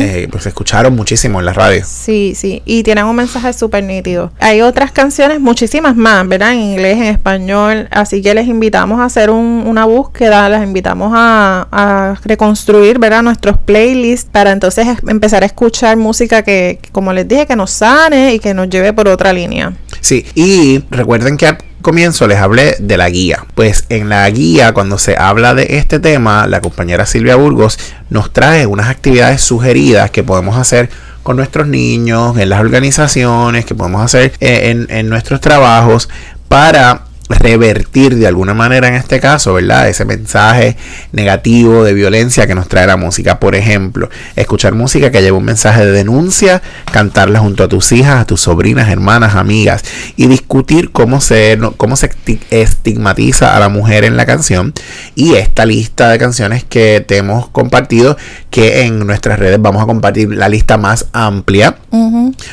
Eh, 0.01 0.27
pues 0.31 0.43
se 0.43 0.49
escucharon 0.49 0.95
muchísimo 0.95 1.39
en 1.39 1.45
la 1.45 1.53
radio. 1.53 1.83
Sí, 1.85 2.33
sí, 2.35 2.61
y 2.65 2.83
tienen 2.83 3.05
un 3.05 3.15
mensaje 3.15 3.51
súper 3.53 3.83
nítido. 3.83 4.31
Hay 4.39 4.61
otras 4.61 4.91
canciones, 4.91 5.39
muchísimas 5.39 5.95
más, 5.95 6.27
¿verdad? 6.27 6.53
En 6.53 6.59
inglés, 6.59 6.97
en 6.97 7.03
español, 7.03 7.87
así 7.91 8.21
que 8.21 8.33
les 8.33 8.47
invitamos 8.47 8.99
a 8.99 9.05
hacer 9.05 9.29
un- 9.29 9.63
una 9.65 9.85
búsqueda, 9.85 10.47
les 10.49 10.63
invitamos 10.63 11.11
a, 11.15 11.67
a 11.71 12.15
reconstruir, 12.23 12.99
¿verdad? 12.99 13.21
Nuestros 13.23 13.57
playlists 13.57 14.29
para 14.31 14.51
entonces 14.51 14.87
es- 14.87 14.97
empezar 15.07 15.43
a 15.43 15.45
escuchar 15.45 15.97
música 15.97 16.41
que, 16.43 16.79
que, 16.81 16.89
como 16.91 17.13
les 17.13 17.27
dije, 17.27 17.45
que 17.45 17.55
nos 17.55 17.71
sane 17.71 18.33
y 18.33 18.39
que 18.39 18.53
nos 18.53 18.69
lleve 18.69 18.93
por 18.93 19.07
otra 19.07 19.33
línea. 19.33 19.73
Sí, 20.01 20.25
y 20.35 20.83
recuerden 20.89 21.35
que 21.37 21.47
comienzo 21.81 22.27
les 22.27 22.37
hablé 22.37 22.75
de 22.79 22.97
la 22.97 23.09
guía. 23.09 23.45
Pues 23.55 23.85
en 23.89 24.09
la 24.09 24.29
guía, 24.29 24.73
cuando 24.73 24.97
se 24.97 25.17
habla 25.17 25.53
de 25.53 25.77
este 25.77 25.99
tema, 25.99 26.47
la 26.47 26.61
compañera 26.61 27.05
Silvia 27.05 27.35
Burgos 27.35 27.79
nos 28.09 28.31
trae 28.33 28.65
unas 28.65 28.89
actividades 28.89 29.41
sugeridas 29.41 30.11
que 30.11 30.23
podemos 30.23 30.57
hacer 30.57 30.89
con 31.23 31.35
nuestros 31.35 31.67
niños, 31.67 32.37
en 32.37 32.49
las 32.49 32.59
organizaciones, 32.59 33.65
que 33.65 33.75
podemos 33.75 34.03
hacer 34.03 34.33
eh, 34.39 34.71
en, 34.71 34.87
en 34.89 35.09
nuestros 35.09 35.41
trabajos 35.41 36.09
para 36.47 37.03
revertir 37.29 38.15
de 38.15 38.27
alguna 38.27 38.53
manera 38.53 38.87
en 38.87 38.95
este 38.95 39.19
caso, 39.19 39.53
¿verdad? 39.53 39.87
Ese 39.87 40.03
mensaje 40.05 40.75
negativo 41.11 41.83
de 41.83 41.93
violencia 41.93 42.47
que 42.47 42.55
nos 42.55 42.67
trae 42.67 42.87
la 42.87 42.97
música. 42.97 43.39
Por 43.39 43.55
ejemplo, 43.55 44.09
escuchar 44.35 44.73
música 44.73 45.11
que 45.11 45.21
lleva 45.21 45.37
un 45.37 45.45
mensaje 45.45 45.85
de 45.85 45.91
denuncia, 45.91 46.61
cantarla 46.91 47.39
junto 47.39 47.63
a 47.63 47.67
tus 47.67 47.91
hijas, 47.91 48.21
a 48.21 48.25
tus 48.25 48.41
sobrinas, 48.41 48.89
hermanas, 48.89 49.35
amigas 49.35 49.83
y 50.15 50.27
discutir 50.27 50.91
cómo 50.91 51.21
se, 51.21 51.59
cómo 51.77 51.95
se 51.95 52.09
esti- 52.09 52.39
estigmatiza 52.49 53.55
a 53.55 53.59
la 53.59 53.69
mujer 53.69 54.03
en 54.05 54.17
la 54.17 54.25
canción. 54.25 54.73
Y 55.15 55.35
esta 55.35 55.65
lista 55.65 56.09
de 56.09 56.17
canciones 56.17 56.63
que 56.63 57.03
te 57.07 57.17
hemos 57.17 57.49
compartido, 57.49 58.17
que 58.49 58.85
en 58.85 59.05
nuestras 59.05 59.37
redes 59.37 59.61
vamos 59.61 59.83
a 59.83 59.85
compartir 59.85 60.29
la 60.33 60.49
lista 60.49 60.77
más 60.77 61.05
amplia 61.13 61.77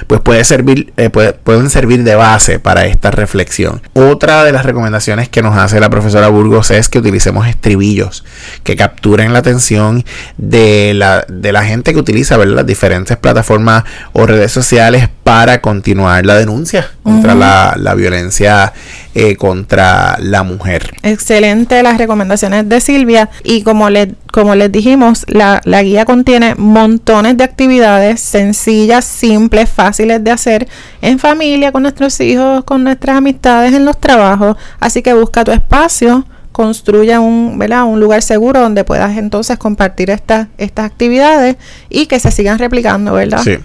pues 0.06 0.20
puede 0.20 0.44
servir, 0.44 0.92
eh, 0.96 1.08
puede- 1.10 1.32
pueden 1.32 1.70
servir 1.70 2.02
de 2.04 2.14
base 2.14 2.58
para 2.58 2.86
esta 2.86 3.10
reflexión. 3.10 3.80
Otra 3.94 4.44
de 4.44 4.52
las 4.52 4.65
recomendaciones 4.66 5.28
que 5.28 5.42
nos 5.42 5.56
hace 5.56 5.80
la 5.80 5.90
profesora 5.90 6.28
Burgos 6.28 6.70
es 6.70 6.88
que 6.88 6.98
utilicemos 6.98 7.46
estribillos 7.46 8.24
que 8.62 8.76
capturen 8.76 9.32
la 9.32 9.38
atención 9.38 10.04
de 10.36 10.92
la, 10.94 11.24
de 11.28 11.52
la 11.52 11.64
gente 11.64 11.92
que 11.92 11.98
utiliza 11.98 12.36
¿verdad? 12.36 12.56
las 12.56 12.66
diferentes 12.66 13.16
plataformas 13.16 13.84
o 14.12 14.26
redes 14.26 14.52
sociales 14.52 15.08
para 15.22 15.60
continuar 15.60 16.24
la 16.26 16.36
denuncia 16.36 16.90
contra 17.02 17.34
la, 17.34 17.76
la, 17.78 17.94
violencia 17.94 18.72
eh, 19.18 19.34
contra 19.36 20.18
la 20.20 20.42
mujer. 20.42 20.94
Excelente 21.02 21.82
las 21.82 21.96
recomendaciones 21.96 22.68
de 22.68 22.82
Silvia 22.82 23.30
y 23.42 23.62
como, 23.62 23.88
le, 23.88 24.12
como 24.30 24.54
les 24.54 24.70
dijimos, 24.70 25.24
la, 25.26 25.62
la 25.64 25.82
guía 25.82 26.04
contiene 26.04 26.54
montones 26.56 27.38
de 27.38 27.44
actividades 27.44 28.20
sencillas, 28.20 29.06
simples, 29.06 29.70
fáciles 29.70 30.22
de 30.22 30.30
hacer 30.30 30.68
en 31.00 31.18
familia, 31.18 31.72
con 31.72 31.84
nuestros 31.84 32.20
hijos, 32.20 32.62
con 32.64 32.84
nuestras 32.84 33.16
amistades, 33.16 33.72
en 33.72 33.86
los 33.86 33.98
trabajos. 33.98 34.58
Así 34.80 35.00
que 35.00 35.14
busca 35.14 35.44
tu 35.44 35.50
espacio 35.50 36.26
construya 36.52 37.20
un, 37.20 37.58
¿verdad? 37.58 37.84
un 37.84 38.00
lugar 38.00 38.20
seguro 38.20 38.60
donde 38.60 38.84
puedas 38.84 39.16
entonces 39.16 39.56
compartir 39.56 40.10
estas 40.10 40.48
estas 40.58 40.84
actividades 40.84 41.56
y 41.88 42.04
que 42.04 42.20
se 42.20 42.30
sigan 42.30 42.58
replicando, 42.58 43.14
¿verdad? 43.14 43.40
Sí. 43.42 43.56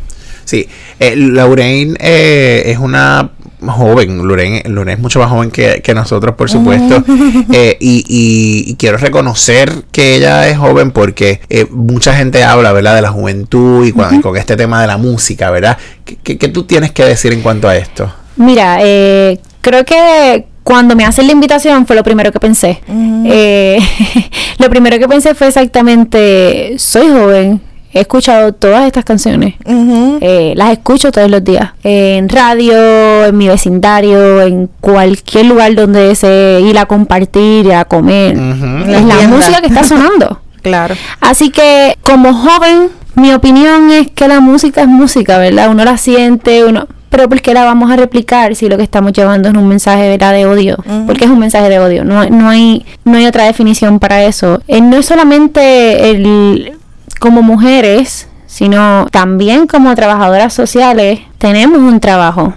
Sí, 0.45 0.67
eh, 0.99 1.15
Lorraine 1.15 1.95
eh, 1.99 2.63
es 2.65 2.77
una 2.77 3.31
joven, 3.67 4.27
Lorraine, 4.27 4.63
Lorraine, 4.65 4.93
es 4.93 4.99
mucho 4.99 5.19
más 5.19 5.29
joven 5.29 5.51
que, 5.51 5.93
nosotros, 5.93 6.35
por 6.35 6.49
supuesto, 6.49 7.03
eh, 7.51 7.77
y, 7.79 8.03
y, 8.07 8.75
quiero 8.75 8.97
reconocer 8.97 9.83
que 9.91 10.15
ella 10.15 10.47
es 10.47 10.57
joven 10.57 10.91
porque 10.91 11.41
eh, 11.49 11.65
mucha 11.69 12.15
gente 12.15 12.43
habla, 12.43 12.71
¿verdad?, 12.71 12.95
de 12.95 13.01
la 13.01 13.11
juventud 13.11 13.85
y, 13.85 13.91
con 13.91 14.37
este 14.37 14.55
tema 14.55 14.81
de 14.81 14.87
la 14.87 14.97
música, 14.97 15.51
¿verdad? 15.51 15.77
¿Qué, 16.05 16.37
qué, 16.37 16.47
tú 16.47 16.63
tienes 16.63 16.91
que 16.91 17.05
decir 17.05 17.33
en 17.33 17.41
cuanto 17.41 17.67
a 17.67 17.75
esto? 17.75 18.11
Mira, 18.37 18.79
eh, 18.81 19.39
creo 19.61 19.85
que 19.85 20.45
cuando 20.63 20.95
me 20.95 21.05
hacen 21.05 21.27
la 21.27 21.33
invitación 21.33 21.85
fue 21.85 21.95
lo 21.95 22.03
primero 22.03 22.31
que 22.31 22.39
pensé. 22.39 22.81
Eh, 23.25 23.79
lo 24.57 24.69
primero 24.69 24.97
que 24.99 25.07
pensé 25.07 25.35
fue 25.35 25.47
exactamente, 25.47 26.75
soy 26.77 27.09
joven, 27.09 27.61
he 27.93 28.01
escuchado 28.01 28.53
todas 28.53 28.85
estas 28.85 29.05
canciones, 29.05 29.55
eh, 29.65 30.53
las 30.55 30.71
escucho 30.71 31.11
todos 31.11 31.29
los 31.29 31.43
días, 31.43 31.71
en 31.83 32.29
radio, 32.29 33.25
en 33.25 33.37
mi 33.37 33.47
vecindario, 33.47 34.41
en 34.41 34.69
cualquier 34.79 35.45
lugar 35.45 35.75
donde 35.75 36.15
se 36.15 36.61
ir 36.61 36.77
a 36.77 36.85
compartir, 36.85 37.71
a 37.73 37.85
comer. 37.85 38.35
Es 38.35 39.05
la 39.05 39.27
música 39.27 39.61
que 39.61 39.67
está 39.67 39.83
sonando. 39.83 40.39
Claro. 40.61 40.93
Así 41.21 41.49
que 41.49 41.97
como 42.03 42.35
joven, 42.35 42.89
mi 43.15 43.33
opinión 43.33 43.89
es 43.89 44.11
que 44.11 44.27
la 44.27 44.41
música 44.41 44.81
es 44.81 44.87
música, 44.87 45.39
¿verdad? 45.39 45.71
Uno 45.71 45.83
la 45.83 45.97
siente, 45.97 46.63
uno 46.63 46.87
pero 47.11 47.27
¿por 47.27 47.41
qué 47.41 47.53
la 47.53 47.65
vamos 47.65 47.91
a 47.91 47.97
replicar 47.97 48.55
si 48.55 48.69
lo 48.69 48.77
que 48.77 48.83
estamos 48.83 49.11
llevando 49.11 49.49
es 49.49 49.55
un 49.55 49.67
mensaje 49.67 50.07
¿verdad? 50.07 50.31
de 50.31 50.45
odio? 50.45 50.77
Porque 51.05 51.25
es 51.25 51.29
un 51.29 51.39
mensaje 51.39 51.67
de 51.67 51.77
odio, 51.77 52.05
no, 52.05 52.25
no, 52.29 52.49
hay, 52.49 52.85
no 53.03 53.17
hay 53.17 53.25
otra 53.25 53.43
definición 53.43 53.99
para 53.99 54.23
eso. 54.23 54.61
Eh, 54.69 54.79
no 54.79 54.95
es 54.95 55.07
solamente 55.07 56.09
el, 56.09 56.71
como 57.21 57.43
mujeres, 57.43 58.27
sino 58.47 59.05
también 59.11 59.67
como 59.67 59.93
trabajadoras 59.93 60.55
sociales, 60.55 61.19
tenemos 61.37 61.77
un 61.77 61.99
trabajo 61.99 62.51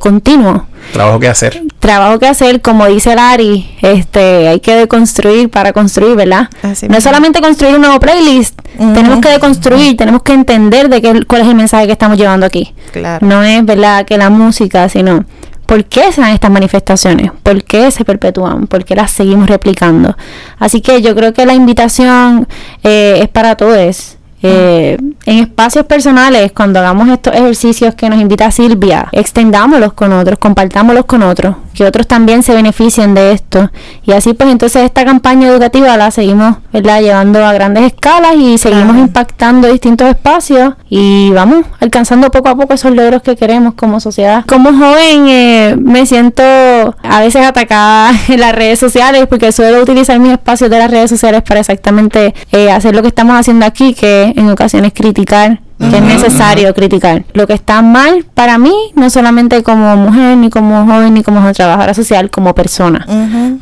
continuo. 0.00 0.66
Trabajo 0.92 1.20
que 1.20 1.28
hacer. 1.28 1.62
Trabajo 1.78 2.18
que 2.18 2.26
hacer, 2.26 2.60
como 2.60 2.86
dice 2.88 3.14
Lari, 3.14 3.70
este, 3.82 4.48
hay 4.48 4.58
que 4.58 4.74
deconstruir 4.74 5.48
para 5.48 5.72
construir, 5.72 6.16
¿verdad? 6.16 6.50
no 6.88 6.96
es 6.96 7.04
solamente 7.04 7.40
construir 7.40 7.76
un 7.76 7.82
nuevo 7.82 8.00
playlist, 8.00 8.60
tenemos 8.76 9.20
que 9.20 9.28
deconstruir, 9.28 9.96
tenemos 9.96 10.24
que 10.24 10.32
entender 10.32 10.88
de 10.88 11.00
qué, 11.00 11.22
cuál 11.28 11.42
es 11.42 11.48
el 11.48 11.54
mensaje 11.54 11.86
que 11.86 11.92
estamos 11.92 12.18
llevando 12.18 12.44
aquí. 12.44 12.74
Claro. 12.92 13.24
No 13.24 13.44
es, 13.44 13.64
¿verdad?, 13.64 14.04
que 14.04 14.18
la 14.18 14.28
música, 14.28 14.88
sino 14.88 15.24
¿Por 15.66 15.84
qué 15.84 16.12
se 16.12 16.20
dan 16.20 16.30
estas 16.30 16.50
manifestaciones? 16.50 17.30
¿Por 17.42 17.64
qué 17.64 17.90
se 17.90 18.04
perpetúan? 18.04 18.66
¿Por 18.66 18.84
qué 18.84 18.94
las 18.94 19.10
seguimos 19.10 19.48
replicando? 19.48 20.16
Así 20.58 20.80
que 20.80 21.00
yo 21.00 21.14
creo 21.14 21.32
que 21.32 21.46
la 21.46 21.54
invitación 21.54 22.46
eh, 22.82 23.20
es 23.22 23.28
para 23.28 23.56
todos. 23.56 24.18
Eh, 24.46 24.98
en 25.24 25.38
espacios 25.38 25.86
personales, 25.86 26.52
cuando 26.52 26.78
hagamos 26.78 27.08
estos 27.08 27.34
ejercicios 27.34 27.94
que 27.94 28.10
nos 28.10 28.20
invita 28.20 28.50
Silvia, 28.50 29.08
extendámoslos 29.12 29.94
con 29.94 30.12
otros, 30.12 30.38
compartámoslos 30.38 31.06
con 31.06 31.22
otros, 31.22 31.56
que 31.72 31.84
otros 31.84 32.06
también 32.06 32.42
se 32.42 32.52
beneficien 32.54 33.14
de 33.14 33.32
esto. 33.32 33.70
Y 34.04 34.12
así 34.12 34.34
pues 34.34 34.50
entonces 34.50 34.82
esta 34.82 35.06
campaña 35.06 35.48
educativa 35.48 35.96
la 35.96 36.10
seguimos 36.10 36.56
¿verdad? 36.74 37.00
llevando 37.00 37.42
a 37.42 37.54
grandes 37.54 37.84
escalas 37.84 38.34
y 38.36 38.58
seguimos 38.58 38.98
impactando 38.98 39.68
distintos 39.72 40.08
espacios 40.08 40.74
y 40.90 41.30
vamos 41.30 41.64
alcanzando 41.80 42.30
poco 42.30 42.50
a 42.50 42.54
poco 42.54 42.74
esos 42.74 42.94
logros 42.94 43.22
que 43.22 43.36
queremos 43.36 43.72
como 43.74 43.98
sociedad. 43.98 44.44
Como 44.46 44.74
joven 44.74 45.26
eh, 45.26 45.74
me 45.78 46.04
siento 46.04 46.42
a 46.44 47.20
veces 47.20 47.46
atacada 47.46 48.12
en 48.28 48.40
las 48.40 48.54
redes 48.54 48.78
sociales 48.78 49.26
porque 49.26 49.52
suelo 49.52 49.80
utilizar 49.80 50.18
mis 50.20 50.32
espacios 50.32 50.68
de 50.68 50.78
las 50.78 50.90
redes 50.90 51.08
sociales 51.08 51.42
para 51.42 51.60
exactamente 51.60 52.34
eh, 52.52 52.70
hacer 52.70 52.94
lo 52.94 53.00
que 53.00 53.08
estamos 53.08 53.38
haciendo 53.38 53.64
aquí, 53.64 53.94
que 53.94 54.33
en 54.34 54.50
ocasiones 54.50 54.92
criticar, 54.94 55.60
que 55.78 55.96
es 55.96 56.02
necesario 56.02 56.72
criticar. 56.74 57.24
Lo 57.32 57.46
que 57.46 57.52
está 57.52 57.82
mal 57.82 58.24
para 58.34 58.58
mí, 58.58 58.74
no 58.94 59.10
solamente 59.10 59.62
como 59.62 59.96
mujer, 59.96 60.36
ni 60.36 60.50
como 60.50 60.86
joven, 60.86 61.14
ni 61.14 61.22
como 61.22 61.52
trabajadora 61.52 61.94
social, 61.94 62.30
como 62.30 62.54
persona. 62.54 63.06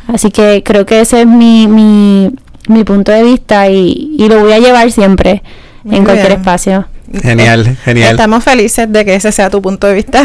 Así 0.09 0.31
que 0.31 0.63
creo 0.65 0.87
que 0.87 1.01
ese 1.01 1.23
es 1.23 1.27
mi, 1.27 1.67
mi, 1.67 2.31
mi 2.69 2.85
punto 2.85 3.13
de 3.13 3.23
vista 3.23 3.69
y, 3.69 4.15
y 4.19 4.29
lo 4.29 4.41
voy 4.41 4.53
a 4.53 4.59
llevar 4.59 4.91
siempre 4.91 5.43
en 5.85 6.05
cualquier 6.05 6.33
espacio. 6.33 6.87
Genial, 7.21 7.77
genial. 7.85 8.13
Estamos 8.13 8.43
felices 8.43 8.91
de 8.91 9.05
que 9.05 9.15
ese 9.15 9.33
sea 9.33 9.51
tu 9.51 9.61
punto 9.61 9.87
de 9.87 9.95
vista. 9.95 10.23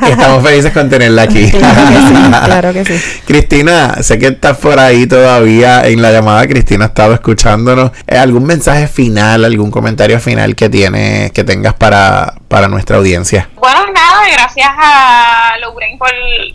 Estamos 0.08 0.42
felices 0.44 0.72
con 0.72 0.88
tenerla 0.88 1.22
aquí. 1.22 1.50
Claro 1.50 2.72
que 2.72 2.84
sí, 2.84 3.20
Cristina, 3.26 4.02
sé 4.02 4.18
que 4.18 4.28
estás 4.28 4.58
por 4.58 4.78
ahí 4.78 5.06
todavía 5.06 5.86
en 5.86 6.02
la 6.02 6.12
llamada. 6.12 6.46
Cristina 6.46 6.84
ha 6.84 6.88
estado 6.88 7.14
escuchándonos. 7.14 7.90
Eh, 8.06 8.16
¿Algún 8.16 8.44
mensaje 8.44 8.86
final, 8.86 9.44
algún 9.44 9.70
comentario 9.70 10.20
final 10.20 10.54
que 10.54 10.68
tienes, 10.68 11.32
que 11.32 11.42
tengas 11.42 11.74
para, 11.74 12.34
para 12.48 12.68
nuestra 12.68 12.98
audiencia? 12.98 13.48
Bueno, 13.56 13.86
nada, 13.92 14.22
gracias 14.32 14.68
a 14.70 15.56
Lorraine 15.60 15.98
por, 15.98 16.10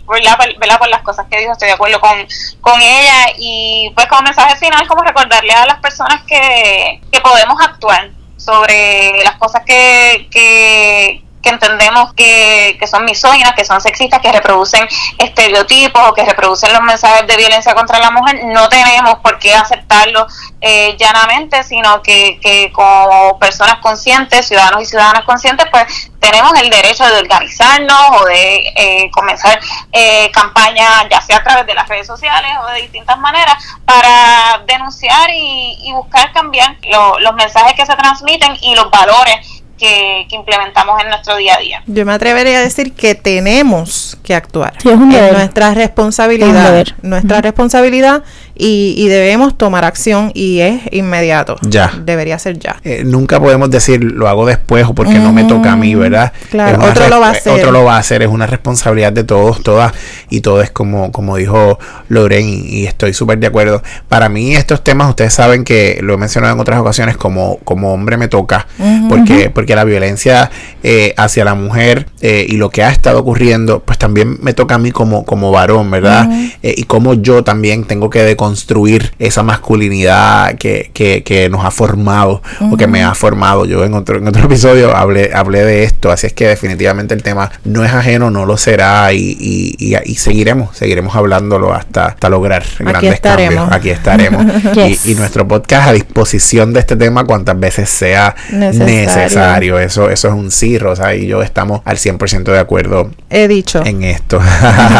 por, 0.06 0.22
la, 0.22 0.78
por 0.78 0.88
las 0.88 1.02
cosas 1.02 1.26
que 1.30 1.38
dijo. 1.38 1.52
Estoy 1.52 1.68
de 1.68 1.74
acuerdo 1.74 2.00
con, 2.00 2.16
con 2.60 2.80
ella. 2.80 3.26
Y 3.38 3.92
pues 3.94 4.06
como 4.06 4.22
mensaje 4.22 4.56
final, 4.56 4.86
como 4.86 5.02
recordarle 5.02 5.52
a 5.52 5.66
las 5.66 5.80
personas 5.80 6.22
que, 6.26 7.00
que 7.12 7.20
podemos 7.20 7.60
actuar 7.60 8.15
sobre 8.36 9.22
las 9.24 9.36
cosas 9.36 9.62
que, 9.66 10.28
que, 10.30 11.22
entendemos 11.50 12.12
que, 12.14 12.76
que 12.78 12.86
son 12.86 13.04
misóginas, 13.04 13.54
que 13.54 13.64
son 13.64 13.80
sexistas, 13.80 14.20
que 14.20 14.32
reproducen 14.32 14.86
estereotipos 15.18 16.02
o 16.08 16.14
que 16.14 16.24
reproducen 16.24 16.72
los 16.72 16.82
mensajes 16.82 17.26
de 17.26 17.36
violencia 17.36 17.74
contra 17.74 17.98
la 17.98 18.10
mujer, 18.10 18.40
no 18.44 18.68
tenemos 18.68 19.16
por 19.16 19.38
qué 19.38 19.54
aceptarlo 19.54 20.26
eh, 20.60 20.96
llanamente, 20.98 21.62
sino 21.62 22.02
que, 22.02 22.38
que 22.40 22.72
como 22.72 23.38
personas 23.38 23.76
conscientes, 23.80 24.48
ciudadanos 24.48 24.82
y 24.82 24.86
ciudadanas 24.86 25.24
conscientes, 25.24 25.66
pues 25.70 26.10
tenemos 26.18 26.58
el 26.60 26.70
derecho 26.70 27.04
de 27.06 27.20
organizarnos 27.20 28.20
o 28.20 28.24
de 28.24 28.72
eh, 28.76 29.10
comenzar 29.12 29.58
eh, 29.92 30.30
campañas, 30.32 31.06
ya 31.10 31.20
sea 31.20 31.36
a 31.36 31.42
través 31.44 31.66
de 31.66 31.74
las 31.74 31.88
redes 31.88 32.06
sociales 32.06 32.50
o 32.62 32.66
de 32.72 32.82
distintas 32.82 33.18
maneras, 33.18 33.54
para 33.84 34.62
denunciar 34.66 35.30
y, 35.32 35.92
buscar 35.96 36.30
cambiar 36.32 36.76
los 37.20 37.34
mensajes 37.34 37.74
que 37.74 37.86
se 37.86 37.96
transmiten 37.96 38.54
y 38.60 38.74
los 38.74 38.90
valores 38.90 39.55
que, 39.78 40.26
implementamos 40.30 41.02
en 41.02 41.08
nuestro 41.08 41.36
día 41.36 41.56
a 41.56 41.60
día. 41.60 41.82
Yo 41.86 42.04
me 42.04 42.12
atrevería 42.12 42.58
a 42.58 42.62
decir 42.62 42.92
que 42.94 43.14
tenemos 43.14 44.16
que 44.22 44.34
actuar. 44.34 44.74
es, 44.84 44.96
nuestra 44.96 45.74
responsabilidad. 45.74 46.86
nuestra 47.02 47.40
responsabilidad 47.40 48.22
y, 48.58 49.08
debemos 49.08 49.56
tomar 49.56 49.84
acción 49.84 50.30
y 50.34 50.60
es 50.60 50.82
inmediato. 50.90 51.56
Ya. 51.62 51.92
Debería 52.04 52.38
ser 52.38 52.58
ya. 52.58 52.76
Eh, 52.84 53.02
nunca 53.04 53.38
podemos 53.38 53.70
decir 53.70 54.02
lo 54.02 54.28
hago 54.28 54.46
después 54.46 54.84
o 54.86 54.94
porque 54.94 55.18
no 55.18 55.32
me 55.32 55.44
toca 55.44 55.72
a 55.72 55.76
mí, 55.76 55.94
¿verdad? 55.94 56.32
Claro, 56.50 56.82
otro 56.84 57.08
lo 57.08 57.20
va 57.20 57.28
a 57.28 57.30
hacer. 57.32 57.52
Otro 57.52 57.70
lo 57.70 57.84
va 57.84 57.96
a 57.96 57.98
hacer, 57.98 58.22
es 58.22 58.28
una 58.28 58.46
responsabilidad 58.46 59.12
de 59.12 59.24
todos, 59.24 59.62
todas 59.62 59.92
y 60.30 60.40
todo 60.40 60.62
es 60.62 60.70
como, 60.70 61.12
como 61.12 61.36
dijo 61.36 61.78
Loren 62.08 62.48
y, 62.48 62.86
estoy 62.86 63.12
súper 63.12 63.38
de 63.38 63.48
acuerdo. 63.48 63.82
Para 64.08 64.28
mí 64.28 64.54
estos 64.54 64.82
temas, 64.82 65.08
ustedes 65.08 65.34
saben 65.34 65.64
que 65.64 65.98
lo 66.02 66.14
he 66.14 66.16
mencionado 66.16 66.54
en 66.54 66.60
otras 66.60 66.80
ocasiones, 66.80 67.16
como, 67.16 67.58
como 67.58 67.92
hombre 67.92 68.16
me 68.16 68.28
toca, 68.28 68.66
porque, 69.08 69.50
porque 69.50 69.74
la 69.74 69.84
violencia 69.84 70.50
eh, 70.82 71.14
hacia 71.16 71.44
la 71.44 71.54
mujer 71.54 72.06
eh, 72.20 72.46
y 72.48 72.56
lo 72.56 72.70
que 72.70 72.82
ha 72.82 72.90
estado 72.90 73.18
ocurriendo, 73.18 73.80
pues 73.80 73.98
también 73.98 74.38
me 74.40 74.54
toca 74.54 74.76
a 74.76 74.78
mí 74.78 74.92
como, 74.92 75.24
como 75.24 75.50
varón, 75.50 75.90
¿verdad? 75.90 76.28
y 76.62 76.84
como 76.84 77.14
yo 77.14 77.44
también 77.44 77.84
tengo 77.84 78.10
que 78.10 78.22
de 78.22 78.36
construir 78.46 79.12
esa 79.18 79.42
masculinidad 79.42 80.54
que, 80.54 80.92
que, 80.94 81.48
nos 81.50 81.64
ha 81.64 81.72
formado 81.72 82.42
o 82.70 82.76
que 82.76 82.86
me 82.86 83.02
ha 83.02 83.12
formado. 83.12 83.64
Yo 83.64 83.84
en 83.84 83.92
otro, 83.94 84.18
en 84.18 84.28
otro 84.28 84.44
episodio 84.44 84.96
hablé, 84.96 85.32
hablé 85.34 85.64
de 85.64 85.82
esto, 85.82 86.12
así 86.12 86.28
es 86.28 86.32
que 86.32 86.46
definitivamente 86.46 87.12
el 87.12 87.24
tema 87.24 87.50
no 87.64 87.84
es 87.84 87.92
ajeno, 87.92 88.30
no 88.30 88.46
lo 88.46 88.56
será 88.56 89.12
y, 89.12 89.36
y, 89.40 89.96
y, 90.04 90.14
seguiremos, 90.14 90.76
seguiremos 90.76 91.16
hablándolo 91.16 91.74
hasta, 91.74 92.06
hasta 92.06 92.28
lograr 92.28 92.62
grandes 92.78 93.20
cambios. 93.20 93.68
Aquí 93.72 93.90
estaremos. 93.90 94.46
y, 95.04 95.14
nuestro 95.16 95.48
podcast 95.48 95.88
a 95.88 95.92
disposición 95.92 96.72
de 96.72 96.80
este 96.80 96.94
tema 96.94 97.24
cuantas 97.24 97.58
veces 97.58 97.90
sea 97.90 98.36
necesario. 98.52 99.80
Eso, 99.80 100.08
eso 100.08 100.28
es 100.28 100.34
un 100.34 100.52
sí, 100.52 100.78
Rosa, 100.78 101.16
y 101.16 101.26
yo 101.26 101.42
estamos 101.42 101.80
al 101.84 101.96
100% 101.96 102.44
de 102.44 102.58
acuerdo. 102.60 103.10
He 103.28 103.48
dicho. 103.48 103.84
En 103.84 104.04
esto. 104.04 104.40